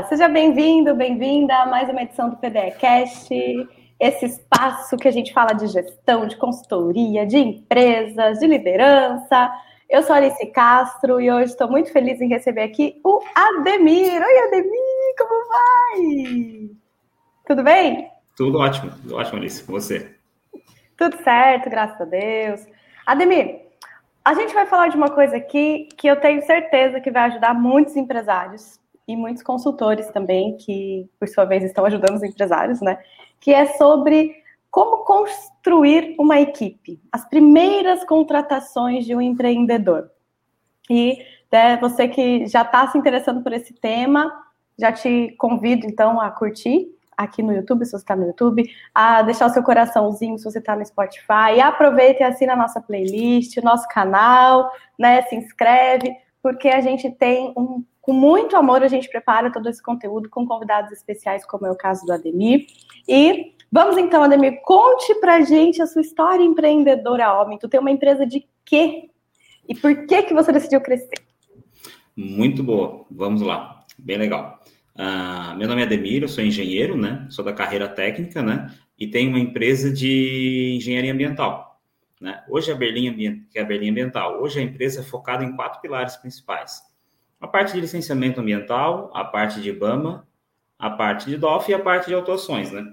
Olá, 0.00 0.08
seja 0.08 0.28
bem-vindo, 0.28 0.94
bem-vinda 0.94 1.54
a 1.54 1.66
mais 1.66 1.86
uma 1.90 2.00
edição 2.00 2.30
do 2.30 2.36
PDEcast, 2.38 3.28
esse 4.00 4.24
espaço 4.24 4.96
que 4.96 5.06
a 5.06 5.10
gente 5.10 5.30
fala 5.30 5.52
de 5.52 5.66
gestão, 5.66 6.26
de 6.26 6.38
consultoria, 6.38 7.26
de 7.26 7.36
empresas, 7.36 8.38
de 8.38 8.46
liderança. 8.46 9.52
Eu 9.90 10.02
sou 10.02 10.16
Alice 10.16 10.46
Castro 10.52 11.20
e 11.20 11.30
hoje 11.30 11.50
estou 11.50 11.70
muito 11.70 11.92
feliz 11.92 12.18
em 12.18 12.28
receber 12.28 12.62
aqui 12.62 12.98
o 13.04 13.20
Ademir. 13.34 14.22
Oi, 14.22 14.38
Ademir, 14.46 15.14
como 15.18 15.48
vai? 15.48 16.70
Tudo 17.46 17.62
bem? 17.62 18.10
Tudo 18.34 18.58
ótimo, 18.58 18.90
tudo 19.02 19.16
ótimo, 19.16 19.36
Alice, 19.36 19.62
com 19.62 19.72
você. 19.72 20.14
Tudo 20.96 21.22
certo, 21.22 21.68
graças 21.68 22.00
a 22.00 22.06
Deus. 22.06 22.66
Ademir, 23.04 23.66
a 24.24 24.32
gente 24.32 24.54
vai 24.54 24.64
falar 24.64 24.88
de 24.88 24.96
uma 24.96 25.10
coisa 25.10 25.36
aqui 25.36 25.90
que 25.94 26.06
eu 26.06 26.16
tenho 26.16 26.40
certeza 26.40 27.00
que 27.00 27.10
vai 27.10 27.24
ajudar 27.24 27.52
muitos 27.52 27.96
empresários 27.96 28.79
e 29.12 29.16
muitos 29.16 29.42
consultores 29.42 30.08
também, 30.10 30.56
que 30.56 31.08
por 31.18 31.28
sua 31.28 31.44
vez 31.44 31.64
estão 31.64 31.84
ajudando 31.84 32.16
os 32.16 32.22
empresários, 32.22 32.80
né? 32.80 32.98
Que 33.40 33.52
é 33.52 33.66
sobre 33.66 34.34
como 34.70 35.04
construir 35.04 36.14
uma 36.18 36.40
equipe, 36.40 37.00
as 37.10 37.28
primeiras 37.28 38.04
contratações 38.04 39.04
de 39.04 39.14
um 39.14 39.20
empreendedor. 39.20 40.10
E 40.88 41.18
né, 41.50 41.76
você 41.78 42.06
que 42.06 42.46
já 42.46 42.62
está 42.62 42.86
se 42.88 42.96
interessando 42.96 43.42
por 43.42 43.52
esse 43.52 43.74
tema, 43.74 44.32
já 44.78 44.92
te 44.92 45.34
convido 45.38 45.86
então 45.86 46.20
a 46.20 46.30
curtir 46.30 46.88
aqui 47.16 47.42
no 47.42 47.52
YouTube, 47.52 47.84
se 47.84 47.90
você 47.90 47.98
está 47.98 48.16
no 48.16 48.26
YouTube, 48.26 48.64
a 48.94 49.22
deixar 49.22 49.46
o 49.46 49.50
seu 49.50 49.62
coraçãozinho 49.62 50.38
se 50.38 50.44
você 50.44 50.58
está 50.58 50.74
no 50.74 50.86
Spotify, 50.86 51.60
aproveita 51.62 52.22
e 52.22 52.24
assina 52.24 52.54
a 52.54 52.56
nossa 52.56 52.80
playlist, 52.80 53.58
o 53.58 53.64
nosso 53.64 53.86
canal, 53.88 54.72
né? 54.98 55.22
Se 55.22 55.36
inscreve, 55.36 56.16
porque 56.42 56.68
a 56.68 56.80
gente 56.80 57.10
tem 57.10 57.52
um 57.56 57.84
com 58.10 58.14
muito 58.14 58.56
amor, 58.56 58.82
a 58.82 58.88
gente 58.88 59.08
prepara 59.08 59.52
todo 59.52 59.68
esse 59.68 59.80
conteúdo 59.80 60.28
com 60.28 60.44
convidados 60.44 60.90
especiais, 60.90 61.46
como 61.46 61.64
é 61.64 61.70
o 61.70 61.76
caso 61.76 62.04
do 62.04 62.12
Ademir. 62.12 62.66
E 63.06 63.54
vamos 63.70 63.96
então, 63.98 64.24
Ademir, 64.24 64.60
conte 64.64 65.14
pra 65.20 65.42
gente 65.42 65.80
a 65.80 65.86
sua 65.86 66.02
história 66.02 66.42
empreendedora, 66.42 67.40
homem. 67.40 67.56
Tu 67.56 67.68
tem 67.68 67.78
uma 67.78 67.92
empresa 67.92 68.26
de 68.26 68.44
quê? 68.64 69.10
E 69.68 69.76
por 69.76 70.06
que 70.08 70.24
que 70.24 70.34
você 70.34 70.50
decidiu 70.50 70.80
crescer? 70.80 71.22
Muito 72.16 72.64
boa, 72.64 73.06
vamos 73.08 73.42
lá, 73.42 73.84
bem 73.96 74.18
legal. 74.18 74.60
Uh, 74.96 75.56
meu 75.56 75.68
nome 75.68 75.82
é 75.82 75.84
Ademir, 75.84 76.22
eu 76.22 76.28
sou 76.28 76.42
engenheiro, 76.42 76.96
né? 76.96 77.28
Sou 77.30 77.44
da 77.44 77.52
carreira 77.52 77.86
técnica, 77.86 78.42
né? 78.42 78.74
E 78.98 79.06
tenho 79.06 79.30
uma 79.30 79.38
empresa 79.38 79.88
de 79.88 80.74
engenharia 80.78 81.12
ambiental. 81.12 81.80
Né? 82.20 82.42
Hoje 82.48 82.72
a 82.72 82.74
Berlim, 82.74 83.46
que 83.48 83.56
é 83.56 83.62
a 83.62 83.64
Berlim 83.64 83.90
Ambiental, 83.90 84.42
hoje 84.42 84.58
a 84.58 84.62
empresa 84.62 85.00
é 85.00 85.04
focada 85.04 85.44
em 85.44 85.54
quatro 85.54 85.80
pilares 85.80 86.16
principais 86.16 86.89
a 87.40 87.48
parte 87.48 87.72
de 87.72 87.80
licenciamento 87.80 88.40
ambiental, 88.40 89.10
a 89.14 89.24
parte 89.24 89.60
de 89.60 89.70
IBAMA, 89.70 90.28
a 90.78 90.90
parte 90.90 91.26
de 91.26 91.36
DOF 91.36 91.70
e 91.70 91.74
a 91.74 91.78
parte 91.78 92.06
de 92.06 92.14
autuações, 92.14 92.70
né? 92.70 92.86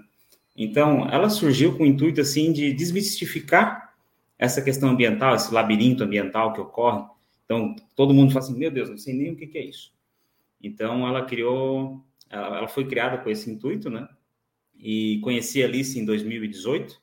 Então, 0.56 1.08
ela 1.08 1.30
surgiu 1.30 1.76
com 1.76 1.84
o 1.84 1.86
intuito, 1.86 2.20
assim, 2.20 2.52
de 2.52 2.72
desmistificar 2.72 3.94
essa 4.38 4.60
questão 4.60 4.90
ambiental, 4.90 5.34
esse 5.34 5.52
labirinto 5.52 6.02
ambiental 6.02 6.52
que 6.52 6.60
ocorre. 6.60 7.04
Então, 7.44 7.76
todo 7.94 8.12
mundo 8.12 8.32
fala 8.32 8.44
assim, 8.44 8.58
meu 8.58 8.70
Deus, 8.70 8.90
não 8.90 8.98
sei 8.98 9.14
nem 9.14 9.32
o 9.32 9.36
que, 9.36 9.56
é 9.56 9.64
isso. 9.64 9.92
Então, 10.62 11.06
ela 11.06 11.24
criou, 11.24 12.04
ela, 12.28 12.58
ela, 12.58 12.68
foi 12.68 12.86
criada 12.86 13.18
com 13.18 13.30
esse 13.30 13.50
intuito, 13.50 13.88
né? 13.88 14.08
E 14.78 15.20
conheci 15.22 15.62
a 15.62 15.66
Alice 15.66 15.98
em 15.98 16.04
2018, 16.04 17.00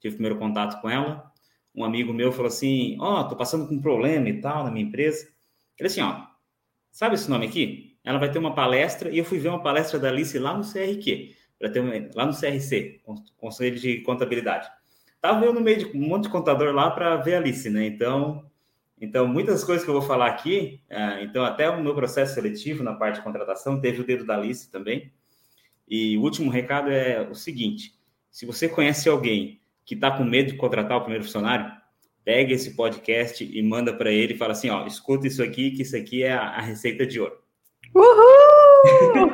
tive 0.00 0.14
o 0.14 0.16
primeiro 0.16 0.38
contato 0.38 0.80
com 0.80 0.88
ela. 0.88 1.30
Um 1.74 1.84
amigo 1.84 2.12
meu 2.12 2.32
falou 2.32 2.48
assim, 2.48 2.96
ó, 3.00 3.20
oh, 3.20 3.28
tô 3.28 3.36
passando 3.36 3.66
com 3.66 3.74
um 3.74 3.80
problema 3.80 4.28
e 4.28 4.40
tal 4.40 4.64
na 4.64 4.70
minha 4.70 4.84
empresa. 4.84 5.28
Ele 5.78 5.86
assim, 5.86 6.00
ó, 6.00 6.26
Sabe 6.90 7.14
esse 7.14 7.30
nome 7.30 7.46
aqui? 7.46 7.96
Ela 8.04 8.18
vai 8.18 8.30
ter 8.30 8.38
uma 8.38 8.54
palestra 8.54 9.10
e 9.10 9.18
eu 9.18 9.24
fui 9.24 9.38
ver 9.38 9.48
uma 9.48 9.62
palestra 9.62 9.98
da 9.98 10.08
Alice 10.08 10.38
lá 10.38 10.56
no 10.56 10.64
CRQ, 10.64 11.34
ter 11.72 11.80
uma, 11.80 11.92
lá 12.14 12.26
no 12.26 12.32
CRC, 12.32 13.00
Conselho 13.36 13.78
de 13.78 14.00
Contabilidade. 14.00 14.68
Tava 15.20 15.44
eu 15.44 15.52
no 15.52 15.60
meio 15.60 15.78
de 15.78 15.96
um 15.96 16.08
monte 16.08 16.24
de 16.24 16.30
contador 16.30 16.74
lá 16.74 16.90
para 16.90 17.16
ver 17.16 17.34
a 17.34 17.38
Alice, 17.38 17.68
né? 17.68 17.86
Então, 17.86 18.44
então 19.00 19.26
muitas 19.26 19.62
coisas 19.62 19.84
que 19.84 19.90
eu 19.90 19.94
vou 19.94 20.02
falar 20.02 20.28
aqui, 20.28 20.80
uh, 20.90 21.22
então 21.22 21.44
até 21.44 21.68
o 21.68 21.82
meu 21.82 21.94
processo 21.94 22.34
seletivo 22.34 22.82
na 22.82 22.94
parte 22.94 23.16
de 23.16 23.22
contratação 23.22 23.80
teve 23.80 24.00
o 24.00 24.06
dedo 24.06 24.24
da 24.24 24.36
Alice 24.36 24.70
também. 24.70 25.12
E 25.86 26.16
o 26.16 26.22
último 26.22 26.50
recado 26.50 26.90
é 26.90 27.20
o 27.28 27.34
seguinte: 27.34 27.94
se 28.30 28.46
você 28.46 28.68
conhece 28.68 29.08
alguém 29.08 29.60
que 29.84 29.94
está 29.94 30.10
com 30.10 30.24
medo 30.24 30.52
de 30.52 30.56
contratar 30.56 30.96
o 30.96 31.00
primeiro 31.02 31.24
funcionário, 31.24 31.79
pega 32.30 32.54
esse 32.54 32.76
podcast 32.76 33.42
e 33.42 33.60
manda 33.60 33.92
para 33.92 34.12
ele 34.12 34.34
e 34.34 34.36
fala 34.36 34.52
assim, 34.52 34.70
ó, 34.70 34.86
escuta 34.86 35.26
isso 35.26 35.42
aqui, 35.42 35.72
que 35.72 35.82
isso 35.82 35.96
aqui 35.96 36.22
é 36.22 36.32
a, 36.32 36.42
a 36.42 36.60
receita 36.60 37.04
de 37.04 37.18
ouro. 37.18 37.36
Uhul! 37.92 39.32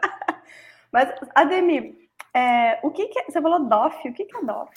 Mas, 0.90 1.14
Ademir, 1.34 1.94
é, 2.32 2.80
o 2.82 2.90
que, 2.90 3.08
que 3.08 3.18
é, 3.18 3.24
você 3.24 3.42
falou 3.42 3.68
DOF, 3.68 4.08
o 4.08 4.14
que, 4.14 4.24
que 4.24 4.34
é 4.34 4.42
DOF? 4.42 4.70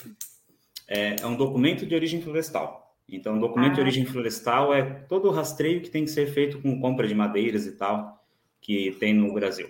É, 0.85 1.15
é, 1.21 1.25
um 1.25 1.37
documento 1.37 1.85
de 1.85 1.95
origem 1.95 2.21
florestal. 2.21 2.93
Então, 3.07 3.35
um 3.35 3.39
documento 3.39 3.71
ah. 3.71 3.75
de 3.75 3.81
origem 3.83 4.05
florestal 4.05 4.73
é 4.73 4.83
todo 5.07 5.29
o 5.29 5.31
rastreio 5.31 5.81
que 5.81 5.89
tem 5.89 6.03
que 6.03 6.11
ser 6.11 6.27
feito 6.27 6.61
com 6.61 6.81
compra 6.81 7.07
de 7.07 7.15
madeiras 7.15 7.65
e 7.65 7.71
tal, 7.71 8.21
que 8.59 8.91
tem 8.99 9.13
no 9.13 9.33
Brasil. 9.33 9.69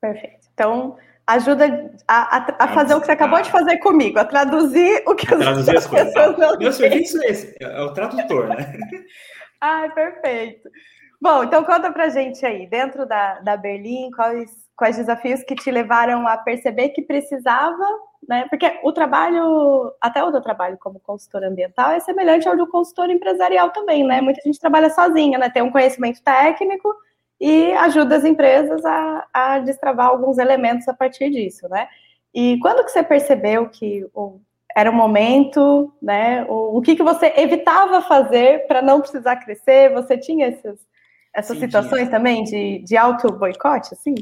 Perfeito. 0.00 0.46
Então, 0.54 0.96
ajuda 1.34 1.92
a, 2.08 2.36
a, 2.36 2.64
a 2.64 2.68
fazer 2.68 2.94
o 2.94 3.00
que 3.00 3.06
você 3.06 3.12
acabou 3.12 3.40
de 3.40 3.50
fazer 3.50 3.78
comigo, 3.78 4.18
a 4.18 4.24
traduzir 4.24 5.02
o 5.06 5.14
que 5.14 5.32
a 5.32 5.38
traduzir 5.38 5.76
as 5.76 5.86
coisas. 5.86 6.14
Não 6.14 6.58
Meu 6.58 6.72
serviço 6.72 7.22
é 7.22 7.26
esse, 7.26 7.56
é 7.60 7.80
o 7.80 7.92
tradutor, 7.92 8.48
né? 8.48 8.56
Ai, 9.60 9.90
perfeito. 9.92 10.68
Bom, 11.20 11.44
então 11.44 11.62
conta 11.64 11.92
pra 11.92 12.08
gente 12.08 12.44
aí, 12.46 12.66
dentro 12.66 13.06
da, 13.06 13.40
da 13.40 13.56
Berlim, 13.56 14.10
quais, 14.10 14.50
quais 14.74 14.96
desafios 14.96 15.42
que 15.42 15.54
te 15.54 15.70
levaram 15.70 16.26
a 16.26 16.38
perceber 16.38 16.88
que 16.90 17.02
precisava, 17.02 17.84
né? 18.26 18.46
Porque 18.48 18.80
o 18.82 18.90
trabalho, 18.90 19.92
até 20.00 20.24
o 20.24 20.30
do 20.30 20.40
trabalho 20.40 20.78
como 20.78 20.98
consultor 21.00 21.44
ambiental 21.44 21.90
é 21.90 22.00
semelhante 22.00 22.48
ao 22.48 22.56
do 22.56 22.66
consultor 22.66 23.10
empresarial 23.10 23.70
também, 23.70 24.02
né? 24.02 24.22
Muita 24.22 24.40
gente 24.40 24.58
trabalha 24.58 24.88
sozinha, 24.88 25.38
né? 25.38 25.50
Tem 25.50 25.62
um 25.62 25.70
conhecimento 25.70 26.22
técnico, 26.22 26.88
e 27.40 27.72
ajuda 27.72 28.16
as 28.16 28.24
empresas 28.24 28.84
a, 28.84 29.26
a 29.32 29.58
destravar 29.60 30.08
alguns 30.08 30.36
elementos 30.36 30.86
a 30.88 30.94
partir 30.94 31.30
disso, 31.30 31.68
né? 31.68 31.88
E 32.34 32.58
quando 32.60 32.84
que 32.84 32.90
você 32.90 33.02
percebeu 33.02 33.68
que 33.68 34.06
o, 34.14 34.40
era 34.76 34.90
o 34.90 34.94
momento, 34.94 35.92
né? 36.02 36.44
O, 36.44 36.78
o 36.78 36.82
que, 36.82 36.94
que 36.94 37.02
você 37.02 37.32
evitava 37.36 38.02
fazer 38.02 38.66
para 38.66 38.82
não 38.82 39.00
precisar 39.00 39.36
crescer? 39.36 39.92
Você 39.92 40.18
tinha 40.18 40.48
essas, 40.48 40.78
essas 41.34 41.56
Sim, 41.56 41.64
situações 41.64 42.02
tinha. 42.02 42.10
também 42.10 42.44
de, 42.44 42.80
de 42.80 42.96
auto-boicote, 42.96 43.94
assim? 43.94 44.14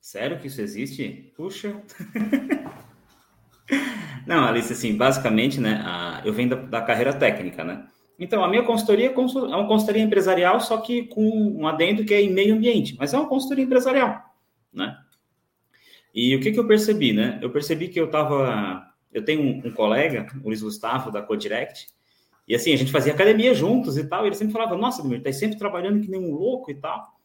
Sério 0.00 0.38
que 0.38 0.46
isso 0.46 0.60
existe? 0.60 1.32
Puxa! 1.36 1.82
não, 4.26 4.44
Alice, 4.44 4.72
assim, 4.72 4.96
basicamente, 4.96 5.60
né, 5.60 5.82
a, 5.84 6.22
eu 6.24 6.32
venho 6.32 6.50
da, 6.50 6.56
da 6.56 6.82
carreira 6.82 7.12
técnica, 7.12 7.64
né? 7.64 7.86
Então, 8.18 8.42
a 8.44 8.48
minha 8.48 8.64
consultoria 8.64 9.10
é, 9.10 9.12
é 9.12 9.56
uma 9.56 9.68
consultoria 9.68 10.02
empresarial, 10.02 10.60
só 10.60 10.78
que 10.78 11.04
com 11.04 11.22
um 11.22 11.66
adendo 11.66 12.04
que 12.04 12.12
é 12.12 12.20
em 12.20 12.32
meio 12.32 12.54
ambiente, 12.54 12.96
mas 12.98 13.14
é 13.14 13.18
uma 13.18 13.28
consultoria 13.28 13.64
empresarial, 13.64 14.34
né? 14.72 14.98
E 16.12 16.34
o 16.34 16.40
que, 16.40 16.50
que 16.50 16.58
eu 16.58 16.66
percebi, 16.66 17.12
né? 17.12 17.38
Eu 17.40 17.50
percebi 17.50 17.88
que 17.88 18.00
eu 18.00 18.06
estava... 18.06 18.86
Eu 19.12 19.24
tenho 19.24 19.40
um, 19.40 19.68
um, 19.68 19.72
colega, 19.72 20.26
o 20.42 20.48
Luiz 20.48 20.60
Gustavo, 20.60 21.12
da 21.12 21.22
Codirect, 21.22 21.86
e 22.46 22.54
assim, 22.54 22.72
a 22.72 22.76
gente 22.76 22.90
fazia 22.90 23.12
academia 23.12 23.54
juntos 23.54 23.96
e 23.96 24.04
tal, 24.04 24.24
e 24.24 24.28
ele 24.28 24.34
sempre 24.34 24.52
falava, 24.52 24.76
nossa, 24.76 25.02
Demir, 25.02 25.22
tá 25.22 25.32
sempre 25.32 25.56
trabalhando 25.56 26.00
que 26.00 26.10
nem 26.10 26.20
um 26.20 26.32
louco 26.32 26.70
e 26.70 26.74
tal. 26.74 27.18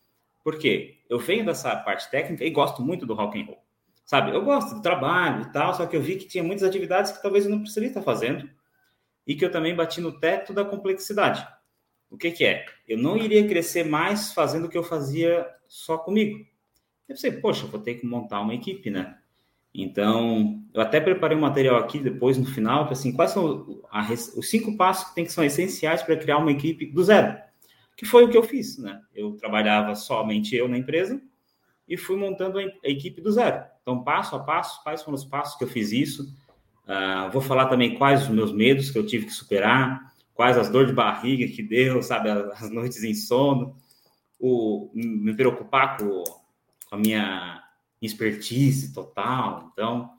Por 0.44 0.60
quê? 0.60 1.00
Eu 1.10 1.18
venho 1.18 1.46
dessa 1.46 1.76
parte 1.78 2.12
técnica 2.12 2.44
e 2.44 2.50
gosto 2.50 2.82
muito 2.82 3.06
do 3.06 3.14
rock 3.14 3.42
and 3.42 3.46
roll. 3.46 3.64
Sabe? 4.06 4.36
Eu 4.36 4.44
gosto 4.44 4.76
do 4.76 4.82
trabalho 4.82 5.44
e 5.44 5.52
tal, 5.52 5.74
só 5.74 5.86
que 5.86 5.96
eu 5.96 6.02
vi 6.02 6.18
que 6.18 6.28
tinha 6.28 6.44
muitas 6.44 6.68
atividades 6.68 7.14
que 7.14 7.22
talvez 7.22 7.46
eu 7.46 7.52
não 7.52 7.60
precisaria 7.60 7.88
estar 7.88 8.02
fazendo, 8.02 8.50
e 9.26 9.36
que 9.36 9.46
eu 9.46 9.52
também 9.52 9.76
bati 9.76 10.02
no 10.02 10.20
teto 10.20 10.54
da 10.54 10.66
complexidade. 10.66 11.46
O 12.10 12.18
que, 12.18 12.32
que 12.32 12.46
é? 12.46 12.66
Eu 12.88 12.98
não 12.98 13.18
iria 13.18 13.48
crescer 13.48 13.84
mais 13.84 14.34
fazendo 14.34 14.66
o 14.66 14.70
que 14.70 14.78
eu 14.78 14.84
fazia 14.84 15.48
só 15.68 15.98
comigo. 15.98 16.46
Eu 17.10 17.16
pensei, 17.16 17.32
poxa, 17.32 17.66
vou 17.66 17.80
ter 17.80 17.96
que 17.96 18.06
montar 18.06 18.42
uma 18.42 18.54
equipe, 18.54 18.90
né? 18.90 19.18
Então, 19.74 20.64
eu 20.72 20.82
até 20.82 21.02
preparei 21.02 21.36
um 21.36 21.42
material 21.42 21.78
aqui 21.78 21.98
depois, 21.98 22.38
no 22.38 22.46
final, 22.46 22.88
assim, 22.92 23.12
quais 23.12 23.32
são 23.32 23.82
a, 23.90 24.08
os 24.12 24.48
cinco 24.50 24.78
passos 24.78 25.10
que, 25.10 25.16
tem 25.16 25.26
que 25.26 25.32
são 25.32 25.44
essenciais 25.44 26.04
para 26.04 26.16
criar 26.16 26.38
uma 26.38 26.52
equipe 26.52 26.86
do 26.86 27.04
zero. 27.04 27.36
Que 27.98 28.06
foi 28.06 28.24
o 28.24 28.30
que 28.30 28.38
eu 28.38 28.44
fiz, 28.44 28.78
né? 28.78 29.02
Eu 29.14 29.32
trabalhava 29.34 29.96
somente 29.96 30.56
eu 30.56 30.68
na 30.68 30.78
empresa 30.78 31.20
e 31.88 31.98
fui 31.98 32.16
montando 32.16 32.60
a 32.60 32.64
equipe 32.84 33.20
do 33.22 33.32
zero. 33.32 33.64
Então, 33.82 34.04
passo 34.04 34.36
a 34.36 34.40
passo, 34.40 34.84
quais 34.84 35.02
foram 35.02 35.16
os 35.16 35.26
passos 35.26 35.58
que 35.58 35.64
eu 35.64 35.68
fiz 35.68 35.92
isso, 35.92 36.32
Uh, 36.88 37.32
vou 37.32 37.42
falar 37.42 37.68
também 37.68 37.96
quais 37.96 38.24
os 38.24 38.30
meus 38.30 38.52
medos 38.52 38.92
que 38.92 38.98
eu 38.98 39.06
tive 39.06 39.28
que 39.28 39.34
superar, 39.34 40.14
quais 40.34 40.58
as 40.58 40.70
dores 40.70 40.90
de 40.90 40.94
barriga 40.94 41.48
que 41.54 41.64
deu, 41.64 42.02
sabe, 42.04 42.30
as 42.30 42.70
noites 42.70 43.04
em 43.04 43.14
sono, 43.14 43.76
o, 44.40 44.90
me 44.94 45.36
preocupar 45.36 45.98
com, 45.98 46.24
com 46.90 46.96
a 46.96 46.98
minha 46.98 47.64
expertise 48.02 48.94
total. 48.94 49.70
Então, 49.72 50.12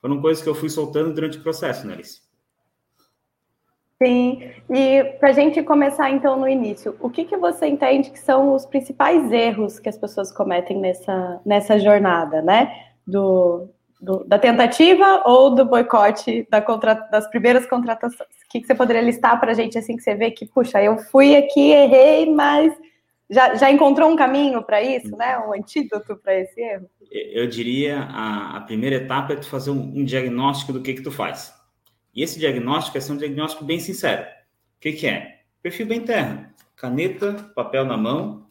foram 0.00 0.20
coisas 0.20 0.42
que 0.42 0.48
eu 0.48 0.54
fui 0.54 0.70
soltando 0.70 1.12
durante 1.12 1.38
o 1.38 1.42
processo, 1.42 1.86
né, 1.86 1.94
Alice? 1.94 2.26
Sim, 4.02 4.52
e 4.68 5.04
para 5.18 5.30
a 5.30 5.32
gente 5.32 5.62
começar 5.62 6.10
então 6.10 6.38
no 6.38 6.46
início, 6.46 6.94
o 7.00 7.08
que, 7.08 7.24
que 7.24 7.36
você 7.36 7.66
entende 7.66 8.10
que 8.10 8.18
são 8.18 8.54
os 8.54 8.66
principais 8.66 9.32
erros 9.32 9.78
que 9.78 9.88
as 9.88 9.96
pessoas 9.96 10.30
cometem 10.30 10.78
nessa, 10.78 11.40
nessa 11.46 11.78
jornada, 11.78 12.42
né? 12.42 12.90
Do, 13.06 13.70
do 14.00 14.24
da 14.24 14.38
tentativa 14.38 15.22
ou 15.24 15.54
do 15.54 15.64
boicote 15.64 16.46
da 16.50 16.60
contra, 16.60 16.94
das 16.94 17.28
primeiras 17.28 17.66
contratações? 17.66 18.28
O 18.28 18.48
que, 18.50 18.60
que 18.60 18.66
você 18.66 18.74
poderia 18.74 19.02
listar 19.02 19.38
para 19.40 19.52
a 19.52 19.54
gente 19.54 19.78
assim 19.78 19.96
que 19.96 20.02
você 20.02 20.14
vê 20.14 20.30
que, 20.30 20.46
puxa, 20.46 20.82
eu 20.82 20.98
fui 20.98 21.36
aqui, 21.36 21.72
errei, 21.72 22.32
mas 22.32 22.72
já, 23.28 23.54
já 23.54 23.70
encontrou 23.70 24.10
um 24.10 24.16
caminho 24.16 24.62
para 24.62 24.82
isso, 24.82 25.16
né? 25.16 25.38
Um 25.38 25.52
antídoto 25.52 26.16
para 26.16 26.34
esse 26.38 26.60
erro? 26.60 26.88
Eu 27.10 27.46
diria 27.46 28.00
a, 28.02 28.58
a 28.58 28.60
primeira 28.60 28.96
etapa 28.96 29.32
é 29.32 29.36
tu 29.36 29.48
fazer 29.48 29.70
um, 29.70 29.80
um 29.80 30.04
diagnóstico 30.04 30.72
do 30.72 30.82
que 30.82 30.94
que 30.94 31.02
tu 31.02 31.10
faz. 31.10 31.52
E 32.14 32.22
esse 32.22 32.38
diagnóstico 32.38 32.96
é 32.96 33.12
um 33.12 33.16
diagnóstico 33.16 33.64
bem 33.64 33.78
sincero. 33.78 34.22
O 34.22 34.80
que, 34.80 34.92
que 34.92 35.06
é? 35.06 35.40
Perfil 35.62 35.86
bem 35.86 36.00
terra. 36.00 36.54
Caneta, 36.76 37.50
papel 37.54 37.84
na 37.84 37.96
mão. 37.96 38.46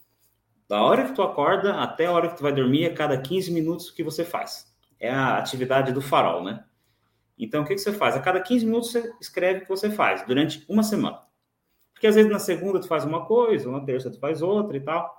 Da 0.68 0.82
hora 0.84 1.06
que 1.06 1.14
tu 1.14 1.22
acorda 1.22 1.76
até 1.76 2.08
a 2.08 2.12
hora 2.12 2.30
que 2.30 2.38
tu 2.38 2.44
vai 2.44 2.52
dormir, 2.52 2.86
a 2.86 2.94
cada 2.94 3.18
15 3.18 3.52
minutos, 3.52 3.90
o 3.90 3.96
que 3.96 4.04
você 4.04 4.26
faz? 4.26 4.75
É 5.00 5.10
a 5.10 5.38
atividade 5.38 5.92
do 5.92 6.02
farol, 6.02 6.44
né? 6.44 6.64
Então, 7.38 7.64
o 7.64 7.66
que, 7.66 7.76
que 7.76 7.82
você 7.82 7.92
faz? 7.92 8.16
A 8.16 8.22
cada 8.22 8.42
15 8.42 8.66
minutos 8.66 8.92
você 8.92 9.14
escreve 9.20 9.60
o 9.60 9.62
que 9.64 9.70
você 9.70 9.90
faz, 9.90 10.26
durante 10.26 10.66
uma 10.70 10.84
semana. 10.84 11.22
Porque 11.94 12.08
às 12.08 12.16
vezes 12.16 12.32
na 12.32 12.40
segunda 12.40 12.80
tu 12.80 12.88
faz 12.88 13.04
uma 13.04 13.26
coisa, 13.26 13.72
na 13.72 13.82
terça 13.82 14.10
tu 14.10 14.20
faz 14.20 14.42
outra 14.42 14.78
e 14.78 14.82
tal. 14.82 15.14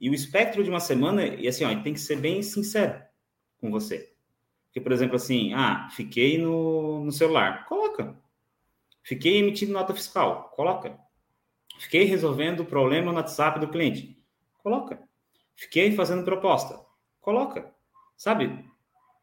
E 0.00 0.10
o 0.10 0.14
espectro 0.14 0.62
de 0.62 0.70
uma 0.70 0.80
semana, 0.80 1.24
e 1.24 1.48
assim, 1.48 1.64
ó, 1.64 1.82
tem 1.82 1.94
que 1.94 2.00
ser 2.00 2.16
bem 2.16 2.42
sincero 2.42 3.00
com 3.58 3.70
você. 3.70 4.12
Porque, 4.66 4.80
por 4.80 4.92
exemplo, 4.92 5.16
assim, 5.16 5.54
ah, 5.54 5.88
fiquei 5.92 6.36
no, 6.36 7.04
no 7.04 7.12
celular, 7.12 7.64
coloca. 7.66 8.16
Fiquei 9.02 9.38
emitindo 9.38 9.72
nota 9.72 9.94
fiscal, 9.94 10.50
coloca. 10.54 10.98
Fiquei 11.78 12.04
resolvendo 12.04 12.60
o 12.60 12.64
problema 12.64 13.12
no 13.12 13.18
WhatsApp 13.18 13.60
do 13.60 13.68
cliente, 13.68 14.18
coloca. 14.62 15.00
Fiquei 15.54 15.94
fazendo 15.94 16.24
proposta, 16.24 16.80
coloca. 17.20 17.72
Sabe? 18.16 18.64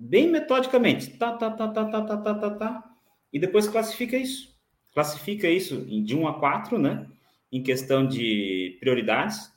Bem 0.03 0.31
metodicamente, 0.31 1.11
tá, 1.11 1.33
tá, 1.33 1.51
tá, 1.51 1.67
tá, 1.67 1.85
tá, 1.85 2.01
tá, 2.01 2.17
tá, 2.17 2.33
tá, 2.33 2.49
tá. 2.49 2.91
E 3.31 3.37
depois 3.37 3.67
classifica 3.67 4.17
isso. 4.17 4.51
Classifica 4.95 5.47
isso 5.47 5.85
de 5.85 6.15
1 6.15 6.27
a 6.27 6.39
4, 6.39 6.79
né? 6.79 7.07
Em 7.51 7.61
questão 7.61 8.07
de 8.07 8.77
prioridades. 8.79 9.53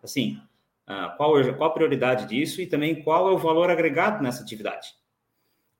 Assim, 0.00 0.40
ah, 0.86 1.12
qual, 1.16 1.32
qual 1.56 1.70
a 1.70 1.74
prioridade 1.74 2.28
disso 2.28 2.62
e 2.62 2.68
também 2.68 3.02
qual 3.02 3.28
é 3.30 3.32
o 3.32 3.38
valor 3.38 3.68
agregado 3.68 4.22
nessa 4.22 4.44
atividade. 4.44 4.94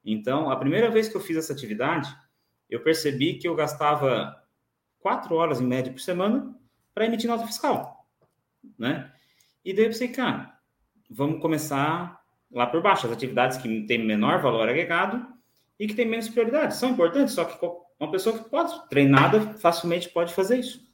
Então, 0.05 0.51
a 0.51 0.57
primeira 0.57 0.91
vez 0.91 1.09
que 1.09 1.17
eu 1.17 1.21
fiz 1.21 1.37
essa 1.37 1.53
atividade, 1.53 2.13
eu 2.69 2.83
percebi 2.83 3.35
que 3.35 3.47
eu 3.47 3.55
gastava 3.55 4.43
quatro 4.99 5.37
horas 5.37 5.61
em 5.61 5.67
média 5.69 5.93
por 5.93 6.01
semana 6.01 6.53
para 6.93 7.07
emitir 7.07 7.31
nota 7.31 7.47
fiscal, 7.47 8.09
né? 8.77 9.13
E 9.65 9.73
daí 9.73 9.85
eu 9.85 9.91
pensei, 9.91 10.09
cara, 10.09 10.59
vamos 11.09 11.41
começar 11.41 12.20
lá 12.51 12.67
por 12.67 12.83
baixo, 12.83 13.07
as 13.07 13.13
atividades 13.13 13.59
que 13.59 13.83
têm 13.83 14.05
menor 14.05 14.41
valor 14.41 14.69
agregado 14.69 15.27
e 15.79 15.87
que 15.87 15.95
têm 15.95 16.07
menos 16.07 16.29
prioridade. 16.29 16.77
São 16.77 16.91
importantes, 16.91 17.35
só 17.35 17.45
que 17.45 17.59
uma 17.99 18.11
pessoa 18.11 18.37
que 18.37 18.49
pode 18.49 18.89
treinada 18.89 19.41
facilmente 19.59 20.09
pode 20.09 20.35
fazer 20.35 20.59
isso. 20.59 20.89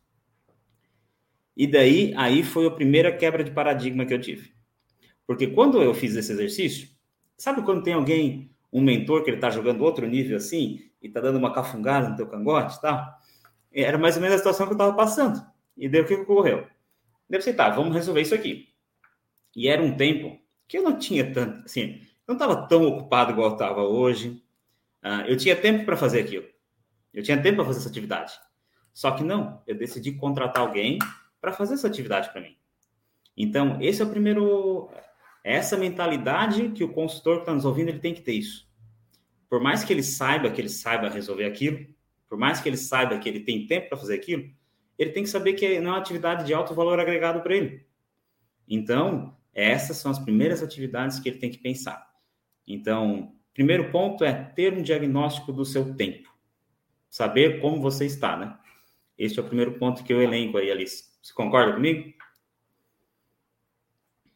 E 1.56 1.66
daí, 1.66 2.12
aí 2.16 2.42
foi 2.42 2.66
a 2.66 2.70
primeira 2.70 3.10
quebra 3.10 3.42
de 3.42 3.50
paradigma 3.50 4.04
que 4.04 4.12
eu 4.12 4.20
tive. 4.20 4.52
Porque 5.26 5.46
quando 5.46 5.82
eu 5.82 5.94
fiz 5.94 6.14
esse 6.14 6.30
exercício, 6.30 6.88
sabe 7.36 7.62
quando 7.62 7.82
tem 7.82 7.94
alguém 7.94 8.50
um 8.72 8.82
mentor 8.82 9.24
que 9.24 9.30
ele 9.30 9.38
está 9.38 9.48
jogando 9.48 9.82
outro 9.82 10.06
nível 10.06 10.36
assim 10.36 10.90
e 11.00 11.06
está 11.06 11.20
dando 11.20 11.38
uma 11.38 11.52
cafungada 11.52 12.10
no 12.10 12.16
teu 12.16 12.26
cangote, 12.26 12.80
tá? 12.80 13.18
Era 13.72 13.96
mais 13.96 14.16
ou 14.16 14.22
menos 14.22 14.34
a 14.34 14.38
situação 14.38 14.66
que 14.66 14.72
eu 14.72 14.76
estava 14.76 14.94
passando. 14.94 15.44
E 15.76 15.88
daí 15.88 16.02
o 16.02 16.06
que 16.06 16.14
ocorreu? 16.14 16.66
Deve 17.28 17.42
ser, 17.42 17.54
tá, 17.54 17.70
vamos 17.70 17.94
resolver 17.94 18.20
isso 18.20 18.34
aqui. 18.34 18.68
E 19.54 19.68
era 19.68 19.82
um 19.82 19.96
tempo 19.96 20.38
que 20.68 20.78
eu 20.78 20.82
não 20.82 20.98
tinha 20.98 21.32
tanto, 21.32 21.64
assim, 21.64 22.00
não 22.26 22.34
estava 22.34 22.66
tão 22.66 22.84
ocupado 22.86 23.32
igual 23.32 23.52
estava 23.52 23.82
hoje. 23.82 24.42
Uh, 25.04 25.22
eu 25.28 25.36
tinha 25.36 25.54
tempo 25.54 25.84
para 25.84 25.96
fazer 25.96 26.20
aquilo. 26.20 26.46
Eu 27.14 27.22
tinha 27.22 27.40
tempo 27.40 27.56
para 27.56 27.66
fazer 27.66 27.78
essa 27.80 27.88
atividade. 27.88 28.32
Só 28.92 29.12
que 29.12 29.22
não, 29.22 29.62
eu 29.66 29.76
decidi 29.76 30.12
contratar 30.12 30.62
alguém 30.62 30.98
para 31.40 31.52
fazer 31.52 31.74
essa 31.74 31.86
atividade 31.86 32.30
para 32.30 32.40
mim. 32.40 32.56
Então, 33.36 33.78
esse 33.80 34.00
é 34.00 34.04
o 34.04 34.08
primeiro, 34.08 34.90
essa 35.44 35.76
mentalidade 35.76 36.70
que 36.70 36.82
o 36.82 36.92
consultor 36.92 37.36
que 37.36 37.42
está 37.42 37.54
nos 37.54 37.64
ouvindo 37.64 37.90
ele 37.90 37.98
tem 37.98 38.14
que 38.14 38.22
ter 38.22 38.32
isso. 38.32 38.66
Por 39.48 39.60
mais 39.60 39.84
que 39.84 39.92
ele 39.92 40.02
saiba 40.02 40.50
que 40.50 40.60
ele 40.60 40.68
saiba 40.68 41.08
resolver 41.08 41.44
aquilo, 41.44 41.86
por 42.28 42.36
mais 42.36 42.60
que 42.60 42.68
ele 42.68 42.76
saiba 42.76 43.18
que 43.18 43.28
ele 43.28 43.40
tem 43.40 43.66
tempo 43.66 43.90
para 43.90 43.98
fazer 43.98 44.14
aquilo, 44.14 44.50
ele 44.98 45.10
tem 45.10 45.22
que 45.22 45.28
saber 45.28 45.52
que 45.52 45.78
não 45.78 45.90
é 45.90 45.92
uma 45.92 46.00
atividade 46.00 46.44
de 46.44 46.54
alto 46.54 46.74
valor 46.74 46.98
agregado 46.98 47.40
para 47.42 47.54
ele. 47.54 47.86
Então, 48.66 49.35
essas 49.56 49.96
são 49.96 50.10
as 50.10 50.18
primeiras 50.18 50.62
atividades 50.62 51.18
que 51.18 51.30
ele 51.30 51.38
tem 51.38 51.50
que 51.50 51.56
pensar. 51.56 52.06
Então, 52.68 53.32
primeiro 53.54 53.90
ponto 53.90 54.22
é 54.22 54.32
ter 54.34 54.74
um 54.74 54.82
diagnóstico 54.82 55.50
do 55.50 55.64
seu 55.64 55.96
tempo. 55.96 56.28
Saber 57.08 57.58
como 57.62 57.80
você 57.80 58.04
está, 58.04 58.36
né? 58.36 58.54
Esse 59.16 59.38
é 59.38 59.42
o 59.42 59.46
primeiro 59.46 59.78
ponto 59.78 60.04
que 60.04 60.12
eu 60.12 60.20
elenco 60.20 60.58
aí, 60.58 60.70
Alice. 60.70 61.04
Você 61.22 61.32
concorda 61.32 61.72
comigo? 61.72 62.12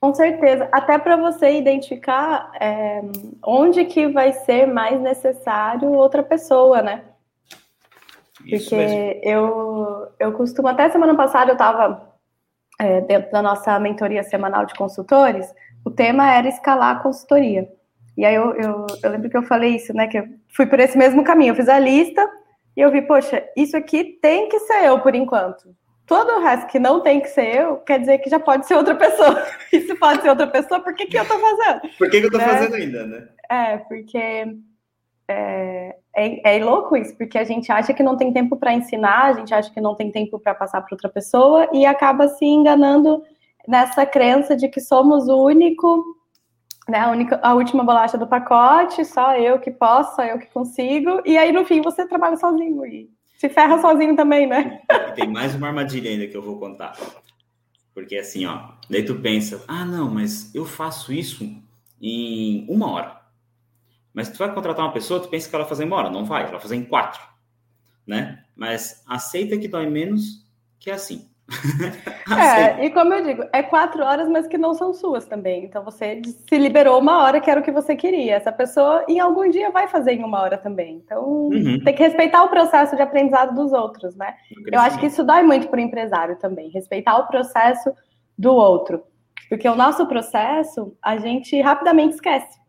Com 0.01 0.15
certeza, 0.15 0.67
até 0.73 0.99
para 0.99 1.19
você 1.19 1.59
identificar 1.59 2.51
é, 2.59 3.03
onde 3.45 3.85
que 3.85 4.09
vai 4.09 4.33
ser 4.33 4.67
mais 4.67 4.99
necessário 4.99 5.93
outra 5.93 6.23
pessoa, 6.23 6.81
né? 6.81 7.05
Isso 8.47 8.71
Porque 8.71 8.77
mesmo. 8.77 9.21
eu, 9.23 10.09
eu 10.19 10.33
costumo, 10.33 10.69
até 10.69 10.89
semana 10.89 11.15
passada 11.15 11.51
eu 11.51 11.57
estava 11.57 12.10
é, 12.81 13.01
dentro 13.03 13.31
da 13.31 13.43
nossa 13.43 13.79
mentoria 13.79 14.23
semanal 14.23 14.65
de 14.65 14.75
consultores, 14.75 15.47
o 15.85 15.91
tema 15.91 16.33
era 16.33 16.49
escalar 16.49 16.97
a 16.97 17.01
consultoria. 17.01 17.69
E 18.17 18.25
aí 18.25 18.35
eu, 18.35 18.55
eu, 18.55 18.87
eu 19.03 19.11
lembro 19.11 19.29
que 19.29 19.37
eu 19.37 19.43
falei 19.43 19.77
isso, 19.77 19.95
né? 19.95 20.07
Que 20.07 20.19
eu 20.19 20.29
fui 20.49 20.67
por 20.67 20.81
esse 20.81 20.97
mesmo 20.97 21.23
caminho, 21.23 21.53
eu 21.53 21.57
fiz 21.57 21.69
a 21.69 21.79
lista 21.79 22.27
e 22.77 22.81
eu 22.81 22.91
vi, 22.91 23.03
poxa, 23.03 23.45
isso 23.57 23.77
aqui 23.77 24.19
tem 24.23 24.49
que 24.49 24.59
ser 24.61 24.85
eu 24.85 24.99
por 25.01 25.15
enquanto 25.15 25.75
todo 26.11 26.29
o 26.33 26.41
resto 26.43 26.67
que 26.67 26.81
não 26.81 27.01
tem 27.01 27.21
que 27.21 27.29
ser 27.29 27.55
eu, 27.55 27.77
quer 27.77 28.01
dizer 28.01 28.19
que 28.19 28.29
já 28.29 28.41
pode 28.41 28.67
ser 28.67 28.75
outra 28.75 28.97
pessoa. 28.97 29.47
E 29.73 29.81
se 29.83 29.95
pode 29.95 30.21
ser 30.21 30.31
outra 30.31 30.49
pessoa, 30.49 30.81
por 30.81 30.93
que, 30.93 31.07
que 31.07 31.17
eu 31.17 31.25
tô 31.25 31.39
fazendo? 31.39 31.83
Por 31.97 32.11
que, 32.11 32.21
que 32.21 32.27
eu 32.27 32.31
tô 32.33 32.39
né? 32.39 32.49
fazendo 32.49 32.75
ainda, 32.75 33.07
né? 33.07 33.29
É, 33.49 33.77
porque 33.77 34.57
é, 35.29 35.97
é, 36.15 36.57
é, 36.57 36.65
louco 36.65 36.97
isso, 36.97 37.17
porque 37.17 37.39
a 37.39 37.45
gente 37.45 37.71
acha 37.71 37.95
que 37.95 38.03
não 38.03 38.17
tem 38.17 38.33
tempo 38.33 38.57
para 38.57 38.75
ensinar, 38.75 39.27
a 39.27 39.33
gente 39.35 39.55
acha 39.55 39.71
que 39.71 39.81
não 39.81 39.95
tem 39.95 40.11
tempo 40.11 40.39
para 40.39 40.55
passar 40.55 40.81
para 40.81 40.95
outra 40.95 41.09
pessoa 41.09 41.69
e 41.73 41.87
acaba 41.87 42.29
se 42.29 42.45
enganando 42.45 43.23
nessa 43.67 44.05
crença 44.05 44.57
de 44.57 44.69
que 44.69 44.81
somos 44.81 45.29
o 45.29 45.45
único, 45.45 46.05
né, 46.89 46.99
a, 46.99 47.11
única, 47.11 47.41
a 47.43 47.55
última 47.55 47.85
bolacha 47.85 48.19
do 48.19 48.27
pacote, 48.27 49.05
só 49.05 49.37
eu 49.37 49.61
que 49.61 49.71
posso, 49.71 50.17
só 50.17 50.25
eu 50.25 50.39
que 50.39 50.47
consigo, 50.47 51.23
e 51.25 51.39
aí 51.39 51.53
no 51.53 51.65
fim 51.65 51.81
você 51.81 52.07
trabalha 52.07 52.37
sozinho 52.37 52.85
e 52.85 53.09
se 53.39 53.49
ferra 53.49 53.81
sozinho 53.81 54.17
também, 54.17 54.47
né? 54.47 54.83
E 55.09 55.13
tem 55.13 55.29
mais 55.29 55.55
uma 55.55 55.69
armadilha 55.69 56.11
ainda 56.11 56.27
que 56.27 56.37
eu 56.37 56.43
vou 56.43 56.59
contar. 56.59 56.95
Porque 57.95 58.17
assim, 58.17 58.45
ó, 58.45 58.73
daí 58.89 59.05
tu 59.05 59.15
pensa, 59.15 59.65
ah, 59.67 59.85
não, 59.85 60.11
mas 60.11 60.55
eu 60.55 60.67
faço 60.67 61.13
isso 61.13 61.49
em 62.01 62.67
uma 62.69 62.91
hora. 62.91 63.20
Mas 64.13 64.29
tu 64.29 64.39
vai 64.39 64.53
contratar 64.53 64.85
uma 64.85 64.93
pessoa, 64.93 65.21
tu 65.21 65.29
pensa 65.29 65.49
que 65.49 65.55
ela 65.55 65.65
vai 65.65 65.69
fazer 65.69 65.85
em 65.85 65.87
uma 65.87 65.97
hora. 65.97 66.11
Não 66.11 66.25
vai, 66.25 66.43
ela 66.43 66.53
vai 66.53 66.61
fazer 66.61 66.77
em 66.77 66.85
quatro. 66.85 67.21
Né? 68.07 68.43
Mas 68.57 69.05
aceita 69.07 69.57
que 69.57 69.69
dói 69.69 69.87
menos, 69.87 70.45
que 70.79 70.91
é 70.91 70.95
assim. 70.95 71.31
é, 72.31 72.85
e 72.85 72.91
como 72.91 73.13
eu 73.13 73.25
digo, 73.25 73.45
é 73.53 73.63
quatro 73.63 74.05
horas, 74.05 74.29
mas 74.29 74.47
que 74.47 74.57
não 74.57 74.73
são 74.73 74.95
suas 74.95 75.27
também. 75.27 75.65
Então 75.65 75.85
você 75.85 76.21
se 76.25 76.59
liberou 76.59 76.99
uma 77.01 77.23
hora 77.23 77.41
que 77.41 77.51
era 77.51 77.61
o 77.61 77.63
que 77.63 77.73
você 77.73 77.97
queria. 77.97 78.37
Essa 78.37 78.53
pessoa 78.53 79.05
em 79.09 79.19
algum 79.19 79.49
dia 79.51 79.71
vai 79.71 79.89
fazer 79.89 80.13
em 80.13 80.25
uma 80.25 80.41
hora 80.41 80.57
também. 80.57 81.03
Então 81.05 81.25
uhum. 81.25 81.83
tem 81.83 81.95
que 81.95 82.03
respeitar 82.03 82.45
o 82.45 82.49
processo 82.49 82.95
de 82.95 83.03
aprendizado 83.03 83.55
dos 83.55 83.73
outros, 83.73 84.15
né? 84.15 84.35
Eu 84.71 84.81
acho 84.81 84.99
que 84.99 85.07
isso 85.07 85.25
dói 85.25 85.43
muito 85.43 85.69
para 85.69 85.79
o 85.79 85.83
empresário 85.83 86.37
também, 86.37 86.71
respeitar 86.71 87.19
o 87.19 87.27
processo 87.27 87.93
do 88.39 88.55
outro. 88.55 89.03
Porque 89.49 89.69
o 89.69 89.75
nosso 89.75 90.07
processo, 90.07 90.97
a 91.03 91.19
gente 91.19 91.61
rapidamente 91.61 92.15
esquece. 92.15 92.60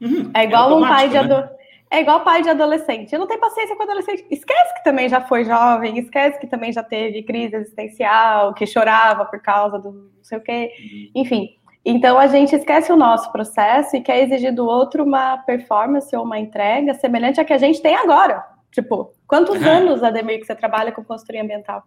Uhum. 0.00 0.30
É 0.34 0.44
igual 0.44 0.70
é 0.70 0.74
um 0.74 0.80
pai 0.80 1.08
de 1.08 1.28
né? 1.28 1.50
É 1.90 2.00
igual 2.00 2.24
pai 2.24 2.42
de 2.42 2.48
adolescente. 2.48 3.12
Eu 3.12 3.20
não 3.20 3.26
tenho 3.26 3.40
paciência 3.40 3.76
com 3.76 3.82
adolescente. 3.84 4.26
Esquece 4.30 4.74
que 4.74 4.82
também 4.82 5.08
já 5.08 5.20
foi 5.20 5.44
jovem, 5.44 5.98
esquece 5.98 6.40
que 6.40 6.46
também 6.46 6.72
já 6.72 6.82
teve 6.82 7.22
crise 7.22 7.54
existencial, 7.54 8.52
que 8.52 8.66
chorava 8.66 9.24
por 9.24 9.40
causa 9.40 9.78
do 9.78 9.92
não 9.92 10.24
sei 10.24 10.38
o 10.38 10.40
quê. 10.40 10.72
Uhum. 10.78 11.10
Enfim. 11.22 11.48
Então 11.84 12.18
a 12.18 12.26
gente 12.26 12.56
esquece 12.56 12.90
o 12.90 12.96
nosso 12.96 13.30
processo 13.30 13.94
e 13.94 14.00
quer 14.00 14.22
exigir 14.24 14.52
do 14.52 14.66
outro 14.66 15.04
uma 15.04 15.38
performance 15.38 16.14
ou 16.16 16.24
uma 16.24 16.38
entrega 16.38 16.94
semelhante 16.94 17.40
à 17.40 17.44
que 17.44 17.52
a 17.52 17.58
gente 17.58 17.80
tem 17.80 17.94
agora. 17.94 18.44
Tipo, 18.72 19.12
quantos 19.26 19.62
anos, 19.62 20.02
Ademir, 20.02 20.40
que 20.40 20.46
você 20.46 20.54
trabalha 20.54 20.90
com 20.90 21.04
consultoria 21.04 21.42
ambiental? 21.42 21.84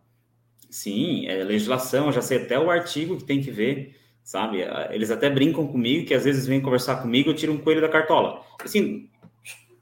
Sim, 0.70 1.28
é 1.28 1.44
legislação, 1.44 2.12
já 2.12 2.22
sei 2.22 2.44
até 2.44 2.58
o 2.60 2.70
artigo 2.70 3.18
que 3.18 3.26
tem 3.26 3.42
que 3.42 3.52
ver, 3.52 3.96
sabe? 4.28 4.58
Eles 4.92 5.10
até 5.10 5.30
brincam 5.30 5.66
comigo, 5.66 6.06
que 6.06 6.14
às 6.14 6.26
vezes 6.26 6.46
vêm 6.46 6.60
conversar 6.60 6.98
comigo, 6.98 7.30
eu 7.30 7.34
tiro 7.34 7.54
um 7.54 7.58
coelho 7.58 7.80
da 7.80 7.88
cartola. 7.88 8.44
Assim, 8.62 9.10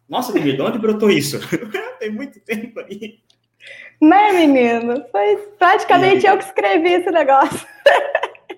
nossa, 0.07 0.39
de 0.39 0.61
onde 0.61 0.77
brotou 0.77 1.09
isso? 1.09 1.39
Tem 1.99 2.11
muito 2.11 2.39
tempo 2.41 2.79
aí. 2.79 3.21
Né, 3.99 4.33
menino? 4.33 5.03
Foi 5.11 5.37
praticamente 5.57 6.27
eu 6.27 6.37
que 6.37 6.43
escrevi 6.43 6.93
esse 6.93 7.11
negócio. 7.11 7.67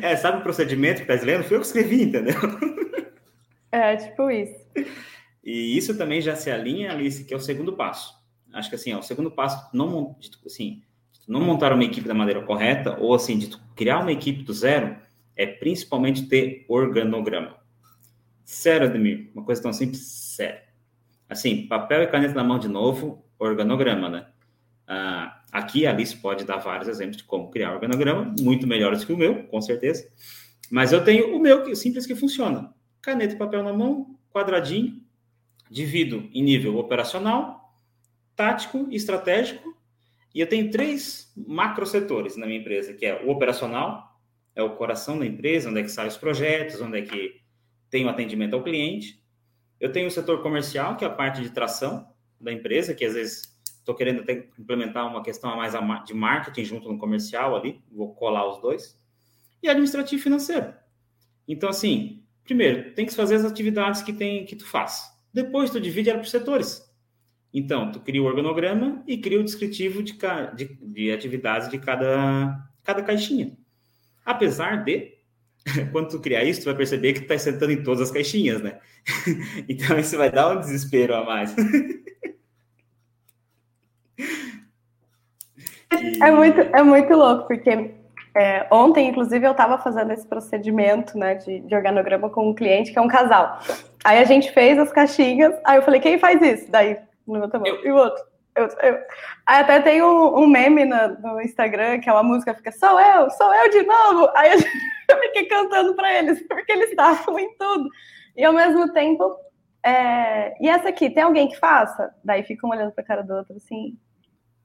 É, 0.00 0.16
sabe 0.16 0.38
o 0.38 0.42
procedimento 0.42 1.02
que 1.02 1.06
tá 1.06 1.12
lendo? 1.22 1.44
Foi 1.44 1.58
eu 1.58 1.60
que 1.60 1.66
escrevi, 1.66 2.04
entendeu? 2.04 2.34
É, 3.70 3.96
tipo 3.96 4.30
isso. 4.30 4.56
E 5.44 5.76
isso 5.76 5.98
também 5.98 6.22
já 6.22 6.34
se 6.34 6.50
alinha, 6.50 6.90
Alice, 6.90 7.22
que 7.22 7.34
é 7.34 7.36
o 7.36 7.40
segundo 7.40 7.74
passo. 7.74 8.14
Acho 8.54 8.70
que 8.70 8.76
assim, 8.76 8.94
ó, 8.94 9.00
o 9.00 9.02
segundo 9.02 9.30
passo, 9.30 9.68
não, 9.76 10.16
assim, 10.46 10.80
não 11.28 11.42
montar 11.42 11.74
uma 11.74 11.84
equipe 11.84 12.08
da 12.08 12.14
maneira 12.14 12.40
correta, 12.40 12.96
ou 12.98 13.14
assim, 13.14 13.36
de 13.36 13.54
criar 13.76 13.98
uma 13.98 14.10
equipe 14.10 14.42
do 14.42 14.54
zero, 14.54 14.96
é 15.38 15.46
principalmente 15.46 16.26
ter 16.26 16.66
organograma. 16.68 17.56
Sério, 18.44 18.88
Ademir, 18.88 19.30
uma 19.32 19.44
coisa 19.44 19.62
tão 19.62 19.72
simples, 19.72 20.02
sério. 20.02 20.60
Assim, 21.28 21.66
papel 21.68 22.02
e 22.02 22.06
caneta 22.08 22.34
na 22.34 22.42
mão 22.42 22.58
de 22.58 22.68
novo, 22.68 23.24
organograma, 23.38 24.08
né? 24.08 24.26
Ah, 24.86 25.42
aqui 25.52 25.86
a 25.86 25.90
Alice 25.90 26.16
pode 26.16 26.44
dar 26.44 26.56
vários 26.56 26.88
exemplos 26.88 27.18
de 27.18 27.24
como 27.24 27.50
criar 27.50 27.72
organograma, 27.72 28.34
muito 28.40 28.66
melhores 28.66 29.04
que 29.04 29.12
o 29.12 29.16
meu, 29.16 29.44
com 29.44 29.60
certeza. 29.60 30.10
Mas 30.70 30.92
eu 30.92 31.04
tenho 31.04 31.36
o 31.36 31.38
meu 31.38 31.62
que 31.62 31.76
simples 31.76 32.06
que 32.06 32.16
funciona. 32.16 32.74
Caneta 33.00 33.34
e 33.34 33.38
papel 33.38 33.62
na 33.62 33.72
mão, 33.72 34.18
quadradinho, 34.32 35.00
divido 35.70 36.28
em 36.32 36.42
nível 36.42 36.78
operacional, 36.78 37.78
tático 38.34 38.88
e 38.90 38.96
estratégico. 38.96 39.76
E 40.34 40.40
eu 40.40 40.48
tenho 40.48 40.70
três 40.70 41.32
macro 41.36 41.86
setores 41.86 42.36
na 42.36 42.46
minha 42.46 42.58
empresa, 42.58 42.92
que 42.92 43.06
é 43.06 43.22
o 43.24 43.30
operacional, 43.30 44.07
é 44.58 44.62
o 44.62 44.74
coração 44.74 45.16
da 45.16 45.24
empresa, 45.24 45.70
onde 45.70 45.78
é 45.78 45.82
que 45.84 45.88
saem 45.88 46.08
os 46.08 46.16
projetos, 46.16 46.80
onde 46.80 46.98
é 46.98 47.02
que 47.02 47.40
tem 47.88 48.04
o 48.04 48.08
atendimento 48.08 48.54
ao 48.54 48.62
cliente. 48.62 49.22
Eu 49.78 49.92
tenho 49.92 50.08
o 50.08 50.10
setor 50.10 50.42
comercial, 50.42 50.96
que 50.96 51.04
é 51.04 51.06
a 51.06 51.10
parte 51.10 51.40
de 51.40 51.50
tração 51.50 52.08
da 52.40 52.52
empresa, 52.52 52.92
que 52.92 53.04
às 53.04 53.14
vezes 53.14 53.56
estou 53.64 53.94
querendo 53.94 54.20
até 54.22 54.48
implementar 54.58 55.06
uma 55.06 55.22
questão 55.22 55.48
a 55.50 55.56
mais 55.56 55.74
de 56.04 56.12
marketing 56.12 56.64
junto 56.64 56.92
no 56.92 56.98
comercial 56.98 57.56
ali, 57.56 57.80
vou 57.90 58.14
colar 58.14 58.48
os 58.48 58.60
dois. 58.60 58.98
E 59.62 59.68
administrativo 59.68 60.22
financeiro. 60.22 60.74
Então, 61.46 61.68
assim, 61.68 62.24
primeiro, 62.42 62.92
tem 62.94 63.06
que 63.06 63.14
fazer 63.14 63.36
as 63.36 63.44
atividades 63.44 64.02
que, 64.02 64.12
tem, 64.12 64.44
que 64.44 64.56
tu 64.56 64.66
faz. 64.66 65.08
Depois, 65.32 65.70
tu 65.70 65.80
divide 65.80 66.10
ela 66.10 66.18
por 66.18 66.26
setores. 66.26 66.82
Então, 67.54 67.92
tu 67.92 68.00
cria 68.00 68.22
o 68.22 68.26
organograma 68.26 69.02
e 69.06 69.16
cria 69.18 69.40
o 69.40 69.44
descritivo 69.44 70.02
de, 70.02 70.18
de, 70.56 70.78
de 70.82 71.12
atividades 71.12 71.68
de 71.68 71.78
cada, 71.78 72.68
cada 72.82 73.02
caixinha. 73.02 73.56
Apesar 74.28 74.84
de, 74.84 75.14
quando 75.90 76.10
tu 76.10 76.20
criar 76.20 76.44
isso, 76.44 76.60
tu 76.60 76.66
vai 76.66 76.74
perceber 76.74 77.14
que 77.14 77.22
tu 77.22 77.28
tá 77.28 77.38
sentando 77.38 77.72
em 77.72 77.82
todas 77.82 78.02
as 78.02 78.10
caixinhas, 78.10 78.60
né? 78.60 78.78
então, 79.66 79.98
isso 79.98 80.18
vai 80.18 80.30
dar 80.30 80.50
um 80.50 80.60
desespero 80.60 81.14
a 81.14 81.24
mais. 81.24 81.56
É 86.20 86.30
muito, 86.30 86.60
é 86.60 86.82
muito 86.82 87.12
louco, 87.14 87.48
porque 87.48 87.94
é, 88.36 88.66
ontem, 88.70 89.08
inclusive, 89.08 89.44
eu 89.44 89.52
estava 89.52 89.78
fazendo 89.78 90.12
esse 90.12 90.26
procedimento 90.26 91.16
né, 91.16 91.36
de, 91.36 91.60
de, 91.60 91.74
organograma 91.74 92.28
com 92.28 92.50
um 92.50 92.54
cliente 92.54 92.92
que 92.92 92.98
é 92.98 93.02
um 93.02 93.08
casal. 93.08 93.58
Aí 94.04 94.18
a 94.18 94.24
gente 94.24 94.52
fez 94.52 94.78
as 94.78 94.92
caixinhas, 94.92 95.54
aí 95.64 95.78
eu 95.78 95.82
falei, 95.82 95.98
quem 95.98 96.18
faz 96.18 96.42
isso? 96.42 96.70
Daí, 96.70 96.98
no 97.26 97.38
meu 97.38 97.48
tamanho. 97.48 97.84
E 97.84 97.90
o 97.90 97.96
outro? 97.96 98.22
Eu, 98.58 98.68
eu. 98.82 98.98
Até 99.46 99.80
tem 99.80 100.02
um, 100.02 100.38
um 100.38 100.46
meme 100.46 100.84
no, 100.84 101.40
Instagram, 101.40 102.00
que 102.00 102.08
é 102.08 102.12
uma 102.12 102.22
música 102.22 102.54
fica, 102.54 102.72
sou 102.72 103.00
eu, 103.00 103.30
sou 103.30 103.54
eu 103.54 103.70
de 103.70 103.82
novo. 103.84 104.28
Aí 104.34 104.58
gente, 104.58 104.70
eu 105.08 105.18
fiquei 105.22 105.46
cantando 105.46 105.94
para 105.94 106.18
eles, 106.18 106.46
porque 106.48 106.72
eles 106.72 106.90
estavam 106.90 107.38
em 107.38 107.56
tudo. 107.56 107.88
E 108.36 108.44
ao 108.44 108.52
mesmo 108.52 108.92
tempo, 108.92 109.36
é... 109.84 110.54
e 110.60 110.68
essa 110.68 110.88
aqui, 110.88 111.08
tem 111.08 111.22
alguém 111.22 111.48
que 111.48 111.58
faça? 111.58 112.12
Daí 112.24 112.42
ficam 112.42 112.70
olhando 112.70 112.92
para 112.92 113.04
cara 113.04 113.22
do 113.22 113.34
outro 113.34 113.56
assim, 113.56 113.96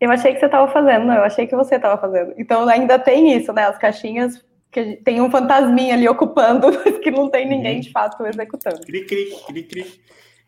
eu 0.01 0.11
achei 0.11 0.33
que 0.33 0.39
você 0.39 0.47
estava 0.47 0.69
fazendo, 0.71 1.05
não, 1.05 1.15
eu 1.15 1.23
achei 1.23 1.47
que 1.47 1.55
você 1.55 1.75
estava 1.75 1.99
fazendo. 1.99 2.33
Então 2.37 2.67
ainda 2.67 2.99
tem 2.99 3.37
isso, 3.37 3.53
né? 3.53 3.65
As 3.65 3.77
caixinhas 3.77 4.43
que 4.69 4.97
tem 4.97 5.21
um 5.21 5.29
fantasminha 5.29 5.93
ali 5.93 6.09
ocupando, 6.09 6.67
mas 6.83 6.97
que 6.97 7.11
não 7.11 7.29
tem 7.29 7.47
ninguém 7.47 7.79
de 7.79 7.91
fato 7.91 8.25
executando. 8.25 8.81
Cri, 8.81 9.05
cri, 9.05 9.31
cri, 9.47 9.63
cri. 9.63 10.01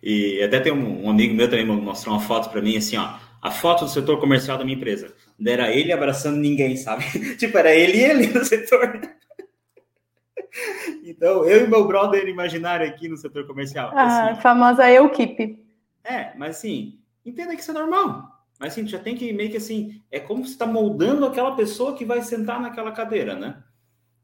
E 0.04 0.44
até 0.44 0.60
tem 0.60 0.74
um, 0.74 1.06
um 1.06 1.10
amigo 1.10 1.34
meu 1.34 1.50
também 1.50 1.66
mostrou 1.66 2.16
uma 2.16 2.22
foto 2.22 2.50
para 2.50 2.62
mim, 2.62 2.78
assim, 2.78 2.98
ó, 2.98 3.14
a 3.46 3.52
foto 3.52 3.86
do 3.86 3.92
setor 3.92 4.20
comercial 4.20 4.58
da 4.58 4.66
minha 4.66 4.76
empresa. 4.76 5.14
Era 5.46 5.72
ele 5.72 5.94
abraçando 5.94 6.38
ninguém, 6.38 6.76
sabe? 6.76 7.04
tipo, 7.38 7.56
era 7.56 7.76
ele 7.76 8.00
e 8.00 8.04
ele 8.04 8.28
no 8.34 8.44
setor. 8.44 9.00
então, 11.06 11.46
eu 11.46 11.64
e 11.64 11.68
meu 11.68 11.86
brother 11.86 12.28
imaginário 12.28 12.88
aqui 12.88 13.08
no 13.08 13.16
setor 13.16 13.46
comercial. 13.46 13.92
Ah, 13.94 14.32
assim, 14.32 14.42
famosa 14.42 14.90
eu 14.90 15.08
keep. 15.12 15.64
É, 16.04 16.36
mas 16.36 16.58
assim, 16.58 17.00
entenda 17.24 17.56
que 17.56 17.62
isso 17.62 17.70
é 17.70 17.76
normal. 17.76 18.44
Mas 18.60 18.74
assim, 18.74 18.88
já 18.88 18.98
tem 18.98 19.16
que 19.16 19.32
meio 19.32 19.52
que 19.52 19.58
assim, 19.58 20.02
é 20.10 20.20
como 20.20 20.44
se 20.44 20.54
está 20.54 20.66
moldando 20.66 21.24
aquela 21.24 21.56
pessoa 21.56 21.96
que 21.96 22.04
vai 22.04 22.24
sentar 22.24 22.60
naquela 22.60 22.94
cadeira, 22.94 23.36
né? 23.36 23.64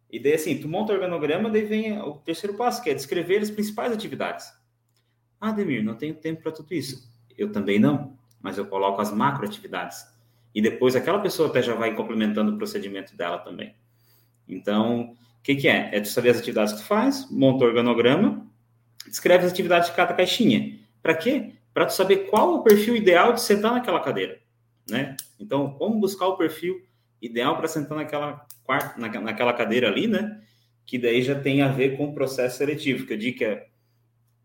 E 0.10 0.20
daí 0.20 0.34
assim, 0.34 0.58
tu 0.58 0.68
monta 0.68 0.94
o 0.94 0.96
organograma, 0.96 1.48
daí 1.48 1.64
vem 1.64 2.02
o 2.02 2.14
terceiro 2.14 2.58
passo, 2.58 2.82
que 2.82 2.90
é 2.90 2.96
descrever 2.96 3.40
as 3.40 3.52
principais 3.52 3.94
atividades. 3.94 4.52
Ah, 5.40 5.52
Demir, 5.52 5.84
não 5.84 5.94
tenho 5.94 6.16
tempo 6.16 6.42
para 6.42 6.52
tudo 6.52 6.74
isso. 6.74 7.08
Eu 7.38 7.52
também 7.52 7.78
não, 7.78 8.20
mas 8.42 8.58
eu 8.58 8.66
coloco 8.66 9.02
as 9.02 9.12
macro 9.12 9.46
atividades. 9.46 10.06
E 10.54 10.62
depois 10.62 10.96
aquela 10.96 11.20
pessoa 11.20 11.50
até 11.50 11.62
já 11.62 11.74
vai 11.74 11.96
complementando 11.96 12.52
o 12.54 12.58
procedimento 12.58 13.16
dela 13.16 13.40
também. 13.40 13.76
Então, 14.48 15.12
o 15.40 15.44
que, 15.44 15.56
que 15.56 15.68
é? 15.68 15.90
É 15.94 16.00
tu 16.02 16.10
saber 16.10 16.30
as 16.30 16.40
atividades 16.40 16.74
que 16.74 16.80
tu 16.80 16.86
faz, 16.86 17.30
monta 17.32 17.64
o 17.64 17.68
organograma, 17.68 18.46
descreve 19.08 19.46
as 19.46 19.52
atividades 19.52 19.90
de 19.90 19.96
cada 19.96 20.14
caixinha. 20.14 20.80
Para 21.02 21.16
quê? 21.16 21.54
para 21.74 21.86
tu 21.86 21.94
saber 21.94 22.28
qual 22.30 22.56
o 22.56 22.64
perfil 22.64 22.96
ideal 22.96 23.34
de 23.34 23.42
sentar 23.42 23.72
naquela 23.72 24.00
cadeira, 24.00 24.40
né? 24.90 25.16
Então, 25.40 25.74
como 25.74 26.00
buscar 26.00 26.28
o 26.28 26.38
perfil 26.38 26.82
ideal 27.22 27.58
para 27.58 27.68
sentar 27.68 27.98
naquela, 27.98 28.46
naquela 29.22 29.54
cadeira 29.54 29.88
ali, 29.88 30.08
né? 30.08 30.42
Que 30.86 30.98
daí 30.98 31.22
já 31.22 31.40
tem 31.40 31.62
a 31.62 31.70
ver 31.70 31.96
com 31.98 32.10
o 32.10 32.14
processo 32.14 32.58
seletivo, 32.58 33.06
que 33.06 33.14
eu 33.14 33.18
digo 33.18 33.38
que 33.38 33.46
é, 33.46 33.68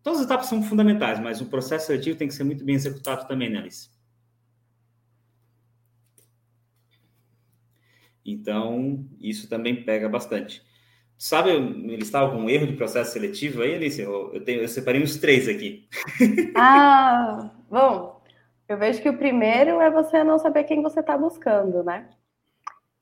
todas 0.07 0.21
as 0.21 0.27
etapas 0.27 0.47
são 0.47 0.63
fundamentais, 0.63 1.19
mas 1.19 1.41
o 1.41 1.47
processo 1.47 1.87
seletivo 1.87 2.17
tem 2.17 2.29
que 2.29 2.35
ser 2.35 2.45
muito 2.45 2.65
bem 2.65 2.77
executado 2.77 3.27
também, 3.27 3.51
né, 3.51 3.59
Alice? 3.59 3.91
Então, 8.25 9.05
isso 9.21 9.49
também 9.49 9.83
pega 9.83 10.09
bastante. 10.09 10.63
Sabe, 11.19 11.51
ele 11.51 12.03
estava 12.03 12.31
com 12.31 12.37
um 12.37 12.49
erro 12.49 12.69
de 12.69 12.75
processo 12.75 13.15
seletivo 13.15 13.63
aí, 13.63 13.75
Alice? 13.75 14.01
Eu, 14.01 14.33
eu, 14.33 14.45
tenho, 14.45 14.61
eu 14.61 14.69
separei 14.69 15.03
uns 15.03 15.17
três 15.17 15.49
aqui. 15.49 15.89
Ah, 16.55 17.51
bom, 17.69 18.23
eu 18.69 18.79
vejo 18.79 19.03
que 19.03 19.09
o 19.09 19.19
primeiro 19.19 19.81
é 19.81 19.91
você 19.91 20.23
não 20.23 20.39
saber 20.39 20.65
quem 20.65 20.83
você 20.83 21.01
está 21.01 21.19
buscando, 21.19 21.83
né? 21.83 22.09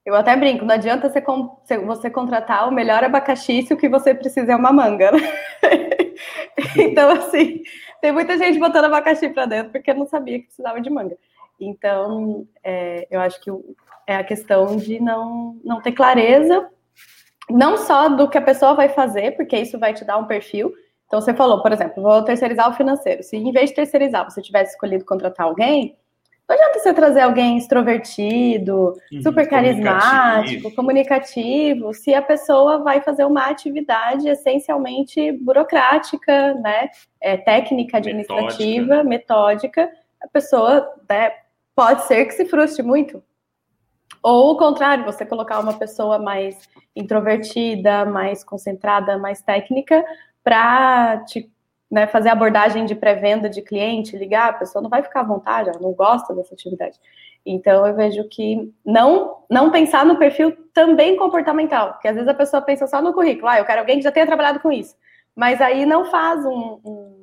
Eu 0.07 0.15
até 0.15 0.35
brinco, 0.35 0.65
não 0.65 0.75
adianta 0.75 1.11
você, 1.11 1.79
você 1.79 2.09
contratar 2.09 2.67
o 2.67 2.73
melhor 2.73 3.05
abacaxi 3.05 3.63
se 3.63 3.75
o 3.75 3.77
que 3.77 3.91
você 3.91 4.15
precisa 4.15 4.53
é 4.53 4.57
uma 4.57 4.73
manga, 4.73 5.13
né? 5.13 5.21
então, 6.77 7.11
assim, 7.11 7.63
tem 8.01 8.13
muita 8.13 8.37
gente 8.39 8.59
botando 8.59 8.85
abacaxi 8.85 9.29
para 9.29 9.47
dentro 9.47 9.73
porque 9.73 9.93
não 9.95 10.07
sabia 10.07 10.39
que 10.39 10.47
precisava 10.47 10.81
de 10.81 10.91
manga. 10.91 11.17
Então, 11.61 12.47
é, 12.63 13.07
eu 13.11 13.21
acho 13.21 13.41
que 13.41 13.51
é 14.07 14.17
a 14.17 14.25
questão 14.25 14.77
de 14.77 15.01
não, 15.01 15.59
não 15.65 15.81
ter 15.81 15.93
clareza 15.93 16.69
não 17.51 17.77
só 17.77 18.09
do 18.09 18.29
que 18.29 18.39
a 18.39 18.43
pessoa 18.43 18.75
vai 18.75 18.89
fazer, 18.89 19.37
porque 19.37 19.57
isso 19.57 19.79
vai 19.79 19.93
te 19.93 20.05
dar 20.05 20.17
um 20.17 20.27
perfil. 20.27 20.73
Então, 21.07 21.21
você 21.21 21.35
falou, 21.35 21.63
por 21.63 21.73
exemplo, 21.73 22.03
vou 22.03 22.23
terceirizar 22.23 22.71
o 22.71 22.75
financeiro. 22.75 23.23
Se 23.23 23.37
em 23.37 23.53
vez 23.53 23.71
de 23.71 23.77
terceirizar, 23.77 24.25
você 24.25 24.41
tivesse 24.41 24.73
escolhido 24.73 25.05
contratar 25.05 25.47
alguém, 25.47 25.97
não 26.49 26.55
adianta 26.55 26.79
você 26.79 26.93
trazer 26.93 27.21
alguém 27.21 27.57
extrovertido, 27.57 28.95
uhum, 29.11 29.23
super 29.23 29.49
carismático, 29.49 30.71
comunicativo. 30.75 30.75
comunicativo, 30.75 31.95
se 31.95 32.13
a 32.15 32.21
pessoa 32.21 32.79
vai 32.79 33.01
fazer 33.01 33.25
uma 33.25 33.47
atividade 33.47 34.29
essencialmente 34.29 35.33
burocrática, 35.33 36.55
né, 36.55 36.91
é, 37.21 37.39
técnica 37.39 37.97
administrativa, 37.97 39.03
metódica. 39.03 39.85
metódica, 39.85 39.91
a 40.23 40.29
pessoa 40.29 40.87
né, 41.09 41.33
pode 41.75 42.05
ser 42.05 42.27
que 42.27 42.33
se 42.33 42.45
frustre 42.45 42.83
muito. 42.83 43.23
Ou 44.23 44.53
o 44.53 44.57
contrário, 44.57 45.05
você 45.05 45.25
colocar 45.25 45.61
uma 45.61 45.79
pessoa 45.79 46.19
mais 46.19 46.59
introvertida, 46.95 48.05
mais 48.05 48.45
concentrada, 48.45 49.19
mais 49.19 49.41
técnica, 49.43 50.05
para 50.43 51.25
te 51.25 51.51
né, 51.95 52.09
fazer 52.09 52.29
abordagem 52.29 52.85
de 52.85 52.95
pré-venda 52.97 53.49
de 53.49 53.63
cliente, 53.63 54.17
ligar, 54.17 54.51
a 54.51 54.55
pessoa 54.55 54.83
não 54.83 54.91
vai 54.91 55.01
ficar 55.01 55.21
à 55.21 55.23
vontade, 55.23 55.69
ela 55.69 55.79
não 55.79 55.93
gosta 55.93 56.35
dessa 56.35 56.53
atividade. 56.53 56.99
Então 57.47 57.87
eu 57.87 57.95
vejo 57.95 58.29
que 58.29 58.69
não 58.85 59.45
não 59.49 59.71
pensar 59.71 60.05
no 60.05 60.19
perfil 60.19 60.57
também 60.73 61.17
comportamental, 61.17 61.93
porque 61.93 62.09
às 62.09 62.15
vezes 62.17 62.29
a 62.29 62.35
pessoa 62.35 62.61
pensa 62.61 62.89
só 62.89 63.01
no 63.01 63.15
currículo, 63.15 63.47
ah, 63.47 63.59
eu 63.61 63.65
quero 63.65 63.79
alguém 63.79 63.99
que 63.99 64.03
já 64.03 64.11
tenha 64.11 64.27
trabalhado 64.27 64.59
com 64.59 64.73
isso, 64.73 64.97
mas 65.37 65.61
aí 65.61 65.87
não 65.87 66.07
faz 66.07 66.45
um, 66.45 66.81
um 66.85 67.15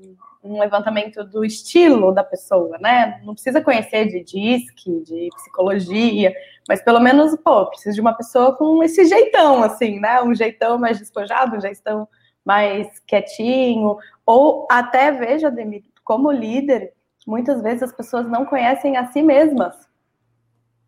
um 0.44 0.60
levantamento 0.60 1.24
do 1.24 1.46
estilo 1.46 2.12
da 2.12 2.24
pessoa, 2.24 2.75
né? 2.80 3.22
Não 3.24 3.36
precisa 3.36 3.62
conhecer 3.62 4.08
de 4.08 4.24
DISC, 4.24 5.04
de 5.04 5.30
psicologia, 5.36 6.34
mas 6.68 6.82
pelo 6.82 7.00
menos, 7.00 7.36
pô, 7.44 7.68
precisa 7.68 7.94
de 7.94 8.01
uma 8.01 8.13
pessoa 8.13 8.56
com 8.56 8.82
esse 8.82 9.06
jeitão, 9.06 9.62
assim, 9.62 10.00
né? 10.00 10.20
Um 10.24 10.34
jeitão 10.34 10.80
mais 10.80 10.98
despojado, 10.98 11.58
um 11.58 11.62
jeitão 11.62 12.08
mais 12.45 13.00
quietinho, 13.01 13.98
ou 14.25 14.67
até, 14.69 15.12
veja, 15.12 15.51
Demi, 15.51 15.83
como 16.03 16.31
líder, 16.31 16.93
muitas 17.25 17.62
vezes 17.62 17.83
as 17.83 17.91
pessoas 17.91 18.27
não 18.27 18.45
conhecem 18.45 18.98
a 18.98 19.05
si 19.07 19.21
mesmas. 19.21 19.75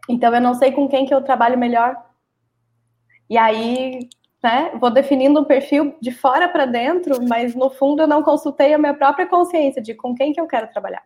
Então 0.09 0.33
eu 0.33 0.41
não 0.41 0.53
sei 0.53 0.71
com 0.71 0.87
quem 0.87 1.05
que 1.05 1.13
eu 1.13 1.21
trabalho 1.21 1.57
melhor. 1.57 1.95
E 3.29 3.37
aí, 3.37 4.09
né, 4.43 4.71
vou 4.79 4.89
definindo 4.89 5.39
um 5.39 5.45
perfil 5.45 5.95
de 6.01 6.11
fora 6.11 6.49
para 6.49 6.65
dentro, 6.65 7.23
mas 7.27 7.55
no 7.55 7.69
fundo 7.69 8.03
eu 8.03 8.07
não 8.07 8.21
consultei 8.21 8.73
a 8.73 8.77
minha 8.77 8.93
própria 8.93 9.25
consciência 9.27 9.81
de 9.81 9.93
com 9.93 10.13
quem 10.13 10.33
que 10.33 10.41
eu 10.41 10.47
quero 10.47 10.67
trabalhar. 10.67 11.03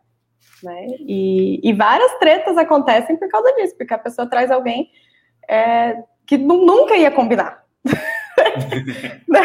Né? 0.64 0.88
E, 1.00 1.60
e 1.64 1.74
várias 1.74 2.18
tretas 2.18 2.58
acontecem 2.58 3.16
por 3.16 3.30
causa 3.30 3.54
disso, 3.54 3.78
porque 3.78 3.94
a 3.94 4.00
pessoa 4.00 4.28
traz 4.28 4.50
alguém 4.50 4.90
é, 5.48 6.02
que 6.26 6.38
nunca 6.38 6.96
ia 6.96 7.12
combinar. 7.12 7.64
né? 9.28 9.40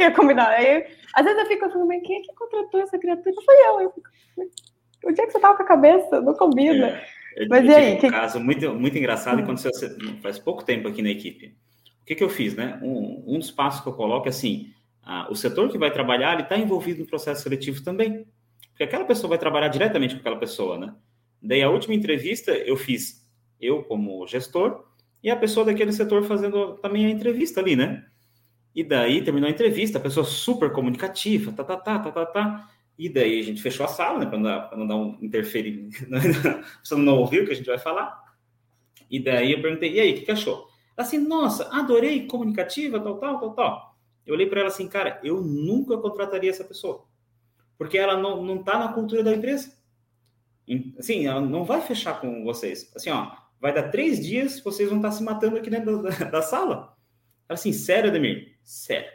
Ia 0.00 0.10
combinar. 0.10 0.48
Aí, 0.48 0.86
às 1.14 1.24
vezes 1.24 1.40
eu 1.40 1.46
fico 1.46 1.64
assim, 1.64 1.84
mas 1.84 2.02
quem 2.02 2.18
é 2.18 2.20
que 2.22 2.34
contratou 2.34 2.80
essa 2.80 2.98
criatura? 2.98 3.34
Foi 3.44 3.54
eu. 3.66 3.80
eu 3.80 3.90
fico, 3.90 4.08
Onde 5.04 5.20
é 5.20 5.26
que 5.26 5.32
você 5.32 5.40
tava 5.40 5.56
com 5.56 5.62
a 5.62 5.66
cabeça? 5.66 6.20
Não 6.20 6.34
combina. 6.34 7.00
É, 7.36 7.46
Mas 7.48 7.64
e 7.64 7.74
aí? 7.74 7.94
Um 7.94 7.98
que... 7.98 8.10
caso 8.10 8.40
muito, 8.40 8.74
muito 8.74 8.98
engraçado 8.98 9.38
hum. 9.38 9.44
aconteceu 9.44 9.70
faz 10.20 10.38
pouco 10.38 10.64
tempo 10.64 10.88
aqui 10.88 11.02
na 11.02 11.10
equipe. 11.10 11.56
O 12.02 12.04
que, 12.04 12.14
que 12.14 12.24
eu 12.24 12.28
fiz, 12.28 12.54
né? 12.54 12.78
Um, 12.82 13.22
um 13.26 13.38
dos 13.38 13.50
passos 13.50 13.80
que 13.80 13.88
eu 13.88 13.92
coloco 13.92 14.26
é 14.26 14.30
assim: 14.30 14.72
o 15.30 15.34
setor 15.34 15.70
que 15.70 15.78
vai 15.78 15.90
trabalhar, 15.90 16.32
ele 16.32 16.42
está 16.42 16.56
envolvido 16.56 17.00
no 17.00 17.06
processo 17.06 17.42
seletivo 17.42 17.82
também. 17.82 18.26
Porque 18.70 18.84
aquela 18.84 19.04
pessoa 19.04 19.30
vai 19.30 19.38
trabalhar 19.38 19.68
diretamente 19.68 20.14
com 20.14 20.20
aquela 20.20 20.38
pessoa, 20.38 20.78
né? 20.78 20.94
Daí 21.40 21.62
a 21.62 21.70
última 21.70 21.94
entrevista 21.94 22.52
eu 22.52 22.76
fiz 22.76 23.26
eu 23.60 23.82
como 23.84 24.26
gestor 24.26 24.84
e 25.22 25.30
a 25.30 25.36
pessoa 25.36 25.66
daquele 25.66 25.92
setor 25.92 26.22
fazendo 26.24 26.74
também 26.76 27.06
a 27.06 27.10
entrevista 27.10 27.60
ali, 27.60 27.76
né? 27.76 28.04
E 28.74 28.84
daí 28.84 29.22
terminou 29.22 29.48
a 29.48 29.52
entrevista, 29.52 29.98
a 29.98 30.00
pessoa 30.00 30.24
super 30.24 30.70
comunicativa, 30.72 31.52
tá, 31.52 31.64
tá, 31.64 31.76
tá, 31.76 31.98
tá, 31.98 32.10
tá, 32.12 32.26
tá. 32.26 32.70
E 32.98 33.08
daí 33.08 33.40
a 33.40 33.42
gente 33.42 33.62
fechou 33.62 33.86
a 33.86 33.88
sala, 33.88 34.18
né, 34.18 34.26
para 34.26 34.38
não, 34.38 34.78
não, 34.78 34.86
dar 34.86 34.96
um 34.96 35.18
interferir, 35.22 35.88
você 36.82 36.96
não 36.96 37.18
ouviu 37.18 37.42
o 37.42 37.46
que 37.46 37.52
a 37.52 37.56
gente 37.56 37.66
vai 37.66 37.78
falar. 37.78 38.24
E 39.10 39.20
daí 39.22 39.52
eu 39.52 39.62
perguntei, 39.62 39.94
e 39.94 40.00
aí, 40.00 40.12
o 40.12 40.14
que, 40.16 40.22
que 40.22 40.30
achou? 40.30 40.68
Assim, 40.96 41.18
nossa, 41.18 41.68
adorei, 41.72 42.26
comunicativa, 42.26 42.98
tal, 42.98 43.18
tal, 43.18 43.38
tal, 43.38 43.54
tal. 43.54 43.98
Eu 44.26 44.34
olhei 44.34 44.46
para 44.46 44.60
ela 44.60 44.68
assim, 44.68 44.88
cara, 44.88 45.20
eu 45.22 45.40
nunca 45.40 45.96
contrataria 45.96 46.50
essa 46.50 46.64
pessoa, 46.64 47.06
porque 47.78 47.96
ela 47.96 48.16
não, 48.16 48.42
não 48.44 48.62
tá 48.62 48.78
na 48.78 48.92
cultura 48.92 49.22
da 49.22 49.34
empresa. 49.34 49.72
Assim, 50.98 51.26
ela 51.26 51.40
não 51.40 51.64
vai 51.64 51.80
fechar 51.80 52.20
com 52.20 52.44
vocês. 52.44 52.92
Assim, 52.94 53.10
ó, 53.10 53.30
vai 53.60 53.72
dar 53.72 53.90
três 53.90 54.20
dias, 54.20 54.60
vocês 54.60 54.88
vão 54.88 54.98
estar 54.98 55.10
tá 55.10 55.14
se 55.14 55.22
matando 55.22 55.56
aqui 55.56 55.70
dentro 55.70 56.02
da, 56.02 56.10
da 56.10 56.42
sala. 56.42 56.97
Ela 57.48 57.54
assim, 57.54 57.72
sério, 57.72 58.10
Ademir? 58.10 58.56
Sério. 58.62 59.10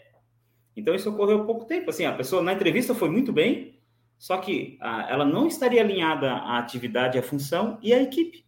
Então 0.76 0.96
isso 0.96 1.10
ocorreu 1.10 1.42
há 1.42 1.46
pouco 1.46 1.66
tempo. 1.66 1.90
Assim, 1.90 2.06
a 2.06 2.14
pessoa 2.14 2.42
na 2.42 2.54
entrevista 2.54 2.96
foi 2.96 3.10
muito 3.10 3.32
bem, 3.32 3.80
só 4.18 4.38
que 4.38 4.78
ah, 4.82 5.08
ela 5.10 5.26
não 5.26 5.48
estaria 5.48 5.82
alinhada 5.82 6.32
à 6.32 6.58
atividade, 6.58 7.18
à 7.18 7.24
função 7.24 7.78
e 7.82 7.94
à 7.94 8.02
equipe. 8.02 8.44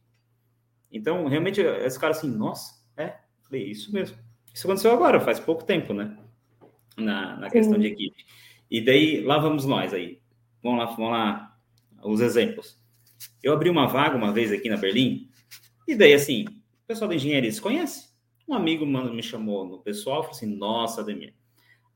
Então, 0.92 1.28
realmente, 1.28 1.62
esse 1.62 2.00
cara 2.00 2.12
assim, 2.12 2.30
nossa, 2.30 2.82
é, 2.96 3.16
falei, 3.44 3.70
isso 3.70 3.94
mesmo. 3.94 4.18
Isso 4.54 4.66
aconteceu 4.66 4.92
agora, 4.92 5.20
faz 5.20 5.40
pouco 5.40 5.66
tempo, 5.66 5.94
né? 5.94 6.18
Na, 6.98 7.36
na 7.36 7.50
questão 7.50 7.78
de 7.78 7.88
equipe. 7.88 8.26
E 8.72 8.80
daí, 8.80 9.22
lá 9.22 9.38
vamos 9.38 9.66
nós 9.66 9.94
aí. 9.94 10.22
Vamos 10.64 10.80
lá, 10.80 10.86
vamos 10.86 11.12
lá, 11.12 11.58
os 12.02 12.22
exemplos. 12.22 12.80
Eu 13.44 13.54
abri 13.54 13.70
uma 13.70 13.86
vaga 13.88 14.16
uma 14.16 14.32
vez 14.32 14.52
aqui 14.52 14.70
na 14.70 14.78
Berlim, 14.78 15.30
e 15.88 15.96
daí, 15.96 16.14
assim, 16.14 16.46
o 16.46 16.88
pessoal 16.88 17.10
da 17.10 17.16
engenharia 17.16 17.52
se 17.52 17.62
conhece. 17.62 18.15
Um 18.48 18.54
amigo 18.54 18.86
me 18.86 19.24
chamou 19.24 19.66
no 19.66 19.80
pessoal 19.80 20.20
e 20.20 20.24
falou 20.24 20.36
assim: 20.36 20.56
Nossa, 20.56 21.02
Ademir, 21.02 21.34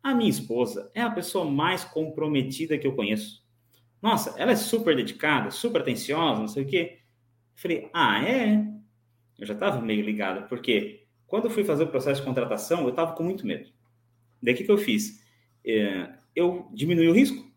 a 0.02 0.16
minha 0.16 0.30
esposa 0.30 0.90
é 0.94 1.02
a 1.02 1.12
pessoa 1.12 1.46
mais 1.46 1.84
comprometida 1.84 2.78
que 2.78 2.88
eu 2.88 2.96
conheço. 2.96 3.44
Nossa, 4.02 4.34
ela 4.40 4.52
é 4.52 4.56
super 4.56 4.96
dedicada, 4.96 5.52
super 5.52 5.82
atenciosa, 5.82 6.40
não 6.40 6.48
sei 6.48 6.64
o 6.64 6.68
quê. 6.68 7.00
Eu 7.56 7.62
falei, 7.62 7.90
ah, 7.94 8.24
é? 8.24 8.66
Eu 9.38 9.46
já 9.46 9.54
estava 9.54 9.82
meio 9.82 10.04
ligado, 10.04 10.48
porque 10.48 11.06
quando 11.28 11.46
eu 11.46 11.52
fui 11.52 11.64
fazer 11.64 11.84
o 11.84 11.88
processo 11.88 12.22
de 12.22 12.28
contratação, 12.28 12.84
eu 12.84 12.90
estava 12.90 13.14
com 13.14 13.24
muito 13.24 13.46
medo. 13.46 13.70
Daí 14.42 14.54
o 14.54 14.58
que, 14.58 14.64
que 14.64 14.72
eu 14.72 14.78
fiz? 14.78 15.22
É, 15.66 16.14
eu 16.34 16.70
diminui 16.74 17.10
o 17.10 17.14
risco. 17.14 17.50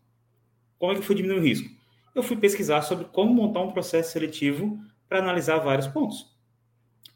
Como 0.77 0.91
é 0.91 0.95
que 0.95 1.01
eu 1.01 1.05
fui 1.05 1.15
diminuir 1.15 1.39
o 1.39 1.43
risco? 1.43 1.69
Eu 2.13 2.21
fui 2.21 2.35
pesquisar 2.35 2.81
sobre 2.81 3.05
como 3.05 3.33
montar 3.33 3.61
um 3.61 3.71
processo 3.71 4.11
seletivo 4.11 4.79
para 5.07 5.19
analisar 5.19 5.59
vários 5.59 5.87
pontos. 5.87 6.37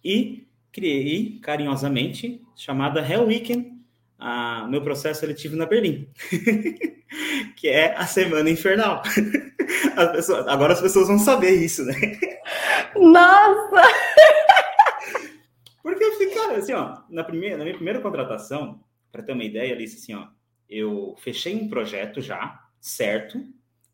E 0.04 0.47
criei 0.78 1.40
carinhosamente 1.42 2.40
chamada 2.56 3.02
Hell 3.02 3.26
Weekend 3.26 3.74
a 4.20 4.68
meu 4.68 4.84
processo 4.84 5.22
seletivo 5.22 5.56
na 5.56 5.66
Berlim, 5.66 6.08
que 7.58 7.68
é 7.68 7.96
a 7.96 8.06
semana 8.06 8.48
infernal. 8.48 9.02
As 9.98 10.12
pessoas, 10.12 10.48
agora 10.48 10.74
as 10.74 10.82
pessoas 10.82 11.08
vão 11.08 11.18
saber 11.18 11.52
isso, 11.52 11.84
né? 11.84 11.94
Nossa! 12.96 13.82
Porque 15.82 16.04
eu 16.04 16.12
fiquei, 16.14 16.30
cara, 16.36 16.58
assim, 16.58 16.74
ó, 16.74 17.00
na, 17.10 17.24
primeira, 17.24 17.58
na 17.58 17.64
minha 17.64 17.76
primeira 17.76 18.00
contratação, 18.00 18.80
para 19.12 19.24
ter 19.24 19.34
uma 19.34 19.44
ideia, 19.44 19.74
Alice, 19.74 19.98
assim, 19.98 20.14
ó, 20.14 20.28
eu 20.70 21.16
fechei 21.18 21.56
um 21.56 21.68
projeto 21.68 22.22
já, 22.22 22.64
certo, 22.80 23.44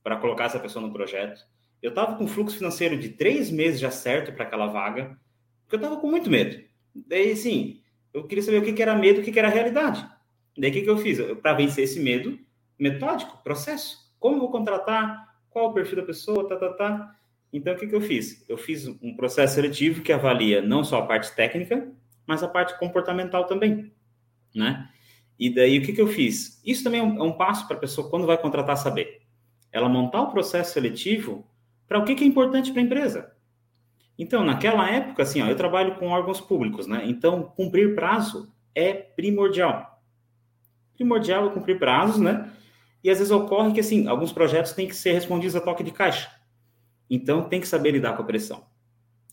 para 0.04 0.18
colocar 0.18 0.46
essa 0.46 0.60
pessoa 0.60 0.86
no 0.86 0.94
projeto. 0.94 1.42
Eu 1.82 1.90
estava 1.90 2.18
com 2.18 2.28
fluxo 2.28 2.58
financeiro 2.58 2.98
de 2.98 3.10
três 3.10 3.50
meses 3.50 3.80
já 3.80 3.90
certo 3.90 4.34
para 4.34 4.44
aquela 4.44 4.68
vaga, 4.68 5.18
porque 5.64 5.76
eu 5.76 5.80
estava 5.80 6.00
com 6.00 6.08
muito 6.12 6.30
medo. 6.30 6.62
Daí, 6.96 7.32
assim, 7.32 7.82
eu 8.14 8.26
queria 8.28 8.44
saber 8.44 8.60
o 8.60 8.64
que, 8.64 8.74
que 8.74 8.82
era 8.82 8.96
medo 8.96 9.22
o 9.22 9.24
que, 9.24 9.32
que 9.32 9.40
era 9.40 9.50
realidade. 9.50 10.08
Daí 10.58 10.70
o 10.70 10.74
que, 10.74 10.82
que 10.82 10.90
eu 10.90 10.98
fiz? 10.98 11.20
Para 11.42 11.54
vencer 11.54 11.84
esse 11.84 12.00
medo, 12.00 12.40
metódico, 12.78 13.44
processo. 13.44 14.14
Como 14.20 14.40
vou 14.40 14.52
contratar? 14.52 15.36
Qual 15.50 15.70
o 15.70 15.74
perfil 15.74 15.98
da 15.98 16.04
pessoa? 16.04 16.48
Tá, 16.48 16.56
tá, 16.56 16.70
tá. 16.74 17.16
Então, 17.52 17.74
o 17.74 17.78
que, 17.78 17.88
que 17.88 17.96
eu 17.96 18.02
fiz? 18.02 18.44
Eu 18.50 18.58
fiz 18.58 18.88
um 18.88 19.16
processo 19.16 19.56
seletivo 19.56 20.02
que 20.02 20.12
avalia 20.12 20.62
não 20.62 20.84
só 20.84 21.00
a 21.00 21.06
parte 21.06 21.36
técnica, 21.36 21.92
mas 22.26 22.42
a 22.42 22.48
parte 22.48 22.78
comportamental 22.80 23.46
também, 23.46 23.92
né? 24.56 24.90
E 25.38 25.54
daí, 25.54 25.78
o 25.78 25.82
que, 25.82 25.94
que 25.94 26.02
eu 26.02 26.08
fiz? 26.08 26.62
Isso 26.66 26.84
também 26.84 27.00
é 27.00 27.04
um, 27.04 27.30
é 27.30 27.34
passo 27.34 27.68
para 27.68 27.78
a 27.78 27.80
pessoa, 27.80 28.10
quando 28.10 28.26
vai 28.26 28.38
contratar, 28.38 28.78
saber. 28.78 29.22
Ela 29.72 29.90
montar 29.90 30.22
o 30.22 30.32
processo 30.32 30.74
seletivo 30.74 31.46
para 31.88 32.00
o 32.00 32.06
que, 32.06 32.16
que 32.16 32.24
é 32.24 32.28
importante 32.28 32.72
para 32.72 32.82
a 32.82 32.86
empresa. 32.86 33.33
Então, 34.18 34.44
naquela 34.44 34.90
época, 34.90 35.24
assim, 35.24 35.42
ó, 35.42 35.48
eu 35.48 35.56
trabalho 35.56 35.96
com 35.96 36.08
órgãos 36.08 36.40
públicos, 36.40 36.88
né? 36.88 37.04
Então, 37.06 37.44
cumprir 37.56 37.96
prazo 37.96 38.54
é 38.76 38.94
primordial 38.94 39.94
primordial 40.94 41.48
é 41.48 41.54
cumprir 41.54 41.78
prazos, 41.78 42.20
né? 42.20 42.52
E 43.04 43.10
às 43.10 43.18
vezes 43.18 43.32
ocorre 43.32 43.74
que, 43.74 43.80
assim, 43.82 44.08
alguns 44.08 44.32
projetos 44.32 44.72
têm 44.72 44.88
que 44.88 44.96
ser 44.96 45.12
respondidos 45.12 45.56
a 45.56 45.62
toque 45.62 45.84
de 45.84 45.92
caixa. 45.92 46.32
Então, 47.10 47.44
tem 47.44 47.60
que 47.60 47.68
saber 47.68 47.92
lidar 47.92 48.16
com 48.16 48.24
a 48.24 48.26
pressão. 48.26 48.66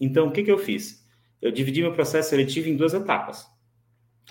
Então, 0.01 0.27
o 0.27 0.33
que, 0.33 0.43
que 0.43 0.51
eu 0.51 0.59
fiz? 0.59 1.07
Eu 1.41 1.53
dividi 1.53 1.81
meu 1.81 1.93
processo 1.93 2.31
seletivo 2.31 2.69
em 2.69 2.77
duas 2.77 2.93
etapas. 2.93 3.47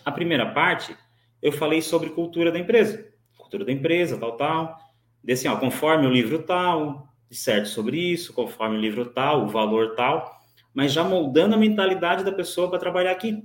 A 0.03 0.12
primeira 0.12 0.51
parte, 0.51 0.95
eu 1.41 1.51
falei 1.51 1.81
sobre 1.81 2.09
cultura 2.09 2.51
da 2.51 2.59
empresa. 2.59 3.07
Cultura 3.38 3.63
da 3.63 3.71
empresa, 3.71 4.17
tal, 4.17 4.35
tal. 4.35 4.77
Desse, 5.23 5.47
ó, 5.47 5.55
conforme 5.55 6.05
o 6.05 6.12
livro 6.12 6.43
tal, 6.43 7.07
certo 7.31 7.69
sobre 7.69 7.97
isso, 7.97 8.33
conforme 8.33 8.77
o 8.77 8.81
livro 8.81 9.05
tal, 9.05 9.45
o 9.45 9.47
valor 9.47 9.95
tal, 9.95 10.38
mas 10.73 10.91
já 10.91 11.03
moldando 11.03 11.55
a 11.55 11.58
mentalidade 11.58 12.23
da 12.23 12.32
pessoa 12.32 12.69
para 12.69 12.79
trabalhar 12.79 13.12
aqui. 13.12 13.43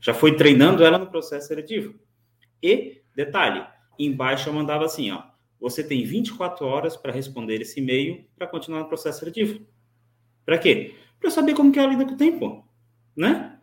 Já 0.00 0.14
foi 0.14 0.36
treinando 0.36 0.84
ela 0.84 0.98
no 0.98 1.06
processo 1.06 1.48
seletivo. 1.48 1.94
E, 2.62 3.02
detalhe, 3.14 3.66
embaixo 3.98 4.48
eu 4.48 4.52
mandava 4.52 4.84
assim, 4.84 5.10
ó, 5.10 5.22
você 5.60 5.82
tem 5.82 6.04
24 6.04 6.64
horas 6.64 6.96
para 6.96 7.12
responder 7.12 7.60
esse 7.60 7.80
e-mail 7.80 8.24
para 8.36 8.46
continuar 8.46 8.80
no 8.80 8.88
processo 8.88 9.18
seletivo. 9.18 9.66
Para 10.44 10.58
quê? 10.58 10.94
Para 11.20 11.30
saber 11.30 11.54
como 11.54 11.72
que 11.72 11.78
ela 11.78 11.88
lida 11.88 12.04
com 12.04 12.12
o 12.12 12.16
tempo, 12.16 12.64
né? 13.16 13.58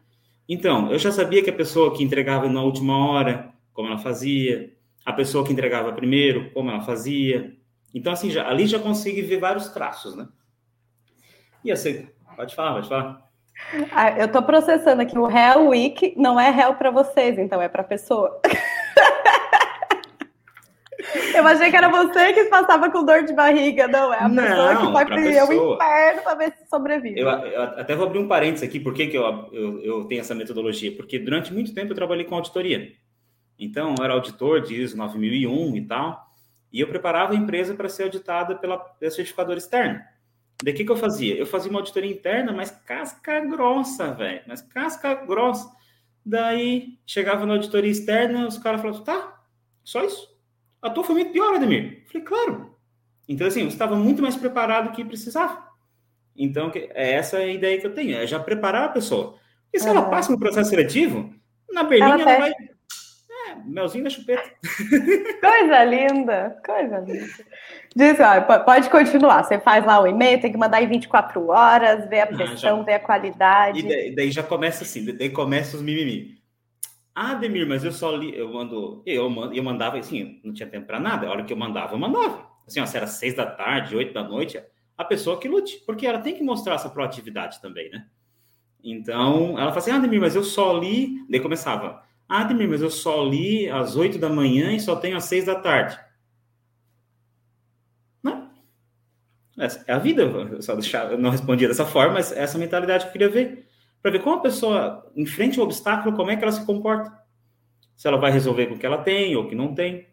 Então, 0.48 0.91
eu 0.91 1.00
já 1.00 1.12
sabia 1.12 1.43
que 1.43 1.50
a 1.50 1.56
pessoa 1.56 1.95
que 1.95 2.04
entregava 2.04 2.48
na 2.48 2.62
última 2.62 2.98
hora, 3.10 3.54
como 3.74 3.88
ela 3.88 3.98
fazia, 3.98 4.74
a 5.06 5.13
pessoa 5.13 5.45
que 5.45 5.54
entregava 5.54 5.91
primeiro, 5.93 6.52
como 6.52 6.69
ela 6.69 6.82
fazia. 6.82 7.56
Então, 7.93 8.13
assim, 8.13 8.30
já, 8.30 8.48
ali 8.48 8.67
já 8.67 8.78
consegui 8.78 9.21
ver 9.21 9.39
vários 9.39 9.69
traços, 9.69 10.15
né? 10.15 10.28
E 11.63 11.71
assim, 11.71 12.08
pode 12.36 12.56
falar, 12.56 12.74
pode 12.74 12.89
falar. 12.89 13.26
Ah, 13.91 14.12
eu 14.19 14.26
estou 14.26 14.43
processando 14.43 15.02
aqui 15.02 15.17
o 15.17 15.30
Hell 15.30 15.69
Week 15.69 16.13
não 16.17 16.39
é 16.39 16.50
Hell 16.50 16.76
para 16.76 16.91
vocês, 16.91 17.38
então 17.38 17.62
é 17.62 17.69
para 17.69 17.84
pessoa. 17.84 18.39
Eu 21.34 21.45
achei 21.45 21.69
que 21.69 21.76
era 21.76 21.89
você 21.89 22.34
que 22.34 22.45
passava 22.45 22.89
com 22.89 23.04
dor 23.04 23.24
de 23.24 23.34
barriga. 23.34 23.88
Não, 23.88 24.13
é 24.13 24.19
a 24.19 24.28
não, 24.28 24.43
pessoa 24.43 24.76
que 24.78 24.91
vai 24.91 25.06
para 25.06 25.15
o 25.15 25.19
inferno 25.19 26.21
para 26.24 26.36
ver 26.36 26.54
se 26.54 26.67
sobrevive. 26.69 27.19
Eu, 27.19 27.30
eu, 27.30 27.63
até 27.63 27.95
vou 27.95 28.06
abrir 28.06 28.19
um 28.19 28.28
parênteses 28.28 28.67
aqui, 28.67 28.80
por 28.80 28.93
que, 28.93 29.08
que 29.08 29.17
eu, 29.17 29.24
eu, 29.52 29.82
eu, 29.82 30.06
tenho 30.06 30.21
essa 30.21 30.34
metodologia? 30.34 30.95
Porque 30.95 31.19
durante 31.19 31.54
muito 31.54 31.74
tempo 31.74 31.91
eu 31.91 31.95
trabalhei 31.95 32.26
com 32.26 32.36
auditoria. 32.36 32.91
Então, 33.60 33.95
eu 33.98 34.04
era 34.04 34.13
auditor 34.13 34.62
de 34.62 34.82
ISO 34.82 34.98
9001 34.98 35.76
e 35.76 35.82
tal, 35.86 36.26
e 36.71 36.80
eu 36.82 36.88
preparava 36.88 37.34
a 37.34 37.36
empresa 37.36 37.74
para 37.74 37.89
ser 37.89 38.04
auditada 38.04 38.56
pela, 38.56 38.78
pela 38.78 39.12
certificadora 39.12 39.58
externa. 39.58 40.06
Daí 40.63 40.74
o 40.74 40.78
que, 40.78 40.86
que 40.86 40.91
eu 40.91 40.98
fazia? 40.98 41.36
Eu 41.36 41.46
fazia 41.46 41.70
uma 41.70 41.80
auditoria 41.80 42.12
interna, 42.12 42.52
mas 42.52 42.72
casca 42.72 43.39
grossa, 43.41 44.13
velho. 44.13 44.41
Mas 44.48 44.62
casca 44.62 45.13
grossa. 45.13 45.70
Daí 46.26 46.98
chegava 47.06 47.46
na 47.46 47.54
auditoria 47.54 47.91
externa, 47.91 48.48
os 48.48 48.58
caras 48.58 48.82
falavam, 48.82 49.04
tá, 49.04 49.44
só 49.84 50.04
isso. 50.04 50.34
A 50.82 50.89
tua 50.89 51.04
foi 51.04 51.15
muito 51.15 51.32
pior, 51.32 51.56
Ademir. 51.56 52.04
falei, 52.08 52.26
claro. 52.26 52.76
Então, 53.28 53.48
assim, 53.48 53.62
você 53.62 53.68
estava 53.70 53.96
muito 53.96 54.22
mais 54.22 54.36
preparado 54.36 54.89
do 54.89 54.96
que 54.96 55.04
precisava. 55.04 55.63
Então, 56.36 56.72
é 56.74 57.13
essa 57.13 57.38
a 57.38 57.48
ideia 57.48 57.80
que 57.80 57.88
eu 57.88 57.94
tenho, 57.94 58.18
é 58.18 58.28
já 58.28 58.39
preparar 58.39 58.86
a 58.86 58.89
pessoa. 58.89 59.38
E 59.74 59.80
se 59.80 59.88
uhum. 59.88 59.98
ela 59.98 60.10
passa 60.10 60.32
no 60.32 60.39
processo 60.39 60.70
seletivo, 60.70 61.34
na 61.72 61.84
Berlim 61.84 62.06
ela, 62.06 62.22
ela 62.22 62.39
vai. 62.39 62.54
É, 63.58 63.70
melzinho 63.70 64.04
na 64.04 64.10
chupeta. 64.10 64.44
Coisa 65.41 65.84
linda, 65.84 66.62
coisa 66.65 67.00
linda. 67.00 67.28
Diz, 67.96 68.20
ó, 68.20 68.41
pode 68.60 68.89
continuar. 68.89 69.44
Você 69.44 69.60
faz 69.60 69.86
lá 69.86 70.02
o 70.02 70.08
e-mail, 70.08 70.41
tem 70.41 70.52
que 70.52 70.58
mandar 70.58 70.82
em 70.82 70.88
24 70.88 71.48
horas, 71.48 72.10
ver 72.10 72.22
a 72.22 72.28
pressão, 72.28 72.82
ah, 72.82 72.84
ver 72.84 72.94
a 72.94 73.00
qualidade. 73.00 73.80
E 73.80 73.84
daí, 73.84 74.15
daí, 74.15 74.32
já 74.32 74.44
começa 74.44 74.84
assim, 74.84 75.06
daí 75.15 75.30
começa 75.30 75.78
os 75.78 75.82
mimimi. 75.82 76.36
Ah, 77.15 77.34
Demir, 77.34 77.65
mas 77.65 77.86
eu 77.86 77.94
só 77.94 78.13
li, 78.13 78.38
eu 78.38 78.52
mando, 78.52 79.02
eu, 79.06 79.32
eu 79.54 79.63
mandava 79.63 79.98
assim, 79.98 80.41
não 80.44 80.54
tinha 80.54 80.68
tempo 80.68 80.86
para 80.86 81.00
nada. 81.00 81.28
A 81.28 81.32
hora 81.32 81.46
que 81.46 81.54
eu 81.54 81.58
mandava, 81.58 81.94
eu 81.94 81.98
mandava. 81.98 82.46
Assim, 82.68 82.82
ó, 82.82 82.86
se 82.86 82.98
era 82.98 83.08
seis 83.08 83.34
da 83.34 83.46
tarde, 83.46 83.96
oito 83.96 84.13
da 84.13 84.22
noite, 84.22 84.62
a 84.98 85.04
pessoa 85.06 85.39
que 85.39 85.48
lute, 85.48 85.82
porque 85.86 86.06
ela 86.06 86.20
tem 86.20 86.36
que 86.36 86.44
mostrar 86.44 86.76
essa 86.76 86.89
proatividade 86.89 87.62
também, 87.62 87.89
né? 87.89 88.06
Então, 88.84 89.58
ela 89.58 89.70
fala 89.70 89.78
assim, 89.78 89.91
ah, 89.91 90.00
Demir, 90.00 90.20
mas 90.20 90.36
eu 90.36 90.44
só 90.44 90.78
li, 90.78 91.26
daí 91.30 91.39
começava, 91.39 92.04
ah, 92.28 92.44
Demir, 92.44 92.68
mas 92.68 92.82
eu 92.82 92.90
só 92.90 93.24
li 93.24 93.70
às 93.70 93.96
oito 93.96 94.18
da 94.18 94.30
manhã 94.30 94.72
e 94.72 94.80
só 94.80 94.96
tenho 94.96 95.18
às 95.18 95.26
seis 95.26 95.46
da 95.46 95.56
tarde. 95.56 96.00
Não. 98.24 98.50
Essa 99.58 99.84
é 99.88 99.94
a 99.94 100.00
vida, 100.00 100.24
eu 100.24 100.62
só 100.62 100.74
eu 100.74 101.18
não 101.18 101.30
respondia 101.30 101.68
dessa 101.68 101.86
forma, 101.86 102.16
mas 102.16 102.32
essa 102.32 102.58
mentalidade 102.58 103.04
que 103.04 103.10
eu 103.10 103.12
queria 103.14 103.30
ver 103.30 103.66
para 104.06 104.12
ver 104.12 104.22
como 104.22 104.36
a 104.36 104.42
pessoa 104.42 105.12
enfrenta 105.16 105.60
o 105.60 105.64
obstáculo, 105.64 106.16
como 106.16 106.30
é 106.30 106.36
que 106.36 106.44
ela 106.44 106.52
se 106.52 106.64
comporta. 106.64 107.12
Se 107.96 108.08
ela 108.08 108.18
vai 108.18 108.32
resolver 108.32 108.68
com 108.68 108.76
o 108.76 108.78
que 108.78 108.86
ela 108.86 109.00
tem 109.00 109.36
ou 109.36 109.48
que 109.48 109.56
não 109.56 109.74
tem. 109.74 110.08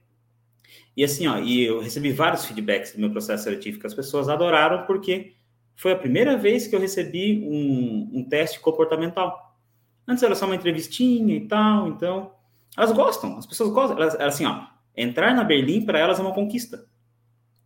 E 0.97 1.05
assim, 1.05 1.27
ó, 1.27 1.39
e 1.39 1.65
eu 1.65 1.79
recebi 1.79 2.11
vários 2.11 2.47
feedbacks 2.47 2.95
do 2.95 3.01
meu 3.01 3.11
processo 3.11 3.45
seletivo 3.45 3.79
que 3.79 3.87
as 3.87 3.93
pessoas 3.93 4.31
adoraram 4.31 4.87
porque 4.87 5.35
foi 5.77 5.93
a 5.93 5.97
primeira 5.97 6.39
vez 6.39 6.67
que 6.67 6.75
eu 6.75 6.81
recebi 6.81 7.47
um, 7.47 8.21
um 8.21 8.25
teste 8.27 8.61
comportamental. 8.61 9.52
Antes 10.07 10.23
era 10.23 10.35
só 10.35 10.47
uma 10.47 10.57
entrevistinha 10.57 11.37
e 11.37 11.47
tal, 11.47 11.89
então 11.89 12.33
elas 12.77 12.93
gostam, 12.93 13.39
as 13.39 13.47
pessoas 13.47 13.71
gostam. 13.71 13.97
Elas, 13.97 14.15
assim, 14.17 14.47
ó, 14.47 14.67
entrar 14.97 15.35
na 15.35 15.45
Berlim 15.45 15.85
para 15.85 15.99
elas 15.99 16.19
é 16.19 16.23
uma 16.23 16.35
conquista. 16.35 16.87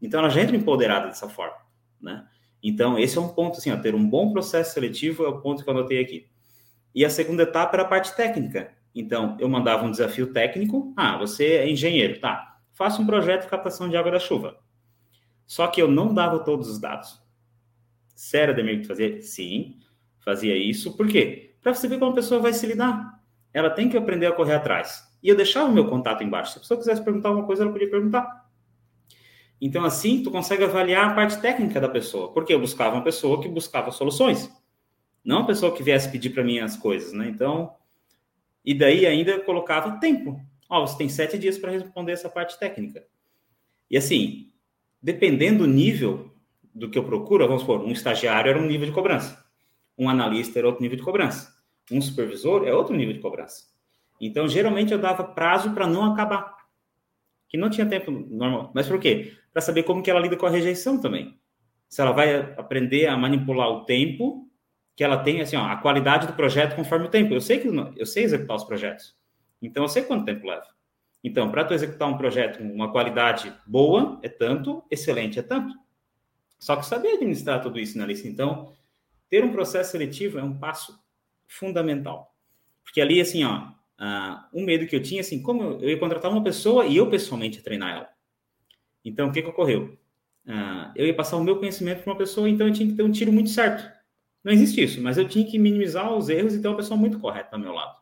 Então 0.01 0.21
elas 0.21 0.35
já 0.35 0.43
entram 0.43 0.57
empoderadas 0.57 1.11
dessa 1.11 1.29
forma, 1.29 1.57
né? 2.01 2.27
Então, 2.63 2.99
esse 2.99 3.17
é 3.17 3.21
um 3.21 3.29
ponto, 3.29 3.59
assim, 3.59 3.71
ó, 3.71 3.77
ter 3.77 3.95
um 3.95 4.09
bom 4.09 4.33
processo 4.33 4.75
seletivo 4.75 5.25
é 5.25 5.29
o 5.29 5.41
ponto 5.41 5.63
que 5.63 5.71
eu 5.71 5.75
anotei 5.75 6.01
aqui. 6.01 6.27
E 6.95 7.05
a 7.05 7.11
segunda 7.11 7.45
etapa 7.45 7.77
era 7.77 7.83
a 7.85 7.89
parte 7.89 8.17
técnica. 8.17 8.73
Então, 8.95 9.37
eu 9.39 9.49
mandava 9.49 9.85
um 9.85 9.91
desafio 9.91 10.33
técnico. 10.33 10.93
Ah, 10.97 11.19
você 11.19 11.57
é 11.57 11.71
engenheiro, 11.71 12.19
tá. 12.19 12.59
Faça 12.73 13.01
um 13.01 13.07
projeto 13.07 13.43
de 13.43 13.49
captação 13.49 13.89
de 13.89 13.97
água 13.97 14.11
da 14.11 14.19
chuva. 14.19 14.59
Só 15.47 15.69
que 15.69 15.81
eu 15.81 15.89
não 15.89 16.13
dava 16.13 16.41
todos 16.41 16.69
os 16.69 16.81
dados. 16.81 17.23
Sério, 18.15 18.57
Demir, 18.57 18.81
que 18.81 18.87
fazia? 18.87 19.21
Sim, 19.23 19.79
fazia 20.21 20.57
isso. 20.57 20.97
Por 20.97 21.07
quê? 21.07 21.55
Para 21.67 21.75
você 21.75 21.89
ver 21.89 21.99
como 21.99 22.13
a 22.13 22.15
pessoa 22.15 22.41
vai 22.41 22.53
se 22.53 22.65
lidar. 22.65 23.21
Ela 23.53 23.69
tem 23.71 23.89
que 23.89 23.97
aprender 23.97 24.27
a 24.27 24.31
correr 24.31 24.55
atrás. 24.55 25.03
E 25.21 25.29
eu 25.29 25.35
deixava 25.35 25.69
o 25.69 25.73
meu 25.73 25.89
contato 25.89 26.23
embaixo. 26.23 26.53
Se 26.53 26.59
a 26.59 26.61
pessoa 26.61 26.79
quisesse 26.79 27.03
perguntar 27.03 27.31
alguma 27.31 27.45
coisa, 27.45 27.65
ela 27.65 27.73
podia 27.73 27.91
perguntar. 27.91 28.49
Então, 29.61 29.85
assim, 29.85 30.23
tu 30.23 30.31
consegue 30.31 30.63
avaliar 30.63 31.11
a 31.11 31.15
parte 31.17 31.41
técnica 31.41 31.81
da 31.81 31.89
pessoa, 31.89 32.33
porque 32.33 32.55
eu 32.55 32.61
buscava 32.61 32.95
uma 32.95 33.03
pessoa 33.03 33.43
que 33.43 33.49
buscava 33.49 33.91
soluções, 33.91 34.49
não 35.25 35.39
uma 35.39 35.47
pessoa 35.49 35.75
que 35.75 35.83
viesse 35.83 36.09
pedir 36.09 36.31
para 36.31 36.45
mim 36.45 36.61
as 36.61 36.77
coisas, 36.77 37.13
né? 37.13 37.29
Então, 37.29 37.75
e 38.65 38.73
daí 38.73 39.05
ainda 39.05 39.41
colocava 39.41 39.99
tempo. 39.99 40.41
Ó, 40.71 40.87
você 40.87 40.97
tem 40.97 41.09
sete 41.09 41.37
dias 41.37 41.59
para 41.59 41.73
responder 41.73 42.13
essa 42.13 42.29
parte 42.29 42.57
técnica. 42.61 43.05
E 43.91 43.97
assim, 43.97 44.53
dependendo 45.03 45.67
do 45.67 45.69
nível 45.69 46.33
do 46.73 46.89
que 46.89 46.97
eu 46.97 47.03
procuro, 47.03 47.45
vamos 47.45 47.63
supor, 47.63 47.81
um 47.81 47.91
estagiário 47.91 48.51
era 48.51 48.59
um 48.61 48.67
nível 48.67 48.87
de 48.87 48.93
cobrança, 48.93 49.45
um 49.99 50.09
analista 50.09 50.61
era 50.61 50.69
outro 50.69 50.81
nível 50.81 50.97
de 50.97 51.03
cobrança, 51.03 51.56
um 51.91 52.01
supervisor 52.01 52.67
é 52.67 52.75
outro 52.75 52.95
nível 52.95 53.15
de 53.15 53.21
cobrança. 53.21 53.65
Então, 54.21 54.49
geralmente 54.49 54.93
eu 54.93 54.99
dava 54.99 55.25
prazo 55.25 55.73
para 55.73 55.87
não 55.87 56.13
acabar 56.13 56.57
que 57.49 57.57
não 57.57 57.71
tinha 57.71 57.87
tempo 57.87 58.11
normal. 58.11 58.71
Mas 58.75 58.89
por 58.89 58.99
quê? 58.99 59.33
Para 59.53 59.63
saber 59.63 59.83
como 59.85 60.03
que 60.03 60.11
ela 60.11 60.21
lida 60.21 60.37
com 60.37 60.47
a 60.47 60.51
rejeição 60.51 61.01
também. 61.01 61.39
Se 61.89 62.01
ela 62.01 62.13
vai 62.13 62.37
aprender 62.57 63.07
a 63.07 63.17
manipular 63.17 63.69
o 63.69 63.85
tempo 63.85 64.49
que 64.97 65.05
ela 65.05 65.19
tem, 65.19 65.41
assim, 65.41 65.57
ó, 65.57 65.65
a 65.67 65.77
qualidade 65.77 66.27
do 66.27 66.33
projeto 66.33 66.75
conforme 66.75 67.07
o 67.07 67.11
tempo. 67.11 67.35
Eu 67.35 67.41
sei 67.41 67.61
que 67.61 67.69
eu 67.69 68.07
sei 68.07 68.25
executar 68.25 68.57
os 68.57 68.65
projetos. 68.65 69.15
Então 69.61 69.85
eu 69.85 69.89
sei 69.89 70.03
quanto 70.03 70.25
tempo 70.25 70.47
leva. 70.47 70.67
Então, 71.23 71.51
para 71.51 71.65
tu 71.65 71.75
executar 71.75 72.09
um 72.09 72.17
projeto 72.17 72.59
com 72.59 72.65
uma 72.65 72.91
qualidade 72.91 73.53
boa 73.67 74.19
é 74.23 74.29
tanto, 74.29 74.83
excelente 74.91 75.39
é 75.39 75.43
tanto. 75.43 75.75
Só 76.59 76.77
que 76.77 76.87
saber 76.87 77.15
administrar 77.15 77.61
tudo 77.61 77.79
isso 77.79 77.99
na 77.99 78.07
lista. 78.07 78.27
Então, 78.27 78.73
ter 79.29 79.45
um 79.45 79.53
processo 79.53 79.93
seletivo 79.93 80.39
é 80.39 80.43
um 80.43 80.57
passo 80.57 80.99
fundamental. 81.47 82.35
Porque 82.85 83.01
ali, 83.01 83.21
assim, 83.21 83.45
ó, 83.45 83.77
Uh, 83.99 84.61
medo 84.63 84.87
que 84.87 84.95
eu 84.95 85.03
tinha, 85.03 85.23
assim, 85.23 85.43
como 85.43 85.63
eu, 85.81 85.89
ia 85.89 85.99
contratar 85.99 86.31
uma 86.31 86.43
pessoa 86.43 86.85
e 86.85 86.97
eu 86.97 87.09
pessoalmente 87.09 87.63
treinar 87.63 87.97
ela. 87.97 88.09
Então, 89.05 89.29
o 89.29 89.33
que, 89.33 89.41
que 89.41 89.49
ocorreu? 89.49 89.99
Uh, 90.47 90.93
eu 90.95 91.07
ia 91.07 91.15
passar 91.15 91.37
o 91.37 91.45
meu 91.45 91.59
conhecimento 91.59 92.03
para 92.03 92.13
uma 92.13 92.19
pessoa, 92.19 92.49
então 92.49 92.67
eu 92.67 92.73
tinha 92.73 92.89
que 92.89 92.95
ter 92.95 93.03
um 93.03 93.11
tiro 93.11 93.33
muito 93.33 93.51
certo. 93.51 93.91
Não 94.45 94.53
existe 94.53 94.83
isso, 94.83 95.01
mas 95.01 95.17
eu 95.17 95.27
tinha 95.27 95.47
que 95.47 95.59
minimizar 95.59 96.13
os 96.13 96.29
erros 96.29 96.55
e 96.55 96.61
ter 96.61 96.69
uma 96.69 96.77
pessoa 96.77 96.99
muito 96.99 97.19
correta 97.19 97.57
ao 97.57 97.59
meu 97.59 97.73
lado. 97.73 97.97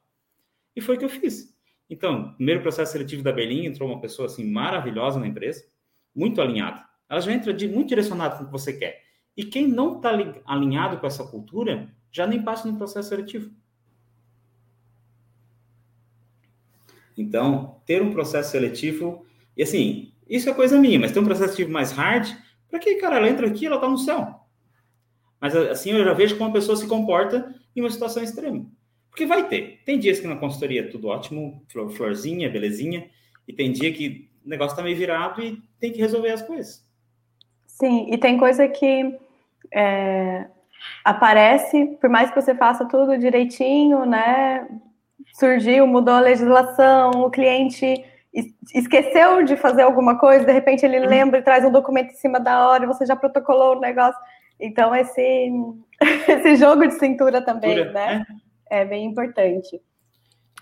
E 0.75 0.81
foi 0.81 0.97
o 0.97 0.99
que 0.99 1.05
eu 1.05 1.09
fiz. 1.09 1.55
Então, 1.89 2.35
primeiro 2.35 2.61
processo 2.61 2.93
seletivo 2.93 3.23
da 3.23 3.33
Berlim, 3.33 3.65
entrou 3.65 3.89
uma 3.89 4.01
pessoa 4.01 4.27
assim 4.27 4.51
maravilhosa 4.51 5.21
na 5.21 5.29
empresa, 5.29 5.65
muito 6.15 6.41
alinhada. 6.41 6.85
Ela 7.09 7.21
já 7.21 7.33
entra 7.33 7.55
de, 7.55 7.69
muito 7.69 7.89
direcionada 7.89 8.37
com 8.37 8.43
o 8.43 8.47
que 8.47 8.53
você 8.53 8.73
quer. 8.73 9.05
E 9.37 9.45
quem 9.45 9.69
não 9.69 9.97
está 9.97 10.11
alinhado 10.45 10.99
com 10.99 11.07
essa 11.07 11.25
cultura, 11.25 11.89
já 12.15 12.29
nem 12.29 12.41
passa 12.41 12.69
no 12.69 12.79
processo 12.79 13.09
seletivo. 13.09 13.51
Então, 17.19 17.81
ter 17.85 18.01
um 18.01 18.13
processo 18.13 18.53
seletivo, 18.53 19.27
e 19.57 19.65
assim, 19.65 20.13
isso 20.29 20.49
é 20.49 20.55
coisa 20.55 20.79
minha, 20.79 21.01
mas 21.01 21.11
ter 21.11 21.19
um 21.19 21.25
processo 21.25 21.55
seletivo 21.55 21.73
mais 21.73 21.91
hard, 21.91 22.29
para 22.71 22.79
que, 22.79 22.95
cara, 22.97 23.17
ela 23.17 23.29
entra 23.29 23.49
aqui, 23.49 23.67
ela 23.67 23.81
tá 23.81 23.89
no 23.89 23.99
céu. 23.99 24.47
Mas 25.41 25.57
assim, 25.57 25.91
eu 25.91 26.05
já 26.05 26.13
vejo 26.13 26.39
como 26.39 26.51
a 26.51 26.53
pessoa 26.53 26.77
se 26.77 26.87
comporta 26.87 27.53
em 27.75 27.81
uma 27.81 27.91
situação 27.91 28.23
extrema. 28.23 28.65
Porque 29.11 29.27
vai 29.27 29.49
ter. 29.49 29.83
Tem 29.85 29.99
dias 29.99 30.21
que 30.21 30.29
na 30.29 30.37
consultoria 30.37 30.83
é 30.83 30.87
tudo 30.87 31.09
ótimo, 31.09 31.65
flor, 31.69 31.91
florzinha, 31.91 32.49
belezinha, 32.49 33.11
e 33.47 33.53
tem 33.53 33.73
dia 33.73 33.93
que 33.93 34.31
o 34.47 34.49
negócio 34.49 34.77
tá 34.77 34.85
meio 34.85 34.97
virado 34.97 35.43
e 35.43 35.61
tem 35.81 35.93
que 35.93 35.99
resolver 35.99 36.31
as 36.31 36.43
coisas. 36.43 36.87
Sim, 37.67 38.07
e 38.13 38.17
tem 38.17 38.39
coisa 38.39 38.69
que 38.69 39.19
é, 39.73 40.49
aparece, 41.05 41.97
por 42.01 42.09
mais 42.11 42.31
que 42.31 42.41
você 42.41 42.55
faça 42.55 42.87
tudo 42.87 43.19
direitinho, 43.19 44.05
né? 44.05 44.67
surgiu, 45.35 45.87
mudou 45.87 46.15
a 46.15 46.21
legislação, 46.21 47.11
o 47.11 47.31
cliente 47.31 48.05
esqueceu 48.75 49.45
de 49.45 49.57
fazer 49.57 49.83
alguma 49.83 50.19
coisa, 50.19 50.45
de 50.45 50.53
repente 50.53 50.85
ele 50.85 50.99
lembra 50.99 51.39
e 51.39 51.43
traz 51.43 51.65
um 51.65 51.71
documento 51.71 52.11
em 52.11 52.17
cima 52.17 52.41
da 52.41 52.69
hora, 52.69 52.87
você 52.87 53.07
já 53.07 53.15
protocolou 53.15 53.77
o 53.77 53.81
negócio. 53.81 54.19
Então, 54.59 54.95
esse, 54.95 55.51
esse 56.29 56.57
jogo 56.57 56.87
de 56.87 56.95
cintura 56.95 57.43
também, 57.43 57.77
cintura, 57.77 57.93
né? 57.93 58.25
É. 58.71 58.81
é 58.81 58.85
bem 58.85 59.05
importante. 59.05 59.81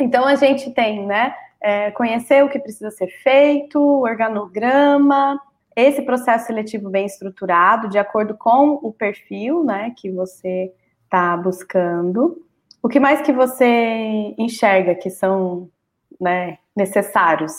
Então, 0.01 0.27
a 0.27 0.35
gente 0.35 0.71
tem, 0.73 1.07
né? 1.07 1.35
É, 1.63 1.91
conhecer 1.93 2.43
o 2.43 2.49
que 2.49 2.59
precisa 2.59 2.91
ser 2.91 3.09
feito, 3.23 3.79
o 3.79 4.03
organograma, 4.03 5.39
esse 5.77 6.03
processo 6.03 6.47
seletivo 6.47 6.91
bem 6.91 7.07
estruturado, 7.07 7.89
de 7.89 7.99
acordo 7.99 8.37
com 8.37 8.79
o 8.83 8.93
perfil, 8.93 9.65
né, 9.65 9.95
que 9.97 10.11
você 10.11 10.73
está 11.05 11.37
buscando. 11.37 12.45
O 12.83 12.89
que 12.89 12.99
mais 12.99 13.21
que 13.21 13.33
você 13.33 14.35
enxerga 14.39 14.95
que 14.95 15.11
são 15.11 15.71
né, 16.21 16.59
necessários? 16.75 17.53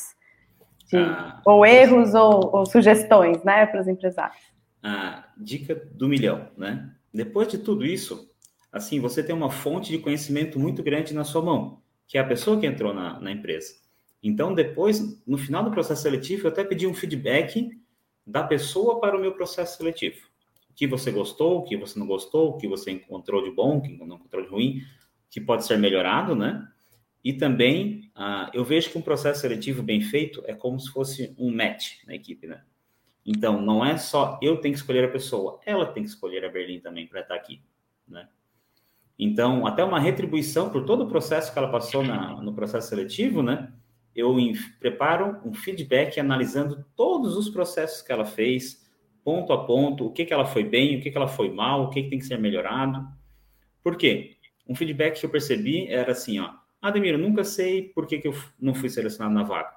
De, 0.89 0.97
ah, 0.97 1.41
ou 1.45 1.65
erros 1.65 2.13
ou, 2.13 2.55
ou, 2.55 2.65
sugestões 2.65 3.43
né, 3.43 3.65
para 3.65 3.81
os 3.81 3.87
empresários? 3.87 4.41
A 4.81 5.23
dica 5.37 5.75
do 5.93 6.09
milhão, 6.09 6.47
né? 6.57 6.89
Depois 7.13 7.47
de 7.47 7.57
tudo 7.57 7.85
isso, 7.85 8.29
assim, 8.71 8.99
você 8.99 9.23
tem 9.23 9.35
uma 9.35 9.49
fonte 9.49 9.91
de 9.91 9.99
conhecimento 9.99 10.59
muito 10.59 10.83
grande 10.83 11.13
na 11.13 11.23
sua 11.23 11.41
mão, 11.41 11.81
que 12.07 12.17
é 12.17 12.21
a 12.21 12.27
pessoa 12.27 12.59
que 12.59 12.65
entrou 12.65 12.93
na, 12.93 13.19
na 13.19 13.31
empresa. 13.31 13.75
Então, 14.21 14.53
depois, 14.53 15.21
no 15.27 15.37
final 15.37 15.63
do 15.63 15.71
processo 15.71 16.01
seletivo, 16.01 16.47
eu 16.47 16.51
até 16.51 16.63
pedi 16.63 16.87
um 16.87 16.93
feedback 16.93 17.69
da 18.25 18.43
pessoa 18.43 18.99
para 18.99 19.17
o 19.17 19.19
meu 19.19 19.33
processo 19.33 19.77
seletivo. 19.77 20.27
O 20.69 20.73
que 20.73 20.87
você 20.87 21.11
gostou, 21.11 21.59
o 21.59 21.63
que 21.63 21.77
você 21.77 21.99
não 21.99 22.07
gostou, 22.07 22.49
o 22.49 22.57
que 22.57 22.67
você 22.67 22.91
encontrou 22.91 23.43
de 23.43 23.51
bom, 23.51 23.77
o 23.77 23.81
que 23.81 23.89
não 24.05 24.15
encontrou 24.15 24.43
de 24.43 24.49
ruim 24.49 24.81
que 25.33 25.41
pode 25.41 25.65
ser 25.65 25.79
melhorado, 25.79 26.35
né? 26.35 26.67
E 27.23 27.33
também 27.33 28.11
uh, 28.15 28.51
eu 28.53 28.63
vejo 28.63 28.91
que 28.91 28.97
um 28.99 29.01
processo 29.01 29.41
seletivo 29.41 29.81
bem 29.81 29.99
feito 29.99 30.43
é 30.45 30.53
como 30.53 30.79
se 30.79 30.91
fosse 30.91 31.33
um 31.39 31.51
match 31.51 32.03
na 32.05 32.13
equipe, 32.13 32.45
né? 32.45 32.61
Então, 33.25 33.59
não 33.59 33.83
é 33.83 33.97
só 33.97 34.37
eu 34.43 34.57
tenho 34.57 34.75
que 34.75 34.79
escolher 34.79 35.05
a 35.05 35.11
pessoa, 35.11 35.59
ela 35.65 35.87
tem 35.87 36.03
que 36.03 36.09
escolher 36.09 36.45
a 36.45 36.49
Berlim 36.49 36.79
também 36.79 37.07
para 37.07 37.21
estar 37.21 37.33
aqui, 37.33 37.63
né? 38.07 38.29
Então, 39.17 39.65
até 39.65 39.83
uma 39.83 39.99
retribuição 39.99 40.69
por 40.69 40.85
todo 40.85 41.05
o 41.05 41.07
processo 41.07 41.51
que 41.51 41.57
ela 41.57 41.71
passou 41.71 42.03
na, 42.03 42.39
no 42.39 42.53
processo 42.53 42.89
seletivo, 42.89 43.41
né? 43.41 43.72
Eu 44.15 44.35
preparo 44.79 45.39
um 45.43 45.53
feedback 45.53 46.19
analisando 46.19 46.85
todos 46.95 47.35
os 47.35 47.49
processos 47.49 48.01
que 48.01 48.11
ela 48.11 48.25
fez, 48.25 48.87
ponto 49.23 49.51
a 49.53 49.65
ponto, 49.65 50.05
o 50.05 50.11
que, 50.11 50.25
que 50.25 50.33
ela 50.33 50.45
foi 50.45 50.63
bem, 50.63 50.97
o 50.97 51.01
que, 51.01 51.09
que 51.09 51.17
ela 51.17 51.27
foi 51.27 51.49
mal, 51.49 51.83
o 51.83 51.89
que, 51.89 52.03
que 52.03 52.09
tem 52.09 52.19
que 52.19 52.25
ser 52.25 52.37
melhorado. 52.37 53.07
Por 53.83 53.97
quê? 53.97 54.37
Um 54.67 54.75
feedback 54.75 55.19
que 55.19 55.25
eu 55.25 55.29
percebi 55.29 55.87
era 55.87 56.11
assim, 56.11 56.39
ó, 56.39 56.51
Ademir, 56.81 57.13
eu 57.13 57.17
nunca 57.19 57.45
sei 57.45 57.89
por 57.89 58.05
que, 58.05 58.19
que 58.19 58.27
eu 58.27 58.35
não 58.59 58.75
fui 58.75 58.89
selecionado 58.89 59.33
na 59.33 59.43
vaga. 59.43 59.71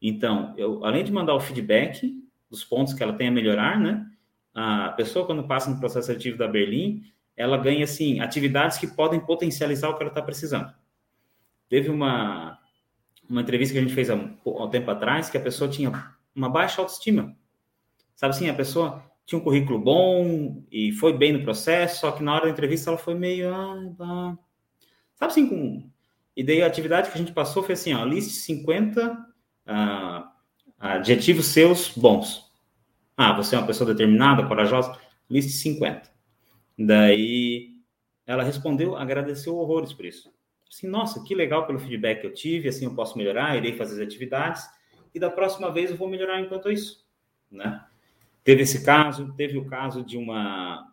Então, 0.00 0.54
eu, 0.58 0.84
além 0.84 1.02
de 1.02 1.10
mandar 1.10 1.34
o 1.34 1.40
feedback 1.40 2.12
dos 2.50 2.62
pontos 2.62 2.92
que 2.92 3.02
ela 3.02 3.14
tem 3.14 3.28
a 3.28 3.30
melhorar, 3.30 3.80
né? 3.80 4.06
A 4.54 4.90
pessoa, 4.90 5.26
quando 5.26 5.46
passa 5.46 5.70
no 5.70 5.80
processo 5.80 6.06
seletivo 6.06 6.36
da 6.36 6.46
Berlim, 6.46 7.02
ela 7.36 7.56
ganha, 7.56 7.84
assim, 7.84 8.20
atividades 8.20 8.78
que 8.78 8.86
podem 8.86 9.18
potencializar 9.18 9.88
o 9.88 9.94
que 9.94 10.02
ela 10.02 10.10
está 10.10 10.22
precisando. 10.22 10.72
Teve 11.68 11.88
uma, 11.88 12.58
uma 13.28 13.40
entrevista 13.40 13.72
que 13.72 13.78
a 13.78 13.82
gente 13.82 13.94
fez 13.94 14.10
há 14.10 14.14
um 14.14 14.70
tempo 14.70 14.90
atrás 14.90 15.28
que 15.28 15.36
a 15.36 15.40
pessoa 15.40 15.70
tinha 15.70 15.92
uma 16.34 16.48
baixa 16.48 16.80
autoestima. 16.80 17.36
Sabe 18.14 18.34
assim, 18.34 18.48
a 18.48 18.54
pessoa 18.54 19.02
tinha 19.24 19.38
um 19.38 19.42
currículo 19.44 19.78
bom 19.78 20.62
e 20.70 20.92
foi 20.92 21.16
bem 21.16 21.32
no 21.32 21.42
processo, 21.42 22.00
só 22.00 22.12
que 22.12 22.22
na 22.22 22.34
hora 22.34 22.44
da 22.44 22.50
entrevista 22.50 22.90
ela 22.90 22.98
foi 22.98 23.14
meio. 23.14 23.52
Ah, 23.52 24.36
Sabe 25.14 25.32
assim, 25.32 25.48
com. 25.48 25.90
E 26.36 26.44
daí 26.44 26.62
a 26.62 26.66
atividade 26.66 27.10
que 27.10 27.14
a 27.14 27.18
gente 27.18 27.32
passou 27.32 27.62
foi 27.62 27.74
assim: 27.74 27.94
ó, 27.94 28.04
liste 28.04 28.34
50 28.34 29.26
ah, 29.66 30.32
adjetivos 30.78 31.46
seus 31.46 31.90
bons. 31.90 32.46
Ah, 33.16 33.32
você 33.32 33.56
é 33.56 33.58
uma 33.58 33.66
pessoa 33.66 33.90
determinada, 33.90 34.46
corajosa? 34.46 34.98
Liste 35.28 35.52
50. 35.52 36.10
Daí 36.78 37.76
ela 38.26 38.42
respondeu, 38.42 38.96
agradeceu 38.96 39.56
horrores 39.56 39.92
por 39.92 40.04
isso. 40.04 40.30
Assim, 40.70 40.88
nossa, 40.88 41.22
que 41.22 41.34
legal 41.34 41.66
pelo 41.66 41.78
feedback 41.78 42.20
que 42.20 42.26
eu 42.26 42.34
tive, 42.34 42.68
assim 42.68 42.84
eu 42.84 42.94
posso 42.94 43.16
melhorar, 43.16 43.56
irei 43.56 43.72
fazer 43.72 44.00
as 44.00 44.06
atividades 44.06 44.68
e 45.14 45.18
da 45.18 45.30
próxima 45.30 45.70
vez 45.72 45.90
eu 45.90 45.96
vou 45.96 46.08
melhorar 46.08 46.40
enquanto 46.40 46.70
isso, 46.70 47.06
né? 47.50 47.84
Teve 48.44 48.62
esse 48.62 48.84
caso, 48.84 49.32
teve 49.36 49.58
o 49.58 49.64
caso 49.64 50.04
de 50.04 50.16
uma 50.16 50.92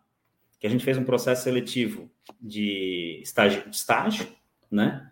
que 0.59 0.67
a 0.67 0.69
gente 0.69 0.86
fez 0.86 0.97
um 0.97 1.03
processo 1.03 1.43
seletivo 1.43 2.09
de 2.39 3.19
estágio, 3.21 3.69
de 3.69 3.75
estágio 3.75 4.27
né? 4.73 5.07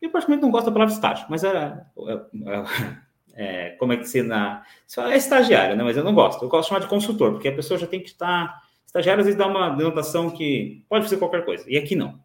Eu 0.00 0.10
praticamente 0.10 0.42
não 0.42 0.50
gosto 0.50 0.66
da 0.66 0.72
palavra 0.72 0.92
estágio, 0.92 1.26
mas 1.28 1.44
é, 1.44 1.80
é 3.34 3.70
como 3.78 3.92
é 3.92 3.96
que 3.98 4.04
se 4.06 4.22
na 4.22 4.64
é 5.10 5.16
estagiário, 5.16 5.76
né? 5.76 5.84
Mas 5.84 5.96
eu 5.96 6.02
não 6.02 6.14
gosto. 6.14 6.44
Eu 6.44 6.48
gosto 6.48 6.64
de 6.64 6.68
chamar 6.70 6.80
de 6.80 6.88
consultor, 6.88 7.32
porque 7.32 7.48
a 7.48 7.54
pessoa 7.54 7.78
já 7.78 7.86
tem 7.86 8.00
que 8.00 8.08
estar 8.08 8.60
estagiário 8.84 9.20
às 9.20 9.26
vezes 9.26 9.38
dá 9.38 9.46
uma 9.46 9.70
denotação 9.70 10.30
que 10.30 10.84
pode 10.88 11.08
ser 11.08 11.18
qualquer 11.18 11.44
coisa, 11.44 11.64
e 11.68 11.76
aqui 11.76 11.94
não. 11.94 12.20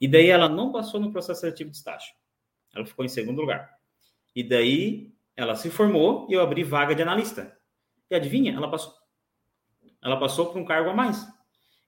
E 0.00 0.08
daí 0.08 0.28
ela 0.28 0.48
não 0.48 0.72
passou 0.72 0.98
no 0.98 1.12
processo 1.12 1.40
seletivo 1.40 1.70
de 1.70 1.76
estágio. 1.76 2.14
Ela 2.74 2.86
ficou 2.86 3.04
em 3.04 3.08
segundo 3.08 3.40
lugar. 3.40 3.70
E 4.34 4.42
daí 4.42 5.12
ela 5.36 5.54
se 5.54 5.70
formou 5.70 6.26
e 6.30 6.34
eu 6.34 6.40
abri 6.40 6.64
vaga 6.64 6.94
de 6.94 7.02
analista. 7.02 7.56
E 8.10 8.14
adivinha? 8.14 8.54
Ela 8.54 8.70
passou. 8.70 8.94
Ela 10.02 10.18
passou 10.18 10.46
por 10.46 10.58
um 10.58 10.64
cargo 10.64 10.90
a 10.90 10.94
mais. 10.94 11.26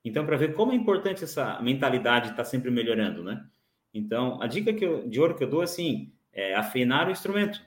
Então, 0.05 0.27
para 0.27 0.37
ver 0.37 0.55
como 0.55 0.72
é 0.72 0.75
importante 0.75 1.25
essa 1.25 1.61
mentalidade 1.61 2.27
estar 2.27 2.38
tá 2.38 2.44
sempre 2.44 2.70
melhorando, 2.70 3.22
né? 3.22 3.46
Então, 3.94 4.40
a 4.42 4.46
dica 4.46 4.72
que 4.72 4.85
eu, 4.85 5.09
de 5.09 5.20
ouro 5.20 5.35
que 5.35 5.44
eu 5.44 5.48
dou 5.48 5.62
assim, 5.62 6.12
é 6.33 6.55
afinar 6.55 7.09
o 7.09 7.11
instrumento 7.11 7.61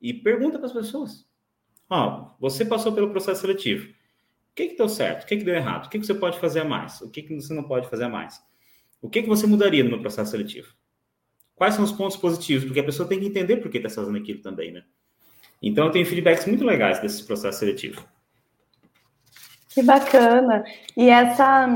e 0.00 0.12
pergunta 0.12 0.58
para 0.58 0.66
as 0.66 0.72
pessoas. 0.72 1.26
Ó, 1.88 2.08
oh, 2.08 2.40
você 2.40 2.64
passou 2.64 2.92
pelo 2.92 3.10
processo 3.10 3.42
seletivo. 3.42 3.88
O 3.90 4.54
que, 4.54 4.68
que 4.68 4.76
deu 4.76 4.88
certo? 4.88 5.24
O 5.24 5.26
que, 5.26 5.36
que 5.36 5.44
deu 5.44 5.54
errado? 5.54 5.86
O 5.86 5.88
que, 5.90 5.98
que 5.98 6.06
você 6.06 6.14
pode 6.14 6.38
fazer 6.40 6.60
a 6.60 6.64
mais? 6.64 7.00
O 7.02 7.10
que, 7.10 7.22
que 7.22 7.34
você 7.34 7.54
não 7.54 7.64
pode 7.64 7.88
fazer 7.88 8.04
a 8.04 8.08
mais? 8.08 8.42
O 9.00 9.08
que, 9.08 9.22
que 9.22 9.28
você 9.28 9.46
mudaria 9.46 9.84
no 9.84 10.00
processo 10.00 10.30
seletivo? 10.30 10.68
Quais 11.54 11.74
são 11.74 11.84
os 11.84 11.92
pontos 11.92 12.16
positivos? 12.16 12.64
Porque 12.64 12.80
a 12.80 12.84
pessoa 12.84 13.08
tem 13.08 13.18
que 13.18 13.26
entender 13.26 13.56
por 13.56 13.70
que 13.70 13.78
está 13.78 13.88
fazendo 13.88 14.18
aquilo 14.18 14.42
também, 14.42 14.72
né? 14.72 14.82
Então, 15.62 15.86
eu 15.86 15.90
tenho 15.90 16.06
feedbacks 16.06 16.46
muito 16.46 16.64
legais 16.64 17.00
desse 17.00 17.24
processo 17.24 17.60
seletivo. 17.60 18.04
Que 19.70 19.82
bacana. 19.82 20.64
E 20.96 21.08
essa, 21.08 21.66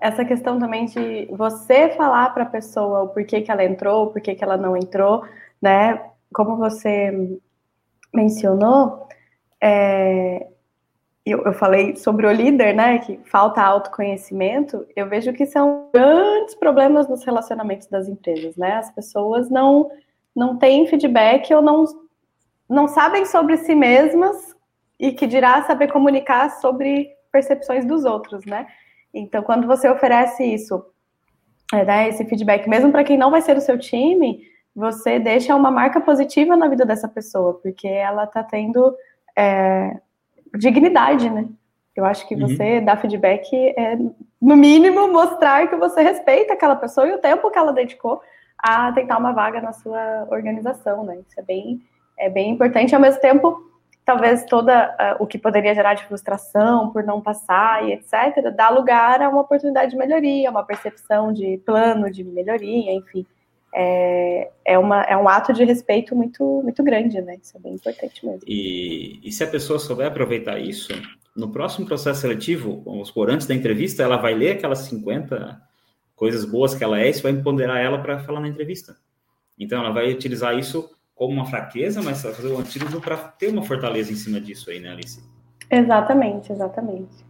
essa 0.00 0.24
questão 0.24 0.58
também 0.58 0.86
de 0.86 1.26
você 1.26 1.90
falar 1.90 2.30
para 2.30 2.44
a 2.44 2.48
pessoa 2.50 3.02
o 3.02 3.08
porquê 3.08 3.40
que 3.40 3.50
ela 3.50 3.64
entrou, 3.64 4.04
o 4.04 4.12
porquê 4.12 4.34
que 4.34 4.44
ela 4.44 4.56
não 4.56 4.76
entrou, 4.76 5.24
né? 5.60 6.10
Como 6.32 6.56
você 6.56 7.38
mencionou, 8.14 9.08
é, 9.60 10.46
eu, 11.26 11.42
eu 11.44 11.52
falei 11.52 11.96
sobre 11.96 12.26
o 12.26 12.32
líder, 12.32 12.74
né? 12.74 12.98
Que 12.98 13.18
falta 13.24 13.60
autoconhecimento. 13.60 14.86
Eu 14.94 15.08
vejo 15.08 15.32
que 15.32 15.44
são 15.44 15.90
grandes 15.92 16.54
problemas 16.54 17.08
nos 17.08 17.24
relacionamentos 17.24 17.88
das 17.88 18.08
empresas, 18.08 18.56
né? 18.56 18.74
As 18.74 18.90
pessoas 18.90 19.50
não, 19.50 19.90
não 20.34 20.56
têm 20.56 20.86
feedback 20.86 21.52
ou 21.52 21.60
não 21.60 21.84
não 22.68 22.88
sabem 22.88 23.24
sobre 23.24 23.56
si 23.58 23.76
mesmas 23.76 24.56
e 24.98 25.12
que 25.12 25.26
dirá 25.26 25.62
saber 25.62 25.86
comunicar 25.86 26.50
sobre 26.60 27.08
percepções 27.30 27.84
dos 27.84 28.04
outros, 28.04 28.44
né? 28.44 28.66
Então, 29.14 29.42
quando 29.42 29.66
você 29.66 29.88
oferece 29.88 30.42
isso, 30.42 30.84
é, 31.72 31.84
né, 31.84 32.08
esse 32.08 32.24
feedback, 32.24 32.68
mesmo 32.68 32.90
para 32.90 33.04
quem 33.04 33.16
não 33.16 33.30
vai 33.30 33.40
ser 33.40 33.56
o 33.56 33.60
seu 33.60 33.78
time, 33.78 34.42
você 34.74 35.18
deixa 35.18 35.54
uma 35.54 35.70
marca 35.70 36.00
positiva 36.00 36.56
na 36.56 36.68
vida 36.68 36.84
dessa 36.84 37.08
pessoa, 37.08 37.54
porque 37.54 37.86
ela 37.86 38.24
está 38.24 38.42
tendo 38.42 38.96
é, 39.36 39.96
dignidade, 40.58 41.28
né? 41.30 41.46
Eu 41.94 42.04
acho 42.04 42.26
que 42.28 42.34
uhum. 42.34 42.48
você 42.48 42.80
dar 42.80 43.00
feedback 43.00 43.48
é, 43.54 43.96
no 44.40 44.56
mínimo, 44.56 45.10
mostrar 45.10 45.66
que 45.68 45.76
você 45.76 46.02
respeita 46.02 46.52
aquela 46.52 46.76
pessoa 46.76 47.06
e 47.06 47.14
o 47.14 47.18
tempo 47.18 47.50
que 47.50 47.58
ela 47.58 47.72
dedicou 47.72 48.20
a 48.58 48.92
tentar 48.92 49.18
uma 49.18 49.32
vaga 49.32 49.60
na 49.60 49.72
sua 49.72 50.26
organização, 50.30 51.04
né? 51.04 51.18
Isso 51.26 51.38
é 51.38 51.42
bem 51.42 51.80
é 52.18 52.30
bem 52.30 52.50
importante, 52.50 52.94
ao 52.94 53.00
mesmo 53.00 53.20
tempo, 53.20 53.70
talvez 54.04 54.44
toda 54.44 54.88
uh, 54.88 55.22
o 55.22 55.26
que 55.26 55.36
poderia 55.38 55.74
gerar 55.74 55.94
de 55.94 56.04
frustração 56.04 56.90
por 56.90 57.02
não 57.02 57.20
passar 57.20 57.84
e 57.84 57.92
etc., 57.92 58.50
dá 58.54 58.70
lugar 58.70 59.20
a 59.20 59.28
uma 59.28 59.42
oportunidade 59.42 59.90
de 59.90 59.96
melhoria, 59.96 60.50
uma 60.50 60.64
percepção 60.64 61.32
de 61.32 61.60
plano 61.66 62.10
de 62.10 62.24
melhoria, 62.24 62.92
enfim. 62.92 63.26
É, 63.78 64.50
é, 64.64 64.78
uma, 64.78 65.02
é 65.02 65.14
um 65.16 65.28
ato 65.28 65.52
de 65.52 65.62
respeito 65.62 66.16
muito, 66.16 66.62
muito 66.62 66.82
grande, 66.82 67.20
né? 67.20 67.36
Isso 67.42 67.56
é 67.58 67.60
bem 67.60 67.74
importante 67.74 68.24
mesmo. 68.24 68.40
E, 68.46 69.20
e 69.22 69.30
se 69.30 69.44
a 69.44 69.46
pessoa 69.46 69.78
souber 69.78 70.06
aproveitar 70.06 70.58
isso, 70.58 70.94
no 71.36 71.52
próximo 71.52 71.86
processo 71.86 72.22
seletivo, 72.22 72.82
vamos 72.82 73.10
por 73.10 73.28
antes 73.28 73.46
da 73.46 73.54
entrevista, 73.54 74.02
ela 74.02 74.16
vai 74.16 74.32
ler 74.32 74.52
aquelas 74.52 74.78
50 74.78 75.60
coisas 76.14 76.46
boas 76.46 76.74
que 76.74 76.82
ela 76.82 76.98
é 76.98 77.08
e 77.08 77.10
isso 77.10 77.22
vai 77.22 77.32
empoderar 77.32 77.78
ela 77.78 77.98
para 77.98 78.18
falar 78.20 78.40
na 78.40 78.48
entrevista. 78.48 78.96
Então, 79.58 79.80
ela 79.80 79.92
vai 79.92 80.10
utilizar 80.10 80.58
isso 80.58 80.90
como 81.14 81.34
uma 81.34 81.44
fraqueza, 81.44 82.02
mas 82.02 82.22
fazer 82.22 82.48
o 82.48 82.58
antídoto 82.58 83.00
para 83.00 83.16
ter 83.16 83.48
uma 83.48 83.62
fortaleza 83.62 84.10
em 84.10 84.16
cima 84.16 84.40
disso 84.40 84.70
aí, 84.70 84.80
né, 84.80 84.90
Alice? 84.90 85.22
Exatamente, 85.70 86.50
exatamente. 86.50 87.26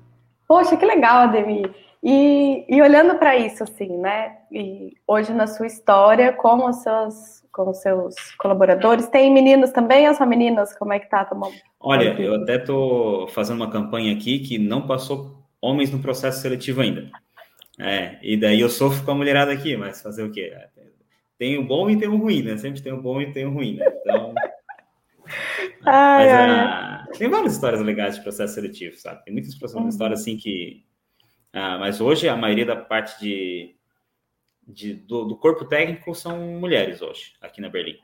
Poxa, 0.46 0.76
que 0.76 0.86
legal, 0.86 1.22
Ademir. 1.22 1.74
E, 2.08 2.64
e 2.68 2.80
olhando 2.80 3.18
para 3.18 3.36
isso, 3.36 3.64
assim, 3.64 3.88
né? 3.98 4.36
E 4.52 4.92
hoje 5.08 5.32
na 5.32 5.48
sua 5.48 5.66
história, 5.66 6.32
com 6.32 6.64
os 6.64 6.76
seus, 6.76 7.42
com 7.50 7.68
os 7.70 7.78
seus 7.78 8.14
colaboradores, 8.38 9.08
tem 9.08 9.28
meninos 9.32 9.72
também 9.72 10.08
ou 10.08 10.14
só 10.14 10.24
meninas? 10.24 10.72
Como 10.78 10.92
é 10.92 11.00
que 11.00 11.10
tá? 11.10 11.24
Tomando? 11.24 11.56
Olha, 11.80 12.14
eu 12.20 12.36
até 12.36 12.58
tô 12.58 13.26
fazendo 13.32 13.56
uma 13.56 13.72
campanha 13.72 14.14
aqui 14.14 14.38
que 14.38 14.56
não 14.56 14.86
passou 14.86 15.42
homens 15.60 15.90
no 15.90 15.98
processo 15.98 16.40
seletivo 16.40 16.80
ainda. 16.80 17.10
É, 17.76 18.18
e 18.22 18.36
daí 18.36 18.60
eu 18.60 18.68
sofro 18.68 19.04
com 19.04 19.10
a 19.10 19.14
mulherada 19.16 19.50
aqui, 19.50 19.76
mas 19.76 20.00
fazer 20.00 20.22
o 20.22 20.30
quê? 20.30 20.52
tem 21.36 21.58
o 21.58 21.66
bom 21.66 21.90
e 21.90 21.98
tem 21.98 22.06
o 22.06 22.16
ruim, 22.16 22.40
né? 22.40 22.56
Sempre 22.56 22.82
tem 22.82 22.92
o 22.92 23.02
bom 23.02 23.20
e 23.20 23.32
tem 23.32 23.46
o 23.46 23.52
ruim, 23.52 23.78
né? 23.78 23.84
Então. 24.00 24.32
ai, 25.84 26.28
mas. 26.28 26.50
Ah, 26.52 27.06
tem 27.18 27.28
várias 27.28 27.54
histórias 27.54 27.80
legais 27.82 28.14
de 28.14 28.22
processo 28.22 28.54
seletivo, 28.54 28.94
sabe? 28.94 29.24
Tem 29.24 29.32
muitas 29.32 29.60
uhum. 29.74 29.88
histórias 29.88 30.20
assim 30.20 30.36
que. 30.36 30.84
Ah, 31.58 31.78
mas 31.78 32.02
hoje 32.02 32.28
a 32.28 32.36
maioria 32.36 32.66
da 32.66 32.76
parte 32.76 33.18
de, 33.18 33.74
de 34.68 34.92
do, 34.92 35.24
do, 35.24 35.36
corpo 35.38 35.64
técnico 35.64 36.14
são 36.14 36.38
mulheres 36.38 37.00
hoje, 37.00 37.32
aqui 37.40 37.62
na 37.62 37.70
Berlim. 37.70 37.96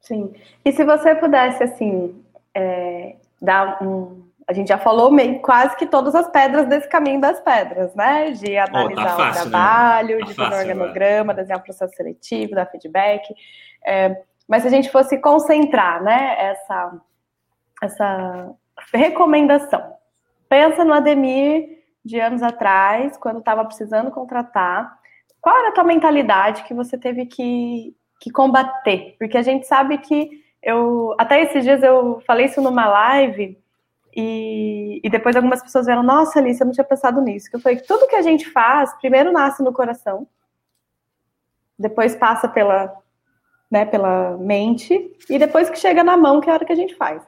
Sim. 0.00 0.34
E 0.64 0.72
se 0.72 0.84
você 0.84 1.14
pudesse, 1.14 1.62
assim, 1.62 2.24
é, 2.52 3.14
dar 3.40 3.80
um, 3.80 4.28
a 4.48 4.52
gente 4.52 4.66
já 4.66 4.78
falou 4.78 5.12
meio, 5.12 5.40
quase 5.40 5.76
que 5.76 5.86
todas 5.86 6.12
as 6.16 6.28
pedras 6.28 6.66
desse 6.66 6.88
caminho 6.88 7.20
das 7.20 7.38
pedras, 7.38 7.94
né? 7.94 8.32
De 8.32 8.58
analisar 8.58 9.02
oh, 9.02 9.04
tá 9.04 9.16
fácil, 9.16 9.42
o 9.42 9.44
né? 9.44 9.50
trabalho, 9.50 10.16
né? 10.16 10.20
tá 10.20 10.26
de 10.26 10.34
fazer 10.34 10.54
um 10.54 10.58
organograma, 10.58 11.20
agora. 11.20 11.34
desenhar 11.36 11.60
um 11.60 11.64
processo 11.64 11.94
seletivo, 11.94 12.56
dar 12.56 12.66
feedback. 12.66 13.32
É, 13.86 14.22
mas 14.48 14.62
se 14.62 14.68
a 14.68 14.70
gente 14.72 14.90
fosse 14.90 15.18
concentrar, 15.18 16.02
né, 16.02 16.34
essa, 16.36 17.00
essa 17.80 18.50
recomendação. 18.92 19.94
Pensa 20.48 20.84
no 20.84 20.94
Ademir 20.94 21.77
de 22.08 22.18
anos 22.18 22.42
atrás, 22.42 23.16
quando 23.18 23.38
estava 23.38 23.64
precisando 23.64 24.10
contratar. 24.10 24.98
Qual 25.40 25.56
era 25.56 25.68
a 25.68 25.72
tua 25.72 25.84
mentalidade 25.84 26.64
que 26.64 26.72
você 26.72 26.96
teve 26.96 27.26
que, 27.26 27.94
que 28.20 28.30
combater? 28.30 29.14
Porque 29.18 29.36
a 29.36 29.42
gente 29.42 29.66
sabe 29.66 29.98
que 29.98 30.42
eu. 30.62 31.14
Até 31.18 31.42
esses 31.42 31.62
dias 31.62 31.82
eu 31.82 32.20
falei 32.26 32.46
isso 32.46 32.62
numa 32.62 32.86
live 32.86 33.58
e, 34.16 35.00
e, 35.04 35.10
depois 35.10 35.36
algumas 35.36 35.62
pessoas 35.62 35.86
vieram, 35.86 36.02
nossa, 36.02 36.38
Alice, 36.38 36.60
eu 36.60 36.64
não 36.64 36.72
tinha 36.72 36.84
pensado 36.84 37.20
nisso. 37.20 37.50
Que 37.50 37.56
eu 37.56 37.60
falei, 37.60 37.78
tudo 37.78 38.08
que 38.08 38.16
a 38.16 38.22
gente 38.22 38.50
faz, 38.50 38.92
primeiro 38.94 39.30
nasce 39.30 39.62
no 39.62 39.72
coração, 39.72 40.26
depois 41.78 42.16
passa 42.16 42.48
pela, 42.48 42.92
né, 43.70 43.84
pela 43.84 44.36
mente, 44.38 45.14
e 45.28 45.38
depois 45.38 45.70
que 45.70 45.78
chega 45.78 46.02
na 46.02 46.16
mão, 46.16 46.40
que 46.40 46.48
é 46.48 46.52
a 46.52 46.54
hora 46.54 46.64
que 46.64 46.72
a 46.72 46.76
gente 46.76 46.96
faz, 46.96 47.22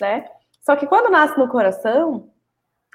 né? 0.00 0.26
Só 0.62 0.74
que 0.74 0.86
quando 0.86 1.12
nasce 1.12 1.38
no 1.38 1.46
coração, 1.46 2.30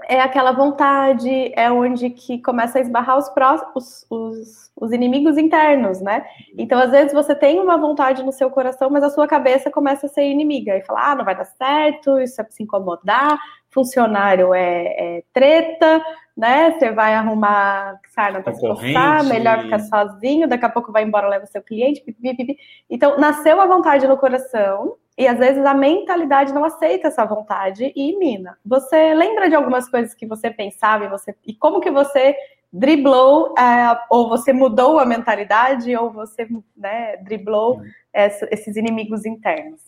é 0.07 0.19
aquela 0.19 0.51
vontade, 0.51 1.51
é 1.55 1.71
onde 1.71 2.09
que 2.09 2.41
começa 2.41 2.77
a 2.77 2.81
esbarrar 2.81 3.17
os, 3.17 3.29
pró 3.29 3.55
os, 3.75 4.05
os, 4.09 4.71
os, 4.75 4.91
inimigos 4.91 5.37
internos, 5.37 6.01
né? 6.01 6.25
Então, 6.57 6.79
às 6.79 6.91
vezes, 6.91 7.13
você 7.13 7.35
tem 7.35 7.59
uma 7.59 7.77
vontade 7.77 8.23
no 8.23 8.31
seu 8.31 8.49
coração, 8.49 8.89
mas 8.89 9.03
a 9.03 9.09
sua 9.09 9.27
cabeça 9.27 9.69
começa 9.69 10.05
a 10.05 10.09
ser 10.09 10.23
inimiga 10.23 10.75
e 10.75 10.81
fala, 10.83 11.11
ah, 11.11 11.15
não 11.15 11.25
vai 11.25 11.35
dar 11.35 11.45
certo, 11.45 12.19
isso 12.19 12.39
é 12.39 12.43
pra 12.43 12.51
se 12.51 12.63
incomodar, 12.63 13.39
funcionário 13.69 14.53
é, 14.53 15.17
é 15.17 15.23
treta, 15.33 16.01
né? 16.35 16.71
Você 16.71 16.91
vai 16.91 17.13
arrumar 17.13 17.99
sarna 18.13 18.41
para 18.41 18.53
se 18.53 19.29
melhor 19.29 19.63
ficar 19.63 19.79
sozinho, 19.79 20.47
daqui 20.47 20.65
a 20.65 20.69
pouco 20.69 20.91
vai 20.91 21.03
embora, 21.03 21.27
leva 21.27 21.45
seu 21.45 21.61
cliente, 21.61 22.01
pipi, 22.01 22.57
Então, 22.89 23.17
nasceu 23.17 23.59
a 23.59 23.65
vontade 23.65 24.07
no 24.07 24.17
coração, 24.17 24.95
e 25.19 25.27
às 25.27 25.37
vezes 25.37 25.65
a 25.65 25.73
mentalidade 25.73 26.53
não 26.53 26.63
aceita 26.63 27.09
essa 27.09 27.25
vontade 27.25 27.91
e 27.93 28.17
mina. 28.17 28.57
Você 28.65 29.13
lembra 29.13 29.49
de 29.49 29.55
algumas 29.55 29.89
coisas 29.89 30.13
que 30.13 30.25
você 30.25 30.49
pensava 30.49 31.03
e, 31.03 31.09
você, 31.09 31.35
e 31.45 31.53
como 31.53 31.81
que 31.81 31.91
você 31.91 32.33
driblou, 32.71 33.53
é, 33.59 33.99
ou 34.09 34.29
você 34.29 34.53
mudou 34.53 34.97
a 34.97 35.05
mentalidade, 35.05 35.93
ou 35.93 36.09
você 36.09 36.47
né, 36.77 37.17
driblou 37.17 37.81
essa, 38.13 38.47
esses 38.49 38.77
inimigos 38.77 39.25
internos? 39.25 39.81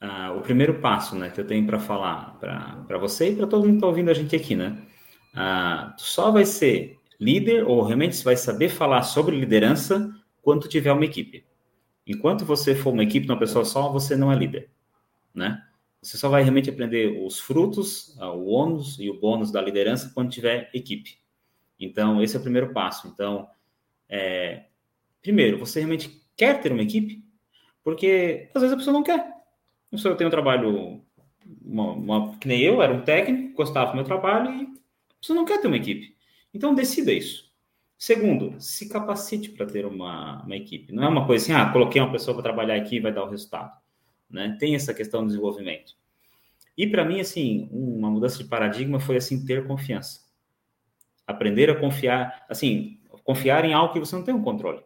Ah, 0.00 0.32
o 0.36 0.42
primeiro 0.42 0.74
passo 0.74 1.16
né, 1.16 1.28
que 1.28 1.40
eu 1.40 1.46
tenho 1.46 1.66
para 1.66 1.80
falar 1.80 2.38
para 2.38 2.98
você 2.98 3.30
e 3.30 3.34
para 3.34 3.48
todo 3.48 3.62
mundo 3.62 3.70
que 3.70 3.76
está 3.78 3.86
ouvindo 3.88 4.12
a 4.12 4.14
gente 4.14 4.36
aqui, 4.36 4.54
né? 4.54 4.78
Ah, 5.34 5.92
tu 5.96 6.02
só 6.02 6.30
vai 6.30 6.44
ser 6.44 6.96
líder 7.18 7.64
ou 7.64 7.82
realmente 7.82 8.22
vai 8.22 8.36
saber 8.36 8.68
falar 8.68 9.02
sobre 9.02 9.34
liderança 9.34 10.08
quando 10.40 10.68
tiver 10.68 10.92
uma 10.92 11.04
equipe. 11.04 11.44
Enquanto 12.06 12.44
você 12.44 12.74
for 12.74 12.92
uma 12.92 13.02
equipe 13.02 13.26
uma 13.26 13.38
pessoa 13.38 13.64
só, 13.64 13.90
você 13.90 14.16
não 14.16 14.30
é 14.30 14.36
líder, 14.36 14.70
né? 15.34 15.62
Você 16.00 16.16
só 16.16 16.28
vai 16.28 16.42
realmente 16.42 16.70
aprender 16.70 17.20
os 17.24 17.40
frutos, 17.40 18.16
ah, 18.20 18.30
o 18.30 18.46
ônus 18.46 18.96
e 19.00 19.10
o 19.10 19.18
bônus 19.18 19.50
da 19.50 19.60
liderança 19.60 20.12
quando 20.14 20.30
tiver 20.30 20.70
equipe. 20.72 21.18
Então, 21.80 22.22
esse 22.22 22.36
é 22.36 22.38
o 22.38 22.42
primeiro 22.42 22.72
passo. 22.72 23.08
Então, 23.08 23.48
é, 24.08 24.66
primeiro, 25.20 25.58
você 25.58 25.80
realmente 25.80 26.22
quer 26.36 26.60
ter 26.60 26.70
uma 26.70 26.82
equipe? 26.82 27.24
Porque 27.82 28.50
às 28.54 28.62
vezes 28.62 28.74
a 28.74 28.76
pessoa 28.76 28.94
não 28.94 29.02
quer. 29.02 29.18
A 29.18 29.90
pessoa 29.90 30.14
tem 30.14 30.26
um 30.26 30.30
trabalho, 30.30 31.02
uma, 31.60 31.92
uma, 31.92 32.38
que 32.38 32.46
nem 32.46 32.60
eu, 32.60 32.80
era 32.80 32.92
um 32.92 33.02
técnico, 33.02 33.56
gostava 33.56 33.90
do 33.90 33.96
meu 33.96 34.04
trabalho 34.04 34.50
e 34.52 34.62
a 34.62 35.20
pessoa 35.20 35.36
não 35.36 35.44
quer 35.44 35.60
ter 35.60 35.66
uma 35.66 35.76
equipe. 35.76 36.16
Então, 36.54 36.74
decida 36.74 37.12
isso. 37.12 37.45
Segundo, 37.98 38.60
se 38.60 38.88
capacite 38.88 39.50
para 39.50 39.64
ter 39.64 39.86
uma, 39.86 40.42
uma 40.42 40.56
equipe. 40.56 40.92
Não 40.92 41.04
é 41.04 41.08
uma 41.08 41.26
coisa 41.26 41.44
assim, 41.44 41.52
ah, 41.52 41.72
coloquei 41.72 42.00
uma 42.00 42.12
pessoa 42.12 42.34
para 42.34 42.42
trabalhar 42.42 42.76
aqui 42.76 42.96
e 42.96 43.00
vai 43.00 43.12
dar 43.12 43.24
o 43.24 43.30
resultado. 43.30 43.72
Né? 44.28 44.56
Tem 44.60 44.74
essa 44.74 44.92
questão 44.92 45.22
do 45.22 45.28
desenvolvimento. 45.28 45.94
E 46.76 46.86
para 46.86 47.04
mim, 47.04 47.20
assim, 47.20 47.68
uma 47.72 48.10
mudança 48.10 48.36
de 48.36 48.44
paradigma 48.44 49.00
foi 49.00 49.16
assim 49.16 49.46
ter 49.46 49.66
confiança. 49.66 50.20
Aprender 51.26 51.70
a 51.70 51.80
confiar, 51.80 52.44
assim, 52.48 53.00
confiar 53.24 53.64
em 53.64 53.72
algo 53.72 53.94
que 53.94 53.98
você 53.98 54.14
não 54.14 54.22
tem 54.22 54.34
um 54.34 54.42
controle. 54.42 54.82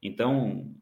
Então, 0.00 0.72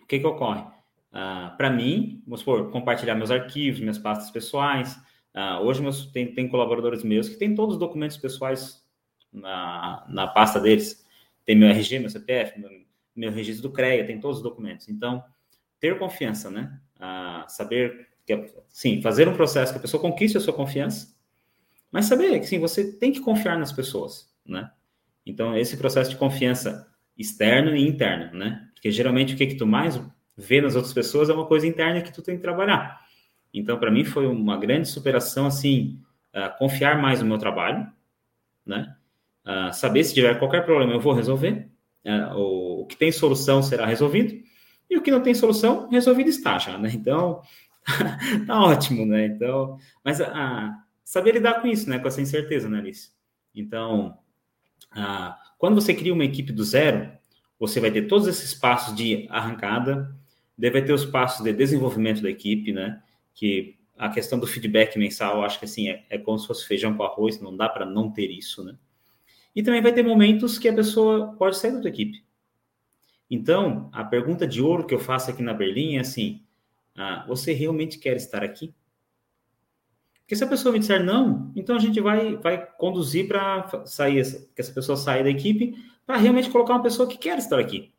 o 0.00 0.06
que 0.06 0.20
que 0.20 0.26
ocorre? 0.26 0.64
Ah, 1.10 1.54
para 1.56 1.70
mim, 1.70 2.22
vamos 2.24 2.40
supor, 2.40 2.70
compartilhar 2.70 3.16
meus 3.16 3.32
arquivos, 3.32 3.80
minhas 3.80 3.98
pastas 3.98 4.30
pessoais. 4.30 4.96
Ah, 5.34 5.60
hoje 5.60 5.82
meus, 5.82 6.06
tem, 6.06 6.32
tem 6.32 6.48
colaboradores 6.48 7.02
meus 7.02 7.28
que 7.28 7.36
têm 7.36 7.54
todos 7.54 7.74
os 7.74 7.80
documentos 7.80 8.16
pessoais 8.16 8.85
na, 9.32 10.04
na 10.08 10.26
pasta 10.26 10.60
deles. 10.60 11.04
Tem 11.44 11.56
meu 11.56 11.68
RG, 11.68 11.98
meu 11.98 12.10
CPF, 12.10 12.58
meu, 12.58 12.70
meu 13.14 13.30
registro 13.30 13.68
do 13.68 13.74
CREA, 13.74 14.06
tem 14.06 14.20
todos 14.20 14.38
os 14.38 14.42
documentos. 14.42 14.88
Então, 14.88 15.24
ter 15.78 15.98
confiança, 15.98 16.50
né? 16.50 16.80
Ah, 16.98 17.44
saber 17.48 18.08
que, 18.26 18.52
sim, 18.68 19.00
fazer 19.00 19.28
um 19.28 19.34
processo 19.34 19.72
que 19.72 19.78
a 19.78 19.82
pessoa 19.82 20.00
conquiste 20.00 20.36
a 20.36 20.40
sua 20.40 20.52
confiança, 20.52 21.14
mas 21.90 22.06
saber 22.06 22.38
que 22.40 22.46
sim, 22.46 22.58
você 22.58 22.92
tem 22.92 23.12
que 23.12 23.20
confiar 23.20 23.58
nas 23.58 23.72
pessoas, 23.72 24.34
né? 24.44 24.70
Então, 25.24 25.56
esse 25.56 25.76
processo 25.76 26.10
de 26.10 26.16
confiança 26.16 26.88
externo 27.16 27.74
e 27.74 27.86
interno, 27.86 28.36
né? 28.36 28.68
Porque 28.74 28.90
geralmente 28.90 29.34
o 29.34 29.36
que, 29.36 29.46
que 29.46 29.54
tu 29.54 29.66
mais 29.66 30.00
vê 30.36 30.60
nas 30.60 30.74
outras 30.76 30.92
pessoas 30.92 31.30
é 31.30 31.32
uma 31.32 31.46
coisa 31.46 31.66
interna 31.66 32.02
que 32.02 32.12
tu 32.12 32.22
tem 32.22 32.36
que 32.36 32.42
trabalhar. 32.42 33.00
Então, 33.52 33.78
para 33.78 33.90
mim 33.90 34.04
foi 34.04 34.26
uma 34.26 34.58
grande 34.58 34.88
superação, 34.88 35.46
assim, 35.46 36.02
uh, 36.34 36.56
confiar 36.58 37.00
mais 37.00 37.20
no 37.20 37.26
meu 37.26 37.38
trabalho, 37.38 37.90
né? 38.64 38.94
Uh, 39.46 39.72
saber 39.72 40.04
se 40.04 40.12
tiver 40.12 40.38
qualquer 40.38 40.64
problema 40.64 40.92
eu 40.92 41.00
vou 41.00 41.12
resolver, 41.12 41.68
uh, 42.04 42.36
o, 42.36 42.86
que 42.86 42.96
tem 42.96 43.12
solução 43.12 43.62
será 43.62 43.86
resolvido, 43.86 44.42
e 44.90 44.96
o 44.96 45.02
que 45.02 45.10
não 45.10 45.22
tem 45.22 45.34
solução, 45.34 45.88
resolvido 45.88 46.28
está 46.28 46.58
já, 46.58 46.76
né? 46.76 46.90
Então, 46.92 47.40
tá 48.46 48.60
ótimo, 48.60 49.06
né? 49.06 49.26
Então, 49.26 49.78
mas 50.04 50.20
uh, 50.20 50.74
saber 51.04 51.32
lidar 51.32 51.60
com 51.60 51.68
isso, 51.68 51.88
né? 51.88 51.98
Com 51.98 52.08
essa 52.08 52.20
incerteza, 52.20 52.68
né, 52.68 52.78
Alice? 52.78 53.10
Então, 53.54 54.18
quando 55.58 55.74
você 55.74 55.94
cria 55.94 56.12
uma 56.12 56.24
equipe 56.24 56.52
do 56.52 56.62
zero, 56.62 57.10
você 57.58 57.80
vai 57.80 57.90
ter 57.90 58.02
todos 58.02 58.26
esses 58.26 58.54
passos 58.54 58.94
de 58.94 59.26
arrancada, 59.30 60.14
deve 60.56 60.80
ter 60.82 60.92
os 60.92 61.04
passos 61.04 61.42
de 61.42 61.52
desenvolvimento 61.52 62.22
da 62.22 62.30
equipe, 62.30 62.72
né? 62.72 63.02
Que 63.34 63.76
a 63.96 64.08
questão 64.10 64.38
do 64.38 64.46
feedback 64.46 64.98
mensal, 64.98 65.42
acho 65.42 65.58
que 65.58 65.64
assim, 65.64 65.88
é, 65.88 66.04
é 66.10 66.18
como 66.18 66.38
se 66.38 66.46
fosse 66.46 66.66
feijão 66.66 66.94
com 66.94 67.02
arroz, 67.02 67.40
não 67.40 67.56
dá 67.56 67.68
para 67.68 67.86
não 67.86 68.10
ter 68.10 68.30
isso, 68.30 68.62
né? 68.62 68.76
E 69.56 69.62
também 69.62 69.80
vai 69.80 69.92
ter 69.92 70.04
momentos 70.04 70.58
que 70.58 70.68
a 70.68 70.74
pessoa 70.74 71.34
pode 71.38 71.56
sair 71.56 71.72
da 71.72 71.80
tua 71.80 71.88
equipe. 71.88 72.22
Então, 73.30 73.88
a 73.90 74.04
pergunta 74.04 74.46
de 74.46 74.60
ouro 74.60 74.86
que 74.86 74.94
eu 74.94 74.98
faço 74.98 75.30
aqui 75.30 75.42
na 75.42 75.54
Berlim 75.54 75.96
é 75.96 76.00
assim: 76.00 76.42
ah, 76.94 77.24
você 77.26 77.54
realmente 77.54 77.98
quer 77.98 78.16
estar 78.16 78.44
aqui? 78.44 78.74
Porque 80.20 80.36
se 80.36 80.44
a 80.44 80.46
pessoa 80.46 80.72
me 80.72 80.78
disser 80.78 81.02
não, 81.02 81.52
então 81.56 81.74
a 81.74 81.78
gente 81.78 82.00
vai, 82.00 82.36
vai 82.36 82.66
conduzir 82.76 83.28
para 83.28 83.86
sair, 83.86 84.22
que 84.54 84.60
essa 84.60 84.72
pessoa 84.72 84.96
saia 84.96 85.24
da 85.24 85.30
equipe, 85.30 85.74
para 86.04 86.16
realmente 86.16 86.50
colocar 86.50 86.74
uma 86.74 86.82
pessoa 86.82 87.08
que 87.08 87.16
quer 87.16 87.38
estar 87.38 87.58
aqui. 87.58 87.92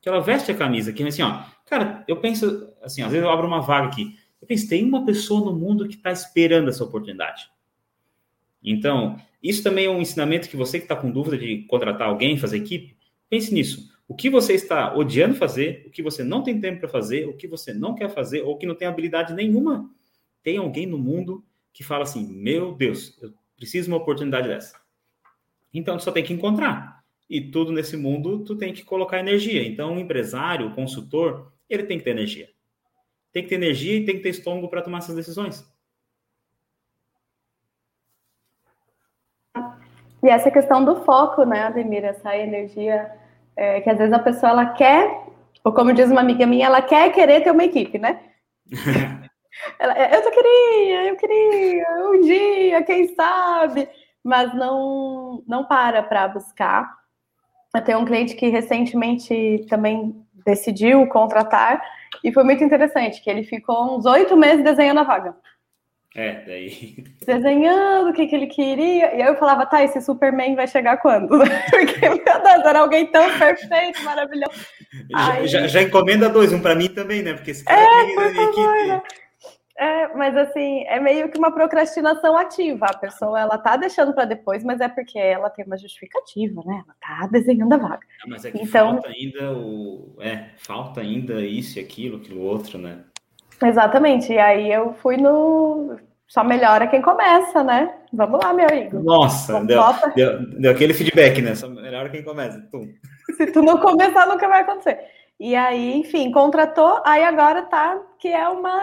Que 0.00 0.08
ela 0.08 0.20
veste 0.20 0.50
a 0.50 0.56
camisa, 0.56 0.92
que 0.92 1.02
assim, 1.04 1.22
ó, 1.22 1.44
cara, 1.64 2.04
eu 2.06 2.16
penso, 2.16 2.68
assim, 2.82 3.00
às 3.00 3.10
vezes 3.12 3.24
eu 3.24 3.30
abro 3.30 3.46
uma 3.46 3.60
vaga 3.60 3.86
aqui, 3.86 4.18
eu 4.40 4.46
penso, 4.46 4.68
tem 4.68 4.84
uma 4.84 5.06
pessoa 5.06 5.40
no 5.44 5.56
mundo 5.56 5.88
que 5.88 5.94
está 5.94 6.10
esperando 6.10 6.68
essa 6.68 6.82
oportunidade. 6.82 7.48
Então, 8.62 9.16
isso 9.42 9.62
também 9.62 9.86
é 9.86 9.90
um 9.90 10.00
ensinamento 10.00 10.48
que 10.48 10.56
você 10.56 10.78
que 10.78 10.84
está 10.84 10.94
com 10.94 11.10
dúvida 11.10 11.36
de 11.36 11.62
contratar 11.62 12.08
alguém, 12.08 12.36
fazer 12.36 12.58
equipe, 12.58 12.96
pense 13.28 13.52
nisso. 13.52 13.90
O 14.06 14.14
que 14.14 14.28
você 14.28 14.52
está 14.52 14.94
odiando 14.94 15.34
fazer, 15.34 15.84
o 15.86 15.90
que 15.90 16.02
você 16.02 16.22
não 16.22 16.42
tem 16.42 16.60
tempo 16.60 16.80
para 16.80 16.88
fazer, 16.88 17.26
o 17.26 17.34
que 17.34 17.48
você 17.48 17.72
não 17.72 17.94
quer 17.94 18.10
fazer, 18.10 18.42
ou 18.42 18.56
que 18.56 18.66
não 18.66 18.74
tem 18.74 18.86
habilidade 18.86 19.32
nenhuma. 19.32 19.90
Tem 20.42 20.58
alguém 20.58 20.86
no 20.86 20.98
mundo 20.98 21.44
que 21.72 21.82
fala 21.82 22.02
assim: 22.02 22.26
meu 22.26 22.74
Deus, 22.74 23.16
eu 23.22 23.32
preciso 23.56 23.86
de 23.86 23.92
uma 23.92 24.00
oportunidade 24.00 24.48
dessa. 24.48 24.80
Então, 25.72 25.96
tu 25.96 26.02
só 26.02 26.12
tem 26.12 26.22
que 26.22 26.32
encontrar. 26.32 27.02
E 27.28 27.40
tudo 27.40 27.72
nesse 27.72 27.96
mundo, 27.96 28.44
tu 28.44 28.54
tem 28.54 28.74
que 28.74 28.84
colocar 28.84 29.18
energia. 29.18 29.66
Então, 29.66 29.96
o 29.96 29.98
empresário, 29.98 30.66
o 30.66 30.74
consultor, 30.74 31.50
ele 31.68 31.84
tem 31.84 31.96
que 31.96 32.04
ter 32.04 32.10
energia. 32.10 32.50
Tem 33.32 33.42
que 33.42 33.48
ter 33.48 33.54
energia 33.54 33.96
e 33.96 34.04
tem 34.04 34.16
que 34.16 34.22
ter 34.22 34.28
estômago 34.28 34.68
para 34.68 34.82
tomar 34.82 34.98
essas 34.98 35.16
decisões. 35.16 35.66
E 40.22 40.28
essa 40.28 40.50
questão 40.50 40.84
do 40.84 41.04
foco, 41.04 41.44
né, 41.44 41.64
Ademir, 41.64 42.04
essa 42.04 42.36
energia 42.36 43.10
é, 43.56 43.80
que 43.80 43.90
às 43.90 43.98
vezes 43.98 44.12
a 44.12 44.18
pessoa 44.18 44.50
ela 44.50 44.66
quer, 44.66 45.26
ou 45.64 45.72
como 45.72 45.92
diz 45.92 46.10
uma 46.10 46.20
amiga 46.20 46.46
minha, 46.46 46.66
ela 46.66 46.80
quer 46.80 47.12
querer 47.12 47.42
ter 47.42 47.50
uma 47.50 47.64
equipe, 47.64 47.98
né? 47.98 48.20
ela, 49.78 49.98
eu 49.98 50.22
só 50.22 50.30
queria, 50.30 51.08
eu 51.08 51.16
queria, 51.16 51.86
um 52.12 52.20
dia, 52.20 52.82
quem 52.82 53.14
sabe, 53.14 53.88
mas 54.22 54.54
não, 54.54 55.42
não 55.46 55.64
para 55.64 56.02
para 56.02 56.28
buscar. 56.28 56.88
Eu 57.74 57.82
tenho 57.82 57.98
um 57.98 58.04
cliente 58.04 58.36
que 58.36 58.48
recentemente 58.48 59.66
também 59.68 60.14
decidiu 60.44 61.06
contratar 61.08 61.82
e 62.22 62.32
foi 62.32 62.44
muito 62.44 62.62
interessante, 62.62 63.22
que 63.22 63.30
ele 63.30 63.44
ficou 63.44 63.96
uns 63.96 64.04
oito 64.04 64.36
meses 64.36 64.62
desenhando 64.62 65.00
a 65.00 65.04
vaga. 65.04 65.34
É, 66.14 66.44
daí. 66.44 67.04
Desenhando 67.26 68.10
o 68.10 68.12
que, 68.12 68.26
que 68.26 68.36
ele 68.36 68.46
queria. 68.46 69.14
E 69.14 69.22
aí 69.22 69.28
eu 69.28 69.36
falava, 69.36 69.64
tá, 69.64 69.82
esse 69.82 70.00
Superman 70.00 70.54
vai 70.54 70.68
chegar 70.68 70.98
quando? 70.98 71.28
Porque, 71.70 72.08
meu 72.08 72.18
Deus, 72.18 72.64
era 72.64 72.80
alguém 72.80 73.06
tão 73.06 73.38
perfeito, 73.38 74.02
maravilhoso. 74.04 74.66
Já, 75.10 75.46
já, 75.46 75.66
já, 75.66 75.82
encomenda 75.82 76.28
dois, 76.28 76.52
um 76.52 76.60
para 76.60 76.74
mim 76.74 76.88
também, 76.88 77.22
né? 77.22 77.32
Porque 77.32 77.52
esse 77.52 77.64
cara 77.64 77.80
é, 77.80 78.14
por 78.14 78.34
favor, 78.34 78.86
né? 78.86 79.02
É, 79.78 80.14
mas 80.14 80.36
assim, 80.36 80.84
é 80.86 81.00
meio 81.00 81.30
que 81.30 81.38
uma 81.38 81.50
procrastinação 81.50 82.36
ativa. 82.36 82.86
A 82.86 82.96
pessoa 82.96 83.40
ela 83.40 83.56
tá 83.56 83.76
deixando 83.76 84.12
para 84.12 84.26
depois, 84.26 84.62
mas 84.62 84.80
é 84.80 84.88
porque 84.88 85.18
ela 85.18 85.48
tem 85.48 85.64
uma 85.64 85.78
justificativa, 85.78 86.62
né? 86.64 86.84
Ela 86.84 86.94
tá 87.00 87.26
desenhando 87.26 87.72
a 87.72 87.78
vaga. 87.78 88.06
Ah, 88.22 88.26
mas 88.28 88.44
é 88.44 88.50
que 88.50 88.58
então, 88.58 88.92
falta 88.92 89.08
ainda 89.08 89.52
o. 89.52 90.14
É, 90.20 90.50
falta 90.58 91.00
ainda 91.00 91.40
isso 91.40 91.78
e 91.78 91.82
aquilo, 91.82 92.18
aquilo 92.18 92.42
outro, 92.42 92.78
né? 92.78 93.00
Exatamente. 93.62 94.32
E 94.32 94.38
aí 94.38 94.72
eu 94.72 94.94
fui 94.94 95.16
no. 95.16 95.96
Só 96.26 96.42
melhora 96.42 96.86
quem 96.86 97.02
começa, 97.02 97.62
né? 97.62 97.94
Vamos 98.12 98.40
lá, 98.42 98.52
meu 98.54 98.66
amigo. 98.66 99.00
Nossa, 99.00 99.62
deu, 99.64 99.82
deu, 100.14 100.60
deu, 100.60 100.70
aquele 100.72 100.94
feedback, 100.94 101.42
né? 101.42 101.54
Só 101.54 101.68
melhora 101.68 102.08
quem 102.08 102.22
começa. 102.22 102.62
Se 103.36 103.46
tu 103.52 103.62
não 103.62 103.78
começar, 103.78 104.26
nunca 104.26 104.48
vai 104.48 104.62
acontecer. 104.62 104.98
E 105.38 105.54
aí, 105.54 105.94
enfim, 105.98 106.30
contratou, 106.30 107.02
aí 107.04 107.22
agora 107.22 107.62
tá 107.62 108.00
que 108.18 108.28
é 108.28 108.48
uma. 108.48 108.80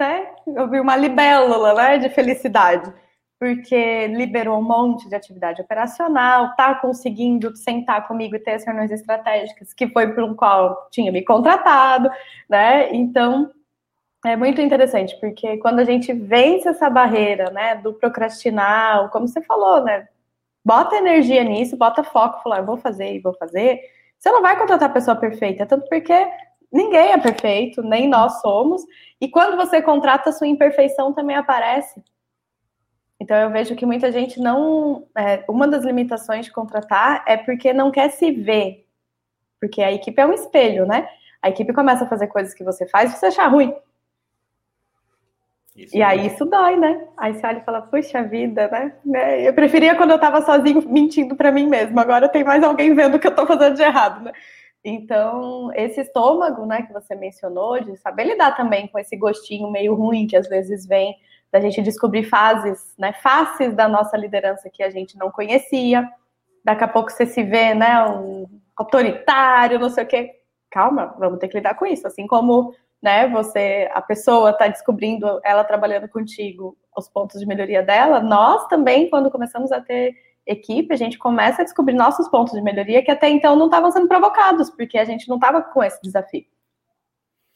Né? 0.00 0.26
Eu 0.56 0.68
vi 0.70 0.80
uma 0.80 0.96
libélula, 0.96 1.74
né? 1.74 1.98
De 1.98 2.08
felicidade. 2.08 2.92
porque 3.38 4.06
liberou 4.06 4.58
um 4.58 4.62
monte 4.62 5.06
de 5.06 5.14
atividade 5.14 5.60
operacional, 5.60 6.46
está 6.46 6.74
conseguindo 6.76 7.54
sentar 7.54 8.08
comigo 8.08 8.34
e 8.34 8.38
ter 8.38 8.52
as 8.52 8.64
reuniões 8.64 8.90
estratégicas, 8.90 9.74
que 9.74 9.86
foi 9.88 10.14
para 10.14 10.24
o 10.24 10.34
qual 10.34 10.88
tinha 10.90 11.12
me 11.12 11.22
contratado, 11.22 12.08
né? 12.48 12.88
Então, 12.94 13.50
é 14.24 14.36
muito 14.36 14.60
interessante, 14.60 15.18
porque 15.20 15.58
quando 15.58 15.80
a 15.80 15.84
gente 15.84 16.12
vence 16.12 16.68
essa 16.68 16.88
barreira, 16.88 17.50
né, 17.50 17.76
do 17.76 17.92
procrastinar, 17.92 19.10
como 19.10 19.28
você 19.28 19.42
falou, 19.42 19.82
né, 19.84 20.08
bota 20.64 20.96
energia 20.96 21.44
nisso, 21.44 21.76
bota 21.76 22.02
foco, 22.02 22.42
falar, 22.42 22.62
vou 22.62 22.76
fazer 22.76 23.14
e 23.14 23.20
vou 23.20 23.34
fazer, 23.34 23.80
você 24.18 24.30
não 24.30 24.42
vai 24.42 24.58
contratar 24.58 24.90
a 24.90 24.92
pessoa 24.92 25.16
perfeita, 25.16 25.66
tanto 25.66 25.86
porque 25.88 26.14
ninguém 26.72 27.12
é 27.12 27.18
perfeito, 27.18 27.82
nem 27.82 28.08
nós 28.08 28.40
somos, 28.40 28.82
e 29.20 29.28
quando 29.28 29.56
você 29.56 29.82
contrata, 29.82 30.32
sua 30.32 30.46
imperfeição 30.46 31.12
também 31.12 31.36
aparece. 31.36 32.02
Então 33.20 33.36
eu 33.36 33.50
vejo 33.50 33.76
que 33.76 33.86
muita 33.86 34.10
gente 34.12 34.40
não. 34.40 35.06
É, 35.16 35.44
uma 35.48 35.66
das 35.66 35.84
limitações 35.84 36.46
de 36.46 36.52
contratar 36.52 37.24
é 37.26 37.36
porque 37.36 37.72
não 37.72 37.90
quer 37.90 38.10
se 38.10 38.30
ver. 38.30 38.86
Porque 39.60 39.82
a 39.82 39.92
equipe 39.92 40.20
é 40.20 40.26
um 40.26 40.32
espelho, 40.32 40.84
né? 40.84 41.08
A 41.40 41.48
equipe 41.48 41.72
começa 41.72 42.04
a 42.04 42.08
fazer 42.08 42.26
coisas 42.26 42.52
que 42.52 42.64
você 42.64 42.86
faz 42.86 43.12
e 43.12 43.16
você 43.16 43.26
achar 43.26 43.46
ruim. 43.46 43.74
Isso 45.76 45.96
e 45.96 46.02
é 46.02 46.04
aí 46.04 46.26
isso 46.26 46.44
dói, 46.44 46.76
né? 46.76 47.08
Aí 47.16 47.34
você 47.34 47.46
olha 47.46 47.58
e 47.58 47.64
fala, 47.64 47.82
puxa 47.82 48.22
vida, 48.22 48.68
né? 48.68 48.92
né? 49.04 49.48
Eu 49.48 49.52
preferia 49.52 49.96
quando 49.96 50.12
eu 50.12 50.18
tava 50.20 50.40
sozinho 50.42 50.88
mentindo 50.88 51.34
para 51.34 51.50
mim 51.50 51.66
mesmo. 51.66 51.98
Agora 51.98 52.28
tem 52.28 52.44
mais 52.44 52.62
alguém 52.62 52.94
vendo 52.94 53.16
o 53.16 53.18
que 53.18 53.26
eu 53.26 53.34
tô 53.34 53.44
fazendo 53.44 53.74
de 53.74 53.82
errado, 53.82 54.22
né? 54.22 54.32
Então, 54.84 55.72
esse 55.74 56.02
estômago, 56.02 56.66
né, 56.66 56.82
que 56.82 56.92
você 56.92 57.14
mencionou, 57.14 57.80
de 57.80 57.96
saber 57.96 58.24
lidar 58.24 58.54
também 58.54 58.86
com 58.86 58.98
esse 58.98 59.16
gostinho 59.16 59.70
meio 59.70 59.94
ruim 59.94 60.26
que 60.26 60.36
às 60.36 60.46
vezes 60.46 60.86
vem 60.86 61.16
da 61.50 61.58
gente 61.58 61.80
descobrir 61.80 62.24
fases, 62.24 62.94
né, 62.98 63.14
faces 63.14 63.72
da 63.74 63.88
nossa 63.88 64.16
liderança 64.16 64.68
que 64.68 64.82
a 64.82 64.90
gente 64.90 65.16
não 65.16 65.30
conhecia. 65.30 66.06
Daqui 66.62 66.84
a 66.84 66.88
pouco 66.88 67.10
você 67.10 67.24
se 67.24 67.42
vê, 67.42 67.72
né, 67.74 68.04
um 68.06 68.46
autoritário, 68.76 69.78
não 69.78 69.88
sei 69.88 70.04
o 70.04 70.06
quê. 70.06 70.30
Calma, 70.70 71.14
vamos 71.18 71.38
ter 71.38 71.48
que 71.48 71.56
lidar 71.56 71.74
com 71.74 71.86
isso. 71.86 72.06
Assim 72.06 72.26
como, 72.26 72.74
né, 73.04 73.28
você, 73.28 73.86
a 73.92 74.00
pessoa 74.00 74.48
está 74.48 74.66
descobrindo, 74.66 75.38
ela 75.44 75.62
trabalhando 75.62 76.08
contigo, 76.08 76.74
os 76.96 77.06
pontos 77.06 77.38
de 77.38 77.44
melhoria 77.44 77.82
dela, 77.82 78.18
nós 78.18 78.66
também, 78.66 79.10
quando 79.10 79.30
começamos 79.30 79.70
a 79.70 79.78
ter 79.78 80.14
equipe, 80.46 80.90
a 80.90 80.96
gente 80.96 81.18
começa 81.18 81.60
a 81.60 81.64
descobrir 81.66 81.92
nossos 81.92 82.28
pontos 82.28 82.54
de 82.54 82.62
melhoria 82.62 83.04
que 83.04 83.10
até 83.10 83.28
então 83.28 83.56
não 83.56 83.66
estavam 83.66 83.90
sendo 83.90 84.08
provocados, 84.08 84.70
porque 84.70 84.96
a 84.96 85.04
gente 85.04 85.28
não 85.28 85.36
estava 85.36 85.60
com 85.60 85.84
esse 85.84 86.00
desafio. 86.02 86.46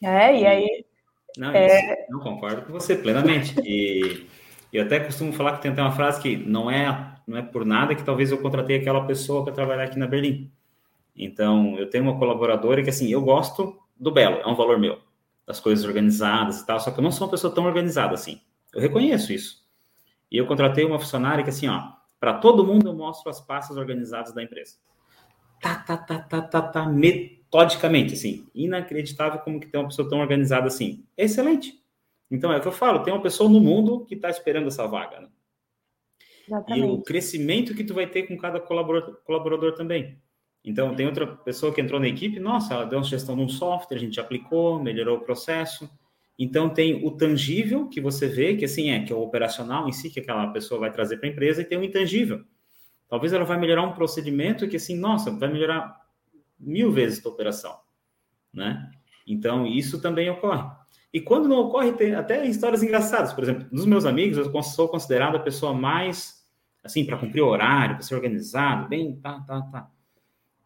É, 0.02 0.38
e 0.38 0.46
aí. 0.46 0.84
Não, 1.38 1.50
é... 1.50 2.06
não 2.10 2.20
concordo 2.20 2.62
com 2.62 2.72
você 2.72 2.94
plenamente. 2.94 3.54
E 3.64 4.26
eu 4.70 4.84
até 4.84 5.00
costumo 5.00 5.32
falar 5.32 5.56
que 5.56 5.62
tem 5.62 5.70
até 5.70 5.80
uma 5.80 5.92
frase 5.92 6.20
que 6.20 6.36
não 6.36 6.70
é, 6.70 7.14
não 7.26 7.38
é 7.38 7.42
por 7.42 7.64
nada 7.64 7.94
que 7.94 8.04
talvez 8.04 8.30
eu 8.30 8.42
contratei 8.42 8.76
aquela 8.76 9.06
pessoa 9.06 9.44
para 9.44 9.54
trabalhar 9.54 9.84
aqui 9.84 9.98
na 9.98 10.06
Berlim. 10.06 10.52
Então, 11.16 11.74
eu 11.78 11.88
tenho 11.88 12.04
uma 12.04 12.18
colaboradora 12.18 12.82
que, 12.82 12.90
assim, 12.90 13.08
eu 13.10 13.22
gosto 13.22 13.78
do 13.98 14.10
belo, 14.10 14.40
é 14.40 14.46
um 14.46 14.54
valor 14.54 14.78
meu, 14.78 14.98
das 15.48 15.58
coisas 15.58 15.82
organizadas 15.86 16.60
e 16.60 16.66
tal, 16.66 16.78
só 16.78 16.90
que 16.90 17.00
eu 17.00 17.02
não 17.02 17.10
sou 17.10 17.26
uma 17.26 17.30
pessoa 17.30 17.52
tão 17.52 17.64
organizada 17.64 18.12
assim. 18.12 18.38
Eu 18.70 18.82
reconheço 18.82 19.32
isso. 19.32 19.66
E 20.30 20.36
eu 20.36 20.46
contratei 20.46 20.84
uma 20.84 20.98
funcionária 20.98 21.42
que, 21.42 21.48
assim, 21.48 21.66
ó, 21.68 21.90
para 22.20 22.34
todo 22.34 22.66
mundo, 22.66 22.86
eu 22.86 22.94
mostro 22.94 23.30
as 23.30 23.40
pastas 23.40 23.78
organizadas 23.78 24.34
da 24.34 24.42
empresa. 24.42 24.76
Tá, 25.62 25.76
tá, 25.76 25.96
tá, 25.96 26.18
tá, 26.18 26.42
tá, 26.42 26.60
tá, 26.60 26.86
metodicamente, 26.86 28.12
assim. 28.12 28.46
Inacreditável 28.54 29.40
como 29.40 29.58
que 29.58 29.68
tem 29.68 29.80
uma 29.80 29.88
pessoa 29.88 30.06
tão 30.06 30.18
organizada 30.18 30.66
assim. 30.66 31.06
Excelente. 31.16 31.82
Então, 32.30 32.52
é 32.52 32.58
o 32.58 32.60
que 32.60 32.68
eu 32.68 32.72
falo, 32.72 33.02
tem 33.02 33.14
uma 33.14 33.22
pessoa 33.22 33.48
no 33.48 33.58
mundo 33.58 34.04
que 34.04 34.16
está 34.16 34.28
esperando 34.28 34.68
essa 34.68 34.86
vaga, 34.86 35.20
né? 35.20 35.28
E 36.76 36.82
o 36.82 37.00
crescimento 37.00 37.74
que 37.74 37.84
tu 37.84 37.94
vai 37.94 38.06
ter 38.06 38.24
com 38.24 38.36
cada 38.36 38.60
colaborador, 38.60 39.16
colaborador 39.24 39.74
também. 39.74 40.20
Então, 40.68 40.94
tem 40.94 41.06
outra 41.06 41.26
pessoa 41.26 41.72
que 41.72 41.80
entrou 41.80 41.98
na 41.98 42.08
equipe, 42.08 42.38
nossa, 42.38 42.74
ela 42.74 42.84
deu 42.84 42.98
uma 42.98 43.02
sugestão 43.02 43.34
de 43.34 43.40
um 43.40 43.48
software, 43.48 43.96
a 43.96 44.00
gente 44.00 44.20
aplicou, 44.20 44.78
melhorou 44.78 45.16
o 45.16 45.20
processo. 45.22 45.88
Então 46.38 46.68
tem 46.68 47.06
o 47.06 47.10
tangível 47.10 47.88
que 47.88 48.02
você 48.02 48.28
vê, 48.28 48.54
que 48.54 48.66
assim 48.66 48.90
é, 48.90 49.02
que 49.02 49.10
é 49.10 49.16
o 49.16 49.22
operacional 49.22 49.88
em 49.88 49.92
si, 49.92 50.10
que 50.10 50.20
aquela 50.20 50.46
pessoa 50.48 50.78
vai 50.78 50.92
trazer 50.92 51.16
para 51.16 51.26
a 51.26 51.32
empresa, 51.32 51.62
e 51.62 51.64
tem 51.64 51.78
o 51.78 51.82
intangível. 51.82 52.44
Talvez 53.08 53.32
ela 53.32 53.46
vai 53.46 53.58
melhorar 53.58 53.82
um 53.82 53.94
procedimento 53.94 54.68
que 54.68 54.76
assim, 54.76 54.94
nossa, 54.94 55.30
vai 55.30 55.50
melhorar 55.50 56.02
mil 56.60 56.92
vezes 56.92 57.24
a 57.24 57.30
operação, 57.30 57.74
né? 58.52 58.90
Então 59.26 59.66
isso 59.66 60.02
também 60.02 60.28
ocorre. 60.28 60.70
E 61.14 61.18
quando 61.18 61.48
não 61.48 61.60
ocorre, 61.60 61.92
tem 61.92 62.14
até 62.14 62.46
histórias 62.46 62.82
engraçadas. 62.82 63.32
Por 63.32 63.42
exemplo, 63.42 63.66
dos 63.72 63.86
meus 63.86 64.04
amigos, 64.04 64.36
eu 64.36 64.62
sou 64.62 64.86
considerado 64.86 65.36
a 65.36 65.40
pessoa 65.40 65.72
mais 65.72 66.46
assim 66.84 67.06
para 67.06 67.16
cumprir 67.16 67.40
o 67.40 67.48
horário, 67.48 67.96
para 67.96 68.04
ser 68.04 68.14
organizado, 68.14 68.86
bem, 68.86 69.16
tá, 69.16 69.40
tá, 69.40 69.62
tá. 69.62 69.97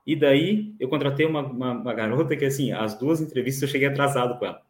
E 0.07 0.17
daí 0.17 0.75
eu 0.81 0.89
contratei 0.89 1.27
uma, 1.27 1.41
uma, 1.43 1.73
uma 1.73 1.95
garota 1.95 2.37
que 2.37 2.45
assim, 2.45 2.73
as 2.73 2.99
duas 2.99 3.21
entrevistas 3.21 3.63
eu 3.63 3.69
cheguei 3.69 3.89
atrasado 3.89 4.39
com 4.39 4.47
ela 4.47 4.63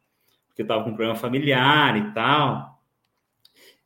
porque 0.52 0.62
eu 0.62 0.64
estava 0.64 0.84
com 0.84 0.90
um 0.90 0.94
problema 0.94 1.16
familiar 1.16 1.96
e 1.96 2.12
tal. 2.12 2.82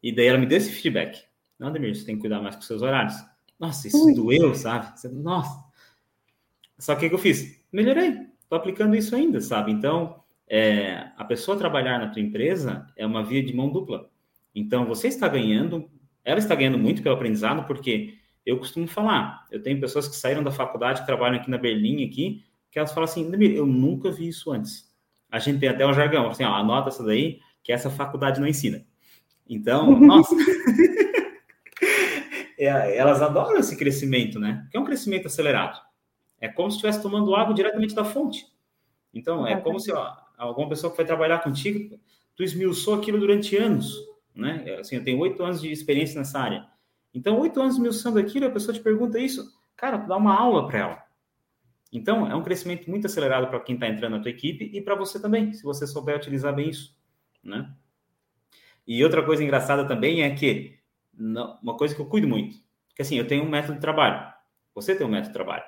E 0.02 0.12
daí 0.12 0.26
ela 0.26 0.38
me 0.38 0.46
deu 0.46 0.58
esse 0.58 0.70
feedback. 0.70 1.24
Não, 1.58 1.72
Demir, 1.72 1.94
você 1.94 2.04
tem 2.04 2.16
que 2.16 2.20
cuidar 2.20 2.40
mais 2.42 2.56
com 2.56 2.62
seus 2.62 2.82
horários. 2.82 3.14
Nossa, 3.58 3.88
isso 3.88 4.04
Ui. 4.04 4.14
doeu, 4.14 4.54
sabe? 4.54 4.92
Nossa. 5.12 5.64
Só 6.78 6.94
que 6.94 7.06
o 7.06 7.08
que 7.08 7.14
eu 7.14 7.18
fiz? 7.18 7.64
Melhorei. 7.72 8.26
Estou 8.42 8.58
aplicando 8.58 8.94
isso 8.94 9.14
ainda, 9.14 9.40
sabe? 9.40 9.72
Então, 9.72 10.22
é, 10.48 11.10
a 11.16 11.24
pessoa 11.24 11.56
trabalhar 11.56 11.98
na 11.98 12.08
tua 12.08 12.20
empresa 12.20 12.86
é 12.96 13.06
uma 13.06 13.24
via 13.24 13.42
de 13.42 13.54
mão 13.54 13.70
dupla. 13.70 14.10
Então, 14.54 14.84
você 14.84 15.08
está 15.08 15.28
ganhando, 15.28 15.88
ela 16.24 16.38
está 16.38 16.54
ganhando 16.54 16.78
muito 16.78 17.02
pelo 17.02 17.14
aprendizado, 17.14 17.64
porque 17.66 18.18
eu 18.46 18.58
costumo 18.58 18.86
falar, 18.86 19.44
eu 19.50 19.60
tenho 19.60 19.80
pessoas 19.80 20.08
que 20.08 20.16
saíram 20.16 20.42
da 20.42 20.50
faculdade, 20.50 21.00
que 21.00 21.06
trabalham 21.06 21.36
aqui 21.36 21.50
na 21.50 21.58
Berlim, 21.58 22.06
aqui, 22.06 22.44
que 22.70 22.78
elas 22.78 22.92
falam 22.92 23.04
assim, 23.04 23.30
eu 23.54 23.66
nunca 23.66 24.10
vi 24.10 24.28
isso 24.28 24.52
antes 24.52 24.86
a 25.30 25.38
gente 25.38 25.60
tem 25.60 25.68
até 25.68 25.86
um 25.86 25.92
jargão, 25.92 26.28
assim, 26.28 26.44
ó, 26.44 26.54
anota 26.54 26.88
essa 26.88 27.04
daí, 27.04 27.40
que 27.62 27.72
essa 27.72 27.90
faculdade 27.90 28.40
não 28.40 28.46
ensina. 28.46 28.84
Então, 29.48 29.90
nossa. 30.00 30.34
é, 32.58 32.96
elas 32.96 33.20
adoram 33.20 33.58
esse 33.58 33.76
crescimento, 33.76 34.38
né? 34.38 34.66
Que 34.70 34.76
é 34.76 34.80
um 34.80 34.84
crescimento 34.84 35.26
acelerado. 35.26 35.80
É 36.40 36.48
como 36.48 36.70
se 36.70 36.76
estivesse 36.76 37.02
tomando 37.02 37.34
água 37.34 37.54
diretamente 37.54 37.94
da 37.94 38.04
fonte. 38.04 38.46
Então, 39.12 39.46
é 39.46 39.58
como 39.60 39.80
se 39.80 39.92
ó, 39.92 40.12
alguma 40.36 40.68
pessoa 40.68 40.90
que 40.90 40.96
vai 40.96 41.06
trabalhar 41.06 41.38
contigo, 41.38 41.98
tu 42.34 42.42
esmiuçou 42.42 42.94
aquilo 42.94 43.18
durante 43.18 43.56
anos, 43.56 43.96
né? 44.34 44.62
É, 44.66 44.80
assim, 44.80 44.96
eu 44.96 45.04
tenho 45.04 45.18
oito 45.18 45.42
anos 45.42 45.60
de 45.60 45.70
experiência 45.70 46.18
nessa 46.18 46.38
área. 46.38 46.66
Então, 47.16 47.40
oito 47.40 47.58
anos 47.58 47.76
esmiuçando 47.76 48.18
aquilo, 48.18 48.44
a 48.44 48.50
pessoa 48.50 48.74
te 48.74 48.80
pergunta 48.80 49.18
isso, 49.18 49.50
cara, 49.74 49.96
dá 49.96 50.18
uma 50.18 50.38
aula 50.38 50.68
para 50.68 50.78
ela. 50.78 51.02
Então, 51.90 52.30
é 52.30 52.34
um 52.34 52.42
crescimento 52.42 52.90
muito 52.90 53.06
acelerado 53.06 53.48
para 53.48 53.58
quem 53.60 53.74
está 53.74 53.88
entrando 53.88 54.16
na 54.16 54.20
tua 54.20 54.30
equipe 54.30 54.70
e 54.70 54.82
para 54.82 54.94
você 54.94 55.18
também, 55.18 55.54
se 55.54 55.62
você 55.62 55.86
souber 55.86 56.14
utilizar 56.14 56.54
bem 56.54 56.68
isso, 56.68 56.94
né? 57.42 57.74
E 58.86 59.02
outra 59.02 59.24
coisa 59.24 59.42
engraçada 59.42 59.88
também 59.88 60.24
é 60.24 60.34
que, 60.34 60.78
uma 61.18 61.74
coisa 61.78 61.94
que 61.94 62.00
eu 62.02 62.04
cuido 62.04 62.28
muito, 62.28 62.58
que 62.94 63.00
assim, 63.00 63.16
eu 63.16 63.26
tenho 63.26 63.44
um 63.44 63.48
método 63.48 63.76
de 63.76 63.80
trabalho, 63.80 64.30
você 64.74 64.94
tem 64.94 65.06
um 65.06 65.10
método 65.10 65.28
de 65.28 65.32
trabalho, 65.32 65.64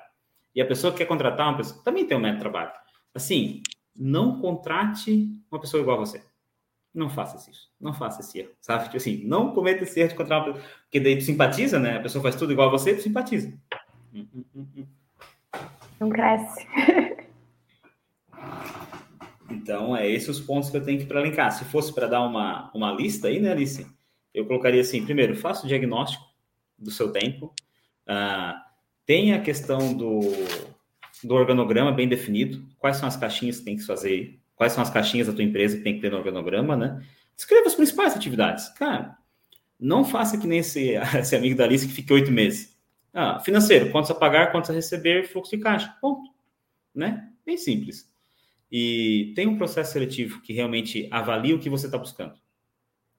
e 0.53 0.61
a 0.61 0.67
pessoa 0.67 0.91
que 0.91 0.99
quer 0.99 1.07
contratar 1.07 1.47
uma 1.47 1.57
pessoa 1.57 1.83
também 1.83 2.05
tem 2.05 2.15
um 2.15 2.21
método 2.21 2.37
de 2.37 2.43
trabalho. 2.43 2.71
Assim, 3.11 3.63
não 3.95 4.39
contrate 4.39 5.35
uma 5.49 5.59
pessoa 5.59 5.81
igual 5.81 5.97
a 5.97 6.05
você. 6.05 6.23
Não 6.93 7.09
faça 7.09 7.49
isso. 7.49 7.69
Não 7.79 7.93
faça 7.93 8.21
esse 8.21 8.39
erro, 8.39 8.51
sabe? 8.59 8.85
Tipo 8.85 8.97
assim, 8.97 9.23
não 9.25 9.53
cometa 9.53 9.83
esse 9.83 9.99
erro 9.99 10.09
de 10.09 10.15
contratar 10.15 10.47
uma 10.47 10.53
pessoa, 10.53 10.73
porque 10.83 10.99
daí 10.99 11.17
tu 11.17 11.23
simpatiza, 11.23 11.79
né? 11.79 11.97
A 11.97 12.01
pessoa 12.01 12.21
faz 12.21 12.35
tudo 12.35 12.51
igual 12.51 12.67
a 12.67 12.71
você, 12.71 12.95
tu 12.95 13.01
simpatiza. 13.03 13.53
Hum, 14.13 14.27
hum, 14.33 14.43
hum, 14.55 14.67
hum. 14.77 14.85
Não 15.99 16.09
cresce. 16.09 16.67
então, 19.51 19.95
é 19.95 20.09
esses 20.09 20.29
os 20.29 20.39
pontos 20.39 20.69
que 20.69 20.77
eu 20.77 20.83
tenho 20.83 20.99
que 20.99 21.05
para 21.05 21.21
linkar. 21.21 21.51
Se 21.51 21.63
fosse 21.65 21.93
para 21.93 22.07
dar 22.07 22.21
uma, 22.21 22.71
uma 22.73 22.91
lista 22.91 23.27
aí, 23.27 23.39
né, 23.39 23.51
Alice? 23.51 23.85
Eu 24.33 24.45
colocaria 24.45 24.81
assim: 24.81 25.03
primeiro, 25.03 25.35
faça 25.35 25.65
o 25.65 25.67
diagnóstico 25.67 26.25
do 26.77 26.89
seu 26.89 27.11
tempo. 27.11 27.53
Uh, 28.07 28.57
tem 29.05 29.33
a 29.33 29.41
questão 29.41 29.93
do, 29.93 30.21
do 31.23 31.35
organograma 31.35 31.91
bem 31.91 32.07
definido. 32.07 32.65
Quais 32.77 32.97
são 32.97 33.07
as 33.07 33.17
caixinhas 33.17 33.59
que 33.59 33.65
tem 33.65 33.75
que 33.75 33.85
fazer? 33.85 34.38
Quais 34.59 34.73
são 34.73 34.83
as 34.83 34.89
caixinhas 34.89 35.27
da 35.27 35.31
tua 35.31 35.45
empresa 35.45 35.77
que 35.77 35.83
tem 35.83 35.95
que 35.95 36.01
ter 36.01 36.11
no 36.11 36.17
organograma, 36.17 36.75
né? 36.75 37.01
Escreva 37.35 37.67
as 37.67 37.75
principais 37.75 38.13
atividades. 38.13 38.67
Cara, 38.67 39.17
não 39.79 40.03
faça 40.03 40.37
que 40.37 40.45
nem 40.45 40.59
esse, 40.59 40.95
esse 41.17 41.33
amigo 41.33 41.55
da 41.55 41.63
Alice 41.63 41.87
que 41.87 41.93
fique 41.93 42.11
oito 42.11 42.29
meses. 42.29 42.77
Ah, 43.13 43.39
financeiro, 43.39 43.89
quantos 43.89 44.11
a 44.11 44.15
pagar, 44.15 44.51
quantos 44.51 44.69
a 44.69 44.73
receber, 44.73 45.29
fluxo 45.29 45.55
de 45.55 45.63
caixa. 45.63 45.95
Ponto. 46.01 46.29
Né? 46.93 47.31
Bem 47.45 47.55
simples. 47.55 48.11
E 48.69 49.31
tem 49.33 49.47
um 49.47 49.57
processo 49.57 49.93
seletivo 49.93 50.41
que 50.41 50.51
realmente 50.51 51.07
avalia 51.09 51.55
o 51.55 51.59
que 51.59 51.69
você 51.69 51.85
está 51.85 51.97
buscando. 51.97 52.33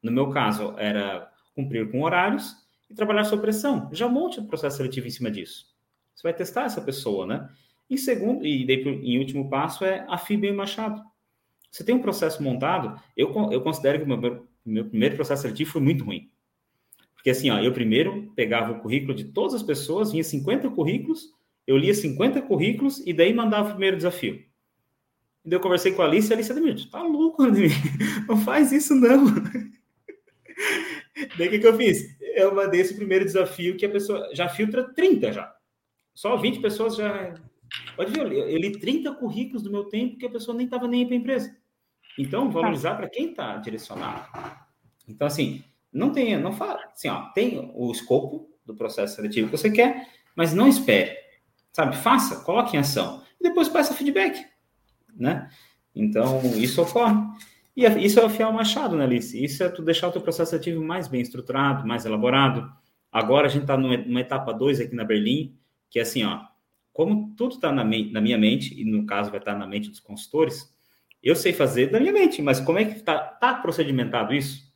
No 0.02 0.12
meu 0.12 0.28
caso, 0.28 0.74
era 0.76 1.32
cumprir 1.54 1.90
com 1.90 2.02
horários 2.02 2.54
e 2.90 2.94
trabalhar 2.94 3.24
sob 3.24 3.40
pressão. 3.40 3.88
Já 3.94 4.06
monte 4.06 4.40
o 4.40 4.44
processo 4.44 4.76
seletivo 4.76 5.06
em 5.06 5.10
cima 5.10 5.30
disso. 5.30 5.74
Você 6.14 6.22
vai 6.22 6.34
testar 6.34 6.64
essa 6.64 6.82
pessoa, 6.82 7.26
né? 7.26 7.48
E 7.88 7.96
segundo, 7.96 8.44
e 8.44 8.66
daí, 8.66 8.84
em 8.84 9.18
último 9.18 9.48
passo, 9.48 9.86
é 9.86 10.04
afie 10.06 10.36
bem 10.36 10.52
o 10.52 10.56
machado. 10.56 11.02
Você 11.70 11.84
tem 11.84 11.94
um 11.94 12.02
processo 12.02 12.42
montado, 12.42 13.00
eu, 13.16 13.32
eu 13.52 13.60
considero 13.60 13.98
que 13.98 14.04
o 14.04 14.08
meu, 14.08 14.46
meu 14.64 14.84
primeiro 14.86 15.14
processo 15.14 15.42
seletivo 15.42 15.70
foi 15.70 15.80
muito 15.80 16.04
ruim. 16.04 16.28
Porque 17.14 17.30
assim, 17.30 17.50
ó, 17.50 17.58
eu 17.58 17.72
primeiro 17.72 18.32
pegava 18.34 18.72
o 18.72 18.80
currículo 18.80 19.14
de 19.14 19.24
todas 19.24 19.54
as 19.54 19.62
pessoas, 19.62 20.10
vinha 20.10 20.24
50 20.24 20.70
currículos, 20.70 21.32
eu 21.66 21.76
lia 21.76 21.94
50 21.94 22.42
currículos 22.42 23.00
e 23.06 23.12
daí 23.12 23.32
mandava 23.32 23.68
o 23.68 23.72
primeiro 23.72 23.96
desafio. 23.96 24.34
E 25.44 25.48
daí 25.48 25.56
eu 25.56 25.60
conversei 25.60 25.92
com 25.92 26.02
a 26.02 26.06
Alice 26.06 26.28
e 26.28 26.32
a 26.32 26.36
Alice, 26.36 26.50
Ademir, 26.50 26.90
tá 26.90 27.02
louco, 27.02 27.42
Ademir? 27.42 27.72
Não 28.26 28.36
faz 28.38 28.72
isso, 28.72 28.94
não. 28.94 29.26
daí 31.36 31.46
o 31.46 31.50
que, 31.50 31.58
que 31.58 31.66
eu 31.66 31.76
fiz? 31.76 32.18
Eu 32.34 32.54
mandei 32.54 32.80
esse 32.80 32.94
primeiro 32.94 33.24
desafio 33.24 33.76
que 33.76 33.84
a 33.84 33.90
pessoa 33.90 34.30
já 34.34 34.48
filtra 34.48 34.92
30 34.94 35.32
já. 35.32 35.54
Só 36.14 36.36
20 36.36 36.60
pessoas 36.60 36.96
já. 36.96 37.34
Pode 37.96 38.12
ver, 38.12 38.32
eu 38.32 38.58
li 38.58 38.72
30 38.72 39.14
currículos 39.14 39.62
do 39.62 39.70
meu 39.70 39.84
tempo 39.84 40.16
que 40.16 40.26
a 40.26 40.30
pessoa 40.30 40.56
nem 40.56 40.64
estava 40.64 40.88
nem 40.88 41.06
para 41.06 41.14
a 41.14 41.18
empresa. 41.18 41.59
Então, 42.18 42.50
valorizar 42.50 42.94
para 42.94 43.08
quem 43.08 43.30
está 43.30 43.56
direcionado. 43.56 44.28
Então, 45.08 45.26
assim, 45.26 45.64
não 45.92 46.12
tem, 46.12 46.38
não 46.38 46.52
fala, 46.52 46.80
assim, 46.92 47.08
ó, 47.08 47.30
tem 47.30 47.70
o 47.74 47.90
escopo 47.90 48.48
do 48.64 48.74
processo 48.74 49.16
seletivo 49.16 49.50
que 49.50 49.56
você 49.56 49.70
quer, 49.70 50.08
mas 50.36 50.52
não 50.52 50.68
espere, 50.68 51.16
sabe? 51.72 51.96
Faça, 51.96 52.44
coloque 52.44 52.76
em 52.76 52.80
ação 52.80 53.22
e 53.40 53.44
depois 53.44 53.68
peça 53.68 53.94
feedback, 53.94 54.44
né? 55.14 55.48
Então, 55.94 56.40
isso 56.56 56.80
ocorre. 56.82 57.16
E 57.76 57.84
isso 58.04 58.20
é 58.20 58.24
o 58.24 58.30
fiel 58.30 58.52
machado, 58.52 58.96
né, 58.96 59.04
Alice? 59.04 59.42
Isso 59.42 59.62
é 59.62 59.68
tu 59.68 59.82
deixar 59.82 60.08
o 60.08 60.12
teu 60.12 60.20
processo 60.20 60.50
seletivo 60.50 60.84
mais 60.84 61.08
bem 61.08 61.20
estruturado, 61.20 61.86
mais 61.86 62.04
elaborado. 62.04 62.70
Agora 63.10 63.46
a 63.46 63.50
gente 63.50 63.62
está 63.62 63.76
numa 63.76 64.20
etapa 64.20 64.52
2 64.52 64.80
aqui 64.80 64.94
na 64.94 65.04
Berlim, 65.04 65.56
que 65.88 65.98
é 65.98 66.02
assim, 66.02 66.24
ó, 66.24 66.44
como 66.92 67.34
tudo 67.36 67.54
está 67.54 67.72
na, 67.72 67.82
na, 67.82 68.20
minha 68.20 68.38
mente, 68.38 68.78
e 68.80 68.84
no 68.84 69.06
caso 69.06 69.30
vai 69.30 69.40
estar 69.40 69.52
tá 69.52 69.58
na 69.58 69.66
mente 69.66 69.88
dos 69.88 70.00
consultores, 70.00 70.72
eu 71.22 71.36
sei 71.36 71.52
fazer 71.52 71.88
da 71.88 72.00
minha 72.00 72.12
mente, 72.12 72.40
mas 72.40 72.60
como 72.60 72.78
é 72.78 72.84
que 72.84 72.96
está 72.96 73.18
tá 73.18 73.54
procedimentado 73.54 74.34
isso? 74.34 74.70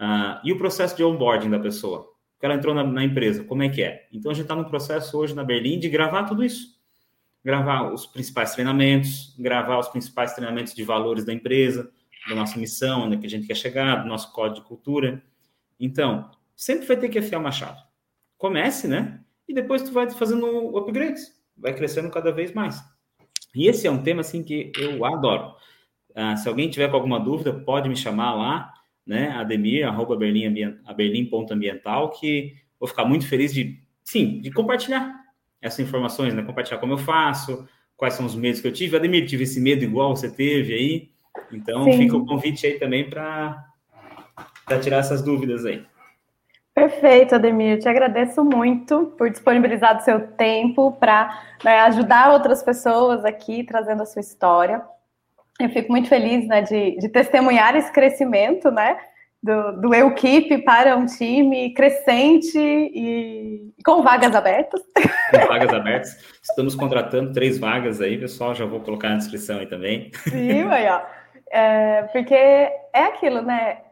Uh, 0.00 0.40
e 0.44 0.52
o 0.52 0.58
processo 0.58 0.96
de 0.96 1.04
onboarding 1.04 1.50
da 1.50 1.58
pessoa? 1.58 2.10
O 2.40 2.46
ela 2.46 2.54
entrou 2.54 2.74
na, 2.74 2.84
na 2.84 3.02
empresa, 3.02 3.42
como 3.44 3.62
é 3.62 3.68
que 3.68 3.82
é? 3.82 4.06
Então, 4.12 4.30
a 4.30 4.34
gente 4.34 4.44
está 4.44 4.54
no 4.54 4.66
processo 4.66 5.16
hoje 5.16 5.34
na 5.34 5.42
Berlim 5.42 5.78
de 5.78 5.88
gravar 5.88 6.24
tudo 6.24 6.44
isso. 6.44 6.74
Gravar 7.42 7.92
os 7.92 8.06
principais 8.06 8.52
treinamentos, 8.52 9.34
gravar 9.38 9.78
os 9.78 9.88
principais 9.88 10.34
treinamentos 10.34 10.74
de 10.74 10.84
valores 10.84 11.24
da 11.24 11.32
empresa, 11.32 11.90
da 12.28 12.34
nossa 12.34 12.58
missão, 12.58 13.02
onde 13.02 13.18
que 13.18 13.26
a 13.26 13.30
gente 13.30 13.46
quer 13.46 13.56
chegar, 13.56 13.96
do 13.96 14.08
nosso 14.08 14.32
código 14.32 14.60
de 14.60 14.68
cultura. 14.68 15.22
Então, 15.78 16.30
sempre 16.54 16.86
vai 16.86 16.96
ter 16.96 17.08
que 17.08 17.18
afiar 17.18 17.40
o 17.40 17.42
machado. 17.42 17.82
Comece, 18.36 18.86
né? 18.86 19.20
E 19.48 19.54
depois 19.54 19.82
tu 19.82 19.92
vai 19.92 20.08
fazendo 20.10 20.76
upgrades, 20.76 21.32
vai 21.56 21.74
crescendo 21.74 22.10
cada 22.10 22.32
vez 22.32 22.52
mais. 22.52 22.82
E 23.54 23.68
esse 23.68 23.86
é 23.86 23.90
um 23.90 24.02
tema, 24.02 24.20
assim, 24.20 24.42
que 24.42 24.72
eu 24.76 25.04
adoro. 25.04 25.54
Uh, 26.10 26.36
se 26.36 26.48
alguém 26.48 26.68
tiver 26.68 26.88
com 26.88 26.96
alguma 26.96 27.18
dúvida, 27.18 27.52
pode 27.52 27.88
me 27.88 27.96
chamar 27.96 28.34
lá 28.34 28.72
né, 29.06 29.28
Ademir, 29.30 29.86
arroba 29.86 30.16
berlim.ambiental, 30.16 32.10
que 32.10 32.54
vou 32.78 32.88
ficar 32.88 33.04
muito 33.04 33.26
feliz 33.28 33.52
de, 33.52 33.78
sim, 34.02 34.40
de 34.40 34.50
compartilhar 34.50 35.14
essas 35.60 35.80
informações, 35.80 36.34
né, 36.34 36.42
compartilhar 36.42 36.78
como 36.78 36.94
eu 36.94 36.98
faço, 36.98 37.66
quais 37.96 38.14
são 38.14 38.26
os 38.26 38.34
medos 38.34 38.60
que 38.60 38.68
eu 38.68 38.72
tive. 38.72 38.96
Ademir, 38.96 39.26
tive 39.26 39.44
esse 39.44 39.60
medo 39.60 39.84
igual 39.84 40.16
você 40.16 40.30
teve 40.30 40.72
aí, 40.74 41.10
então 41.52 41.84
sim. 41.84 41.98
fica 41.98 42.16
o 42.16 42.26
convite 42.26 42.66
aí 42.66 42.78
também 42.78 43.08
para 43.08 43.72
tirar 44.82 44.98
essas 44.98 45.22
dúvidas 45.22 45.64
aí. 45.64 45.84
Perfeito, 46.74 47.36
Ademir. 47.36 47.78
Te 47.78 47.88
agradeço 47.88 48.44
muito 48.44 49.14
por 49.16 49.30
disponibilizar 49.30 49.96
o 49.96 50.00
seu 50.00 50.26
tempo 50.32 50.90
para 50.98 51.40
né, 51.62 51.78
ajudar 51.82 52.32
outras 52.32 52.64
pessoas 52.64 53.24
aqui, 53.24 53.62
trazendo 53.62 54.02
a 54.02 54.06
sua 54.06 54.20
história. 54.20 54.82
Eu 55.60 55.68
fico 55.68 55.92
muito 55.92 56.08
feliz 56.08 56.48
né, 56.48 56.62
de, 56.62 56.96
de 56.98 57.08
testemunhar 57.08 57.76
esse 57.76 57.92
crescimento, 57.92 58.72
né? 58.72 58.98
Do, 59.40 59.72
do 59.72 59.94
equipe 59.94 60.58
para 60.58 60.96
um 60.96 61.04
time 61.04 61.74
crescente 61.74 62.58
e 62.58 63.72
com 63.84 64.02
vagas 64.02 64.34
abertas. 64.34 64.80
Com 65.30 65.46
vagas 65.46 65.72
abertas. 65.72 66.16
Estamos 66.42 66.74
contratando 66.74 67.32
três 67.32 67.58
vagas 67.58 68.00
aí, 68.00 68.18
pessoal. 68.18 68.54
Já 68.54 68.64
vou 68.64 68.80
colocar 68.80 69.10
na 69.10 69.18
descrição 69.18 69.58
aí 69.58 69.66
também. 69.66 70.10
Sim, 70.30 70.62
aí, 70.70 70.88
ó. 70.88 71.02
É, 71.52 72.02
porque 72.04 72.34
é 72.34 73.04
aquilo, 73.04 73.42
né? 73.42 73.83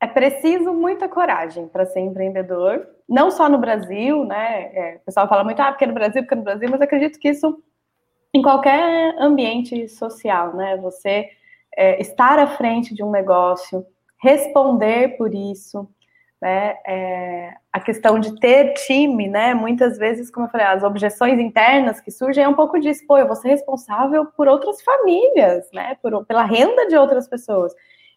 É 0.00 0.06
preciso 0.06 0.74
muita 0.74 1.08
coragem 1.08 1.68
para 1.68 1.86
ser 1.86 2.00
empreendedor, 2.00 2.86
não 3.08 3.30
só 3.30 3.48
no 3.48 3.58
Brasil, 3.58 4.24
né? 4.24 4.70
É, 4.74 4.96
o 4.96 5.06
pessoal 5.06 5.28
fala 5.28 5.42
muito, 5.42 5.60
ah, 5.60 5.72
porque 5.72 5.84
é 5.84 5.86
no 5.86 5.94
Brasil, 5.94 6.22
porque 6.22 6.34
é 6.34 6.36
no 6.36 6.44
Brasil, 6.44 6.68
mas 6.70 6.80
acredito 6.80 7.18
que 7.18 7.30
isso 7.30 7.62
em 8.34 8.42
qualquer 8.42 9.14
ambiente 9.18 9.88
social, 9.88 10.54
né? 10.54 10.76
Você 10.78 11.30
é, 11.74 12.00
estar 12.00 12.38
à 12.38 12.46
frente 12.46 12.94
de 12.94 13.02
um 13.02 13.10
negócio, 13.10 13.86
responder 14.22 15.16
por 15.16 15.34
isso, 15.34 15.88
né? 16.42 16.76
É, 16.86 17.54
a 17.72 17.80
questão 17.80 18.18
de 18.18 18.38
ter 18.38 18.74
time, 18.74 19.28
né? 19.28 19.54
Muitas 19.54 19.96
vezes, 19.96 20.30
como 20.30 20.46
eu 20.46 20.50
falei, 20.50 20.66
as 20.66 20.82
objeções 20.82 21.38
internas 21.40 22.00
que 22.00 22.10
surgem 22.10 22.44
é 22.44 22.48
um 22.48 22.54
pouco 22.54 22.78
disso, 22.78 23.06
pô, 23.06 23.16
eu 23.16 23.26
vou 23.26 23.36
ser 23.36 23.48
responsável 23.48 24.26
por 24.26 24.46
outras 24.46 24.82
famílias, 24.82 25.66
né? 25.72 25.96
Por, 26.02 26.26
pela 26.26 26.44
renda 26.44 26.86
de 26.86 26.96
outras 26.96 27.26
pessoas. 27.26 27.72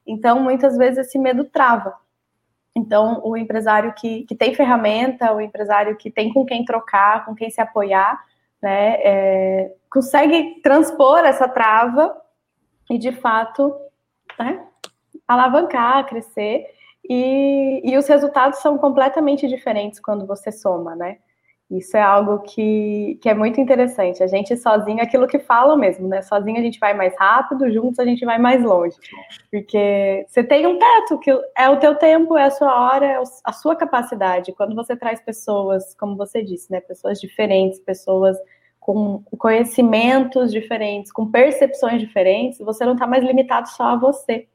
Então, 0.09 0.39
muitas 0.39 0.75
vezes 0.75 1.07
esse 1.07 1.19
medo 1.19 1.45
trava. 1.45 1.93
Então, 2.75 3.21
o 3.23 3.37
empresário 3.37 3.93
que, 3.93 4.23
que 4.23 4.35
tem 4.35 4.55
ferramenta, 4.55 5.33
o 5.33 5.41
empresário 5.41 5.95
que 5.97 6.09
tem 6.09 6.33
com 6.33 6.45
quem 6.45 6.65
trocar, 6.65 7.25
com 7.25 7.35
quem 7.35 7.49
se 7.49 7.61
apoiar, 7.61 8.19
né, 8.61 8.95
é, 9.01 9.75
consegue 9.89 10.61
transpor 10.61 11.19
essa 11.19 11.47
trava 11.47 12.15
e, 12.89 12.97
de 12.97 13.11
fato, 13.11 13.73
né, 14.37 14.65
alavancar, 15.27 16.05
crescer. 16.07 16.65
E, 17.07 17.81
e 17.83 17.97
os 17.97 18.07
resultados 18.07 18.59
são 18.59 18.77
completamente 18.77 19.47
diferentes 19.47 19.99
quando 19.99 20.25
você 20.25 20.51
soma, 20.51 20.95
né? 20.95 21.17
Isso 21.69 21.95
é 21.95 22.01
algo 22.01 22.39
que, 22.39 23.19
que 23.21 23.29
é 23.29 23.33
muito 23.35 23.61
interessante. 23.61 24.23
A 24.23 24.27
gente 24.27 24.57
sozinho, 24.57 25.03
aquilo 25.03 25.27
que 25.27 25.37
fala 25.37 25.77
mesmo, 25.77 26.07
né? 26.07 26.19
Sozinho 26.23 26.57
a 26.57 26.63
gente 26.63 26.79
vai 26.79 26.95
mais 26.95 27.15
rápido, 27.15 27.71
juntos 27.71 27.99
a 27.99 28.05
gente 28.05 28.25
vai 28.25 28.39
mais 28.39 28.63
longe. 28.63 28.95
Porque 29.51 30.25
você 30.27 30.43
tem 30.43 30.65
um 30.65 30.79
teto, 30.79 31.19
que 31.19 31.29
é 31.55 31.69
o 31.69 31.77
teu 31.77 31.93
tempo, 31.93 32.35
é 32.35 32.45
a 32.45 32.51
sua 32.51 32.73
hora, 32.73 33.05
é 33.05 33.23
a 33.45 33.53
sua 33.53 33.75
capacidade. 33.75 34.51
Quando 34.53 34.73
você 34.73 34.95
traz 34.95 35.21
pessoas, 35.21 35.93
como 35.93 36.15
você 36.15 36.41
disse, 36.41 36.71
né? 36.71 36.81
Pessoas 36.81 37.21
diferentes, 37.21 37.79
pessoas 37.79 38.35
com 38.79 39.21
conhecimentos 39.37 40.51
diferentes, 40.51 41.11
com 41.11 41.29
percepções 41.29 42.01
diferentes, 42.01 42.57
você 42.57 42.83
não 42.83 42.93
está 42.93 43.05
mais 43.05 43.23
limitado 43.23 43.69
só 43.69 43.83
a 43.83 43.95
você. 43.95 44.47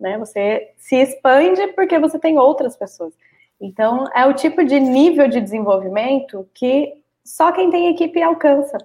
Né? 0.00 0.16
Você 0.16 0.72
se 0.78 0.96
expande 0.96 1.68
porque 1.74 1.98
você 1.98 2.18
tem 2.18 2.38
outras 2.38 2.74
pessoas. 2.74 3.12
Então, 3.60 4.06
é 4.14 4.26
o 4.26 4.34
tipo 4.34 4.64
de 4.64 4.78
nível 4.78 5.28
de 5.28 5.40
desenvolvimento 5.40 6.48
que 6.54 6.92
só 7.24 7.52
quem 7.52 7.70
tem 7.70 7.88
equipe 7.88 8.22
alcança, 8.22 8.76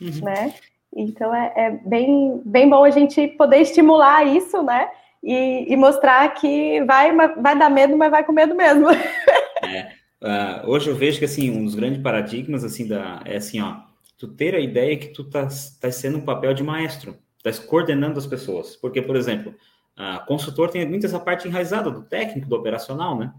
uhum. 0.00 0.20
né? 0.22 0.54
Então, 0.94 1.34
é, 1.34 1.52
é, 1.56 1.70
bem, 1.70 2.40
bem 2.44 2.68
bom 2.68 2.84
a 2.84 2.90
gente 2.90 3.28
poder 3.28 3.58
estimular 3.58 4.26
isso, 4.26 4.62
né? 4.62 4.88
E, 5.22 5.72
e, 5.72 5.76
mostrar 5.76 6.28
que 6.34 6.82
vai, 6.84 7.14
vai 7.14 7.58
dar 7.58 7.70
medo, 7.70 7.96
mas 7.96 8.10
vai 8.10 8.24
com 8.24 8.32
medo 8.32 8.54
mesmo. 8.54 8.86
É, 9.62 9.90
uh, 10.22 10.70
hoje 10.70 10.88
eu 10.90 10.94
vejo 10.94 11.18
que, 11.18 11.24
assim, 11.24 11.50
um 11.50 11.64
dos 11.64 11.74
grandes 11.74 12.00
paradigmas, 12.00 12.62
assim, 12.62 12.86
da, 12.86 13.22
é 13.24 13.36
assim, 13.36 13.60
ó, 13.60 13.78
tu 14.18 14.28
ter 14.28 14.54
a 14.54 14.60
ideia 14.60 14.96
que 14.96 15.08
tu 15.08 15.24
tá, 15.24 15.48
tá 15.80 15.90
sendo 15.90 16.18
um 16.18 16.24
papel 16.24 16.52
de 16.54 16.62
maestro, 16.62 17.16
tá 17.42 17.50
coordenando 17.66 18.18
as 18.18 18.26
pessoas. 18.26 18.76
Porque, 18.76 19.00
por 19.00 19.16
exemplo, 19.16 19.54
a 19.96 20.18
consultor 20.20 20.70
tem 20.70 20.86
muito 20.86 21.06
essa 21.06 21.18
parte 21.18 21.48
enraizada 21.48 21.90
do 21.90 22.02
técnico, 22.02 22.48
do 22.48 22.54
operacional, 22.54 23.18
né? 23.18 23.32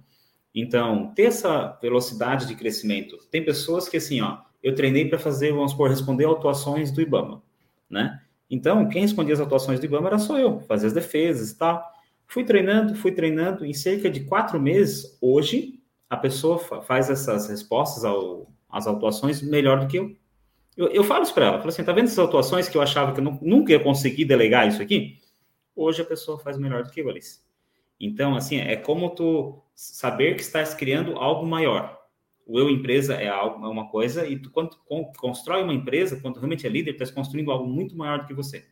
Então, 0.60 1.14
ter 1.14 1.26
essa 1.26 1.78
velocidade 1.80 2.48
de 2.48 2.56
crescimento. 2.56 3.16
Tem 3.30 3.46
pessoas 3.46 3.88
que, 3.88 3.98
assim, 3.98 4.22
ó, 4.22 4.40
eu 4.64 4.74
treinei 4.74 5.08
para 5.08 5.20
fazer, 5.20 5.54
vamos 5.54 5.70
supor, 5.70 5.88
responder 5.88 6.26
autuações 6.26 6.92
do 6.92 7.00
IBAMA, 7.00 7.44
né? 7.88 8.20
Então, 8.50 8.90
quem 8.90 9.04
respondia 9.04 9.36
as 9.36 9.40
atuações 9.40 9.80
do 9.80 9.86
IBAMA 9.86 10.08
era 10.08 10.18
só 10.18 10.40
eu, 10.40 10.62
fazia 10.62 10.88
as 10.88 10.94
defesas 10.94 11.52
e 11.52 11.58
tal. 11.60 11.88
Fui 12.26 12.44
treinando, 12.44 12.96
fui 12.96 13.12
treinando, 13.12 13.64
em 13.64 13.74
cerca 13.74 14.10
de 14.10 14.22
quatro 14.22 14.60
meses, 14.60 15.16
hoje, 15.22 15.80
a 16.10 16.18
pessoa 16.18 16.58
faz 16.58 17.08
essas 17.12 17.48
respostas 17.48 18.04
ao, 18.04 18.52
às 18.68 18.88
autuações 18.88 19.44
melhor 19.44 19.82
do 19.82 19.88
que 19.88 20.00
eu. 20.00 20.16
Eu, 20.76 20.88
eu 20.88 21.04
falo 21.04 21.22
isso 21.22 21.36
para 21.36 21.46
ela, 21.46 21.58
falo 21.60 21.70
assim, 21.70 21.84
tá 21.84 21.94
vendo 21.94 22.06
essas 22.06 22.18
atuações 22.18 22.68
que 22.68 22.76
eu 22.76 22.82
achava 22.82 23.14
que 23.14 23.20
eu 23.20 23.38
nunca 23.44 23.74
ia 23.74 23.80
conseguir 23.80 24.26
delegar 24.26 24.68
isso 24.68 24.82
aqui? 24.82 25.20
Hoje 25.76 26.02
a 26.02 26.06
pessoa 26.06 26.40
faz 26.40 26.58
melhor 26.58 26.82
do 26.82 26.90
que 26.90 27.00
eu, 27.00 27.10
Alice. 27.10 27.42
Então, 28.00 28.36
assim, 28.36 28.58
é 28.58 28.76
como 28.76 29.12
tu 29.12 29.62
saber 29.78 30.34
que 30.34 30.42
estás 30.42 30.74
criando 30.74 31.18
algo 31.18 31.46
maior. 31.46 31.96
O 32.48 32.58
eu 32.58 32.68
empresa 32.68 33.14
é, 33.14 33.28
algo, 33.28 33.64
é 33.64 33.70
uma 33.70 33.90
coisa, 33.90 34.26
e 34.26 34.40
tu, 34.40 34.50
quando 34.50 34.72
tu 34.72 34.80
constrói 35.18 35.62
uma 35.62 35.74
empresa, 35.74 36.20
quando 36.20 36.38
realmente 36.38 36.66
é 36.66 36.70
líder, 36.70 36.92
estás 36.92 37.12
construindo 37.12 37.52
algo 37.52 37.68
muito 37.68 37.96
maior 37.96 38.20
do 38.20 38.26
que 38.26 38.34
você. 38.34 38.66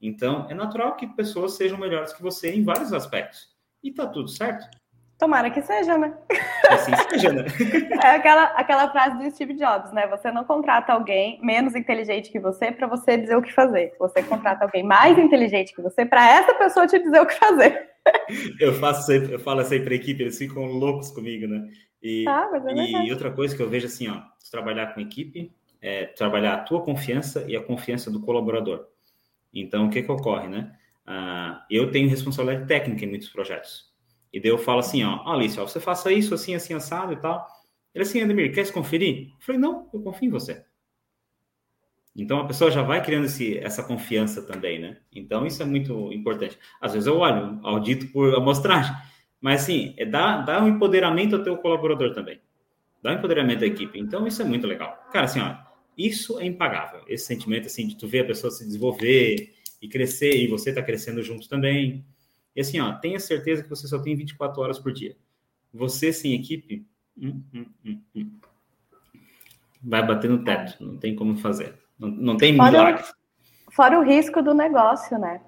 Então, 0.00 0.50
é 0.50 0.54
natural 0.54 0.96
que 0.96 1.06
pessoas 1.06 1.52
sejam 1.52 1.78
melhores 1.78 2.12
que 2.12 2.20
você 2.22 2.52
em 2.52 2.64
vários 2.64 2.92
aspectos. 2.92 3.54
E 3.80 3.92
tá 3.92 4.08
tudo 4.08 4.28
certo. 4.28 4.66
Tomara 5.18 5.50
que 5.50 5.62
seja, 5.62 5.96
né? 5.96 6.12
Assim 6.68 6.92
seja, 7.08 7.32
né? 7.32 7.44
É 8.02 8.16
aquela, 8.16 8.44
aquela 8.56 8.90
frase 8.90 9.16
do 9.16 9.30
Steve 9.30 9.54
Jobs, 9.54 9.92
né? 9.92 10.06
Você 10.08 10.30
não 10.30 10.44
contrata 10.44 10.92
alguém 10.92 11.38
menos 11.42 11.74
inteligente 11.74 12.30
que 12.30 12.40
você 12.40 12.72
para 12.72 12.86
você 12.86 13.16
dizer 13.16 13.36
o 13.36 13.42
que 13.42 13.52
fazer. 13.52 13.94
Você 13.98 14.22
contrata 14.22 14.64
alguém 14.64 14.82
mais 14.82 15.16
inteligente 15.16 15.74
que 15.74 15.82
você 15.82 16.04
para 16.04 16.28
essa 16.28 16.54
pessoa 16.54 16.86
te 16.86 16.98
dizer 16.98 17.20
o 17.20 17.26
que 17.26 17.34
fazer. 17.34 17.90
Eu 18.60 18.74
faço 18.74 19.06
sempre, 19.06 19.32
eu 19.32 19.38
falo 19.38 19.62
sempre 19.62 19.84
para 19.84 19.94
a 19.94 19.96
equipe, 19.96 20.22
eles 20.22 20.36
ficam 20.36 20.64
loucos 20.64 21.10
comigo, 21.10 21.46
né? 21.46 21.68
E, 22.02 22.26
ah, 22.28 22.50
é 22.66 23.06
e 23.06 23.10
outra 23.10 23.30
coisa 23.30 23.56
que 23.56 23.62
eu 23.62 23.68
vejo 23.68 23.86
assim, 23.86 24.08
ó, 24.08 24.20
trabalhar 24.50 24.92
com 24.92 25.00
equipe 25.00 25.50
é 25.80 26.04
trabalhar 26.06 26.54
a 26.54 26.58
tua 26.58 26.82
confiança 26.82 27.44
e 27.48 27.56
a 27.56 27.62
confiança 27.62 28.10
do 28.10 28.20
colaborador. 28.20 28.86
Então, 29.54 29.86
o 29.86 29.90
que 29.90 30.02
que 30.02 30.12
ocorre, 30.12 30.48
né? 30.48 30.72
Ah, 31.06 31.64
eu 31.70 31.90
tenho 31.90 32.08
responsabilidade 32.08 32.66
técnica 32.66 33.04
em 33.04 33.08
muitos 33.08 33.28
projetos. 33.28 33.93
E 34.34 34.40
daí 34.40 34.50
eu 34.50 34.58
falo 34.58 34.80
assim, 34.80 35.04
ó, 35.04 35.32
Alice, 35.32 35.60
ó, 35.60 35.64
você 35.64 35.78
faça 35.78 36.10
isso 36.10 36.34
assim, 36.34 36.56
assim, 36.56 36.74
assado 36.74 37.12
e 37.12 37.16
tal. 37.16 37.46
Ele 37.94 38.02
assim, 38.02 38.20
Ademir, 38.20 38.52
quer 38.52 38.66
se 38.66 38.72
conferir? 38.72 39.28
Eu 39.28 39.36
falei, 39.38 39.60
não, 39.60 39.88
eu 39.94 40.00
confio 40.00 40.26
em 40.26 40.30
você. 40.30 40.64
Então 42.16 42.40
a 42.40 42.44
pessoa 42.44 42.68
já 42.68 42.82
vai 42.82 43.00
criando 43.00 43.26
esse, 43.26 43.56
essa 43.58 43.84
confiança 43.84 44.42
também, 44.42 44.80
né? 44.80 44.96
Então 45.14 45.46
isso 45.46 45.62
é 45.62 45.64
muito 45.64 46.12
importante. 46.12 46.58
Às 46.80 46.94
vezes 46.94 47.06
eu 47.06 47.16
olho, 47.16 47.60
audito 47.62 48.08
por 48.08 48.34
amostragem, 48.34 48.92
mas 49.40 49.62
assim, 49.62 49.94
é 49.96 50.04
dar, 50.04 50.44
dar 50.44 50.64
um 50.64 50.68
empoderamento 50.68 51.36
ao 51.36 51.42
teu 51.44 51.56
colaborador 51.56 52.12
também. 52.12 52.40
Dar 53.00 53.12
um 53.12 53.18
empoderamento 53.18 53.62
à 53.62 53.68
equipe. 53.68 54.00
Então 54.00 54.26
isso 54.26 54.42
é 54.42 54.44
muito 54.44 54.66
legal. 54.66 54.98
Cara, 55.12 55.26
assim, 55.26 55.38
ó, 55.38 55.54
isso 55.96 56.40
é 56.40 56.46
impagável. 56.46 57.02
Esse 57.06 57.26
sentimento, 57.26 57.66
assim, 57.66 57.86
de 57.86 57.96
tu 57.96 58.08
ver 58.08 58.22
a 58.22 58.26
pessoa 58.26 58.50
se 58.50 58.64
desenvolver 58.64 59.54
e 59.80 59.88
crescer, 59.88 60.34
e 60.36 60.48
você 60.48 60.72
tá 60.72 60.82
crescendo 60.82 61.22
junto 61.22 61.48
também. 61.48 62.04
E 62.54 62.60
assim, 62.60 62.80
ó, 62.80 62.92
tenha 62.94 63.18
certeza 63.18 63.62
que 63.62 63.68
você 63.68 63.86
só 63.86 63.98
tem 63.98 64.14
24 64.14 64.60
horas 64.62 64.78
por 64.78 64.92
dia. 64.92 65.16
Você 65.72 66.12
sem 66.12 66.34
equipe, 66.34 66.86
hum, 67.16 67.42
hum, 67.52 67.66
hum, 67.84 68.00
hum. 68.14 68.30
vai 69.82 70.06
bater 70.06 70.30
no 70.30 70.44
teto, 70.44 70.76
não 70.84 70.96
tem 70.96 71.16
como 71.16 71.36
fazer. 71.36 71.74
Não, 71.98 72.08
não 72.08 72.36
tem 72.36 72.56
fora 72.56 72.70
milagre. 72.70 73.02
O, 73.66 73.72
fora 73.72 73.98
o 73.98 74.02
risco 74.02 74.40
do 74.42 74.54
negócio, 74.54 75.18
né? 75.18 75.40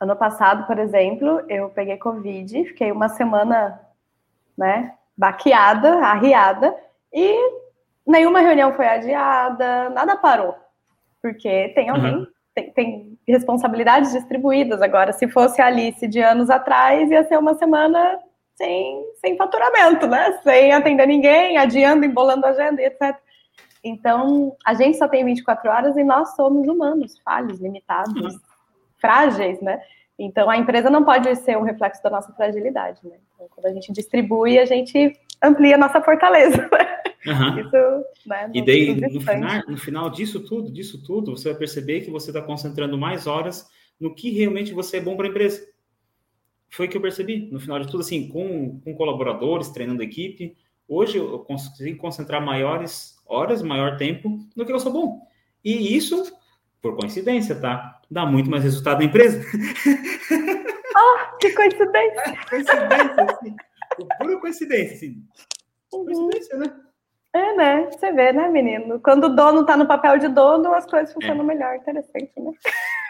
Ano 0.00 0.16
passado, 0.16 0.66
por 0.66 0.78
exemplo, 0.78 1.44
eu 1.48 1.70
peguei 1.70 1.96
Covid, 1.96 2.64
fiquei 2.66 2.90
uma 2.90 3.08
semana, 3.08 3.80
né, 4.56 4.94
baqueada, 5.16 5.98
arriada, 5.98 6.74
e 7.12 7.34
nenhuma 8.06 8.40
reunião 8.40 8.74
foi 8.74 8.86
adiada, 8.86 9.90
nada 9.90 10.16
parou. 10.16 10.54
Porque 11.20 11.70
tem 11.74 11.88
alguém 11.88 12.14
uhum 12.14 12.26
tem, 12.58 12.70
tem, 12.72 13.07
responsabilidades 13.32 14.12
distribuídas 14.12 14.80
agora. 14.80 15.12
Se 15.12 15.28
fosse 15.28 15.60
a 15.60 15.66
Alice 15.66 16.06
de 16.06 16.20
anos 16.20 16.50
atrás, 16.50 17.10
ia 17.10 17.24
ser 17.24 17.38
uma 17.38 17.54
semana 17.54 18.18
sem, 18.56 19.04
sem 19.20 19.36
faturamento, 19.36 20.06
né? 20.06 20.40
Sem 20.42 20.72
atender 20.72 21.06
ninguém, 21.06 21.56
adiando, 21.56 22.04
embolando 22.04 22.46
agenda, 22.46 22.82
etc. 22.82 23.16
Então, 23.84 24.56
a 24.66 24.74
gente 24.74 24.98
só 24.98 25.06
tem 25.06 25.24
24 25.24 25.70
horas 25.70 25.96
e 25.96 26.02
nós 26.02 26.34
somos 26.34 26.66
humanos, 26.66 27.18
falhos, 27.24 27.60
limitados, 27.60 28.34
uhum. 28.34 28.40
frágeis, 29.00 29.60
né? 29.60 29.80
Então, 30.18 30.50
a 30.50 30.56
empresa 30.56 30.90
não 30.90 31.04
pode 31.04 31.34
ser 31.36 31.56
um 31.56 31.62
reflexo 31.62 32.02
da 32.02 32.10
nossa 32.10 32.32
fragilidade, 32.32 33.00
né? 33.04 33.16
Então, 33.34 33.46
quando 33.50 33.66
a 33.66 33.72
gente 33.72 33.92
distribui, 33.92 34.58
a 34.58 34.64
gente 34.64 35.16
amplia 35.42 35.76
a 35.76 35.78
nossa 35.78 36.00
fortaleza. 36.00 36.68
Uhum. 37.26 37.60
Isso, 37.60 38.04
né, 38.26 38.50
e 38.54 38.64
daí, 38.64 38.94
no 38.94 39.20
final, 39.20 39.62
no 39.68 39.76
final 39.76 40.10
disso 40.10 40.40
tudo, 40.40 40.70
disso 40.70 41.02
tudo, 41.02 41.36
você 41.36 41.50
vai 41.50 41.58
perceber 41.58 42.00
que 42.02 42.10
você 42.10 42.30
está 42.30 42.40
concentrando 42.40 42.96
mais 42.96 43.26
horas 43.26 43.68
no 44.00 44.14
que 44.14 44.30
realmente 44.30 44.72
você 44.72 44.98
é 44.98 45.00
bom 45.00 45.16
para 45.16 45.26
a 45.26 45.30
empresa. 45.30 45.66
Foi 46.70 46.86
o 46.86 46.88
que 46.88 46.96
eu 46.96 47.00
percebi, 47.00 47.48
no 47.50 47.58
final 47.58 47.80
de 47.80 47.88
tudo, 47.88 48.00
assim, 48.00 48.28
com, 48.28 48.78
com 48.80 48.94
colaboradores, 48.94 49.70
treinando 49.70 50.02
equipe, 50.02 50.56
hoje 50.86 51.18
eu 51.18 51.38
consegui 51.40 51.94
concentrar 51.94 52.44
maiores 52.44 53.18
horas, 53.26 53.62
maior 53.62 53.96
tempo 53.96 54.38
no 54.54 54.64
que 54.64 54.72
eu 54.72 54.78
sou 54.78 54.92
bom. 54.92 55.26
E 55.64 55.96
isso, 55.96 56.30
por 56.80 56.96
coincidência, 56.96 57.54
tá? 57.56 58.00
Dá 58.10 58.24
muito 58.24 58.50
mais 58.50 58.62
resultado 58.62 58.98
na 58.98 59.04
empresa. 59.04 59.44
Oh, 61.00 61.36
que 61.38 61.52
coincidência! 61.52 62.38
coincidência, 62.50 63.22
assim. 63.22 63.56
Pura 64.18 64.40
coincidência, 64.40 64.94
assim. 64.94 65.22
Uhum. 65.92 66.04
Coincidência, 66.04 66.58
né? 66.58 66.66
É, 67.32 67.54
né? 67.54 67.90
Você 67.90 68.12
vê, 68.12 68.32
né, 68.32 68.48
menino? 68.48 69.00
Quando 69.00 69.24
o 69.24 69.34
dono 69.34 69.64
tá 69.64 69.76
no 69.76 69.86
papel 69.86 70.18
de 70.18 70.28
dono, 70.28 70.72
as 70.72 70.86
coisas 70.86 71.12
funcionam 71.12 71.42
é. 71.44 71.46
melhor. 71.46 71.76
Interessante, 71.76 72.32
né? 72.36 72.52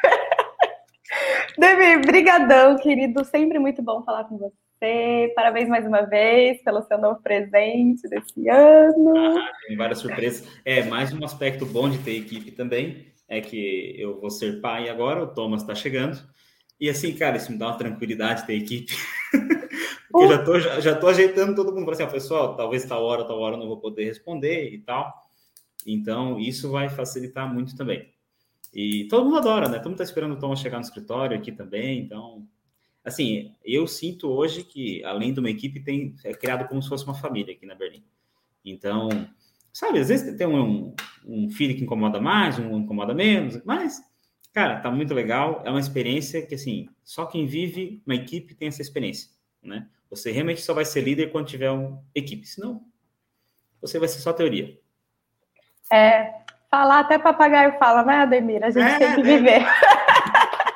Demi, 1.59 2.03
brigadão, 2.03 2.77
querido. 2.77 3.25
Sempre 3.25 3.59
muito 3.59 3.83
bom 3.83 4.03
falar 4.05 4.25
com 4.25 4.37
você. 4.39 5.33
Parabéns 5.35 5.69
mais 5.69 5.87
uma 5.87 6.03
vez 6.03 6.63
pelo 6.63 6.83
seu 6.83 6.99
novo 6.99 7.21
presente 7.23 8.09
desse 8.09 8.49
ano. 8.49 9.39
Ah, 9.39 9.51
tem 9.67 9.77
várias 9.77 9.99
surpresas. 9.99 10.47
É, 10.65 10.83
mais 10.85 11.13
um 11.13 11.25
aspecto 11.25 11.67
bom 11.67 11.89
de 11.89 11.99
ter 11.99 12.17
equipe 12.17 12.53
também 12.53 13.09
é 13.29 13.41
que 13.41 13.95
eu 13.99 14.19
vou 14.19 14.31
ser 14.31 14.61
pai 14.61 14.89
agora, 14.89 15.23
o 15.23 15.27
Thomas 15.27 15.61
está 15.61 15.75
chegando. 15.75 16.19
E 16.81 16.89
assim, 16.89 17.13
cara, 17.15 17.37
isso 17.37 17.53
me 17.53 17.59
dá 17.59 17.67
uma 17.67 17.77
tranquilidade 17.77 18.47
ter 18.47 18.55
equipe. 18.55 18.95
Porque 20.11 20.25
eu 20.25 20.29
já 20.29 20.45
tô, 20.45 20.61
já, 20.61 20.81
já 20.81 20.95
tô 20.95 21.09
ajeitando 21.09 21.55
todo 21.55 21.73
mundo 21.73 21.85
para 21.85 21.95
assim, 21.95 22.03
ó, 22.03 22.07
pessoal, 22.07 22.57
talvez 22.57 22.85
tal 22.85 23.05
hora, 23.05 23.25
tal 23.25 23.39
hora 23.41 23.57
eu 23.57 23.61
não 23.61 23.69
vou 23.69 23.79
poder 23.79 24.05
responder 24.05 24.73
e 24.73 24.79
tal. 24.79 25.13
Então, 25.87 26.39
isso 26.39 26.71
vai 26.71 26.89
facilitar 26.89 27.53
muito 27.53 27.77
também. 27.77 28.13
E 28.75 29.07
todo 29.09 29.25
mundo 29.25 29.39
adora, 29.39 29.69
né? 29.69 29.79
Todo 29.79 29.89
mundo 29.89 29.99
tá 29.99 30.05
esperando 30.05 30.33
o 30.33 30.39
Thomas 30.39 30.61
chegar 30.61 30.79
no 30.79 30.85
escritório 30.85 31.37
aqui 31.37 31.53
também, 31.53 32.01
então... 32.01 32.47
Assim, 33.05 33.55
eu 33.65 33.87
sinto 33.87 34.29
hoje 34.29 34.63
que, 34.63 35.03
além 35.03 35.33
de 35.33 35.41
uma 35.41 35.49
equipe, 35.49 35.81
tem, 35.81 36.15
é 36.25 36.35
criado 36.35 36.69
como 36.69 36.83
se 36.83 36.91
fosse 36.91 37.05
uma 37.05 37.15
família 37.15 37.55
aqui 37.55 37.65
na 37.65 37.75
Berlim. 37.75 38.05
Então, 38.63 39.09
sabe, 39.73 39.99
às 39.99 40.09
vezes 40.09 40.37
tem 40.37 40.47
um, 40.47 40.95
um 41.25 41.49
filho 41.49 41.75
que 41.75 41.85
incomoda 41.85 42.21
mais, 42.21 42.59
um 42.59 42.79
incomoda 42.79 43.15
menos, 43.15 43.63
mas, 43.65 44.03
cara, 44.53 44.81
tá 44.81 44.91
muito 44.91 45.15
legal. 45.15 45.63
É 45.65 45.71
uma 45.71 45.81
experiência 45.81 46.45
que, 46.45 46.55
assim, 46.55 46.87
só 47.03 47.25
quem 47.25 47.47
vive 47.47 48.03
uma 48.05 48.15
equipe 48.15 48.55
tem 48.55 48.69
essa 48.69 48.83
experiência, 48.83 49.31
né? 49.63 49.89
Você 50.11 50.31
realmente 50.31 50.61
só 50.61 50.73
vai 50.73 50.85
ser 50.85 51.03
líder 51.03 51.31
quando 51.31 51.47
tiver 51.47 51.71
uma 51.71 52.03
equipe, 52.15 52.47
senão 52.47 52.83
você 53.81 53.99
vai 53.99 54.09
ser 54.09 54.21
só 54.21 54.33
teoria. 54.33 54.79
É, 55.93 56.33
falar 56.71 57.01
até 57.01 57.19
papagaio 57.19 57.79
fala, 57.79 58.03
né, 58.03 58.17
Ademir? 58.17 58.63
A 58.65 58.71
gente 58.71 58.87
é, 58.87 58.99
tem 58.99 59.15
que 59.15 59.23
né? 59.23 59.37
viver. 59.37 59.67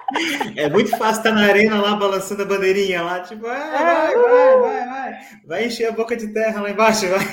É 0.56 0.68
muito 0.68 0.90
fácil 0.90 1.20
estar 1.20 1.32
na 1.32 1.46
arena 1.46 1.80
lá 1.80 1.96
balançando 1.96 2.42
a 2.42 2.44
bandeirinha 2.44 3.02
lá, 3.02 3.20
tipo, 3.20 3.46
ah, 3.46 3.70
vai, 3.72 4.14
vai, 4.14 4.60
vai, 4.60 4.88
vai, 4.88 5.20
vai 5.46 5.64
encher 5.64 5.88
a 5.88 5.92
boca 5.92 6.14
de 6.14 6.28
terra 6.34 6.60
lá 6.60 6.70
embaixo, 6.70 7.06
vai. 7.08 7.24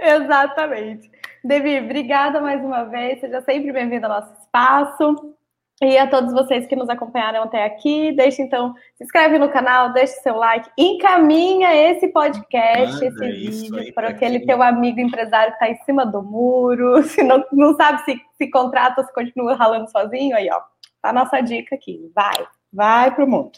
Exatamente. 0.00 1.10
Devi, 1.44 1.78
obrigada 1.78 2.40
mais 2.40 2.64
uma 2.64 2.84
vez. 2.84 3.20
Seja 3.20 3.40
sempre 3.42 3.72
bem-vindo 3.72 4.06
ao 4.06 4.20
nosso 4.20 4.32
espaço. 4.40 5.35
E 5.82 5.98
a 5.98 6.06
todos 6.06 6.32
vocês 6.32 6.66
que 6.66 6.74
nos 6.74 6.88
acompanharam 6.88 7.42
até 7.42 7.64
aqui, 7.64 8.10
deixe 8.12 8.40
então, 8.40 8.74
se 8.94 9.04
inscreve 9.04 9.38
no 9.38 9.50
canal, 9.50 9.92
deixe 9.92 10.14
seu 10.14 10.34
like, 10.34 10.70
encaminha 10.78 11.74
esse 11.74 12.08
podcast, 12.08 13.04
Manda 13.04 13.28
esse 13.28 13.70
vídeo 13.70 13.94
para 13.94 14.08
aquele 14.08 14.40
teu 14.46 14.62
amigo 14.62 15.00
empresário 15.00 15.54
que 15.54 15.64
está 15.64 15.68
em 15.68 15.84
cima 15.84 16.06
do 16.06 16.22
muro, 16.22 17.02
se 17.04 17.22
não, 17.22 17.44
não 17.52 17.76
sabe 17.76 18.02
se, 18.04 18.18
se 18.38 18.50
contrata 18.50 19.02
ou 19.02 19.06
se 19.06 19.12
continua 19.12 19.54
ralando 19.54 19.90
sozinho, 19.90 20.34
aí 20.34 20.48
ó, 20.50 20.60
tá 21.02 21.10
a 21.10 21.12
nossa 21.12 21.42
dica 21.42 21.74
aqui, 21.74 22.10
vai, 22.14 22.46
vai 22.72 23.14
pro 23.14 23.28
mundo. 23.28 23.52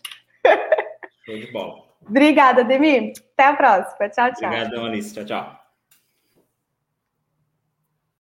Show 1.24 1.38
de 1.38 1.52
bola. 1.52 1.88
Obrigada, 2.08 2.64
Demi. 2.64 3.12
Até 3.34 3.44
a 3.44 3.54
próxima. 3.54 4.08
Tchau, 4.08 4.32
tchau. 4.32 4.48
Obrigadão, 4.48 4.86
Alice. 4.86 5.14
Tchau, 5.14 5.24
tchau. 5.24 5.57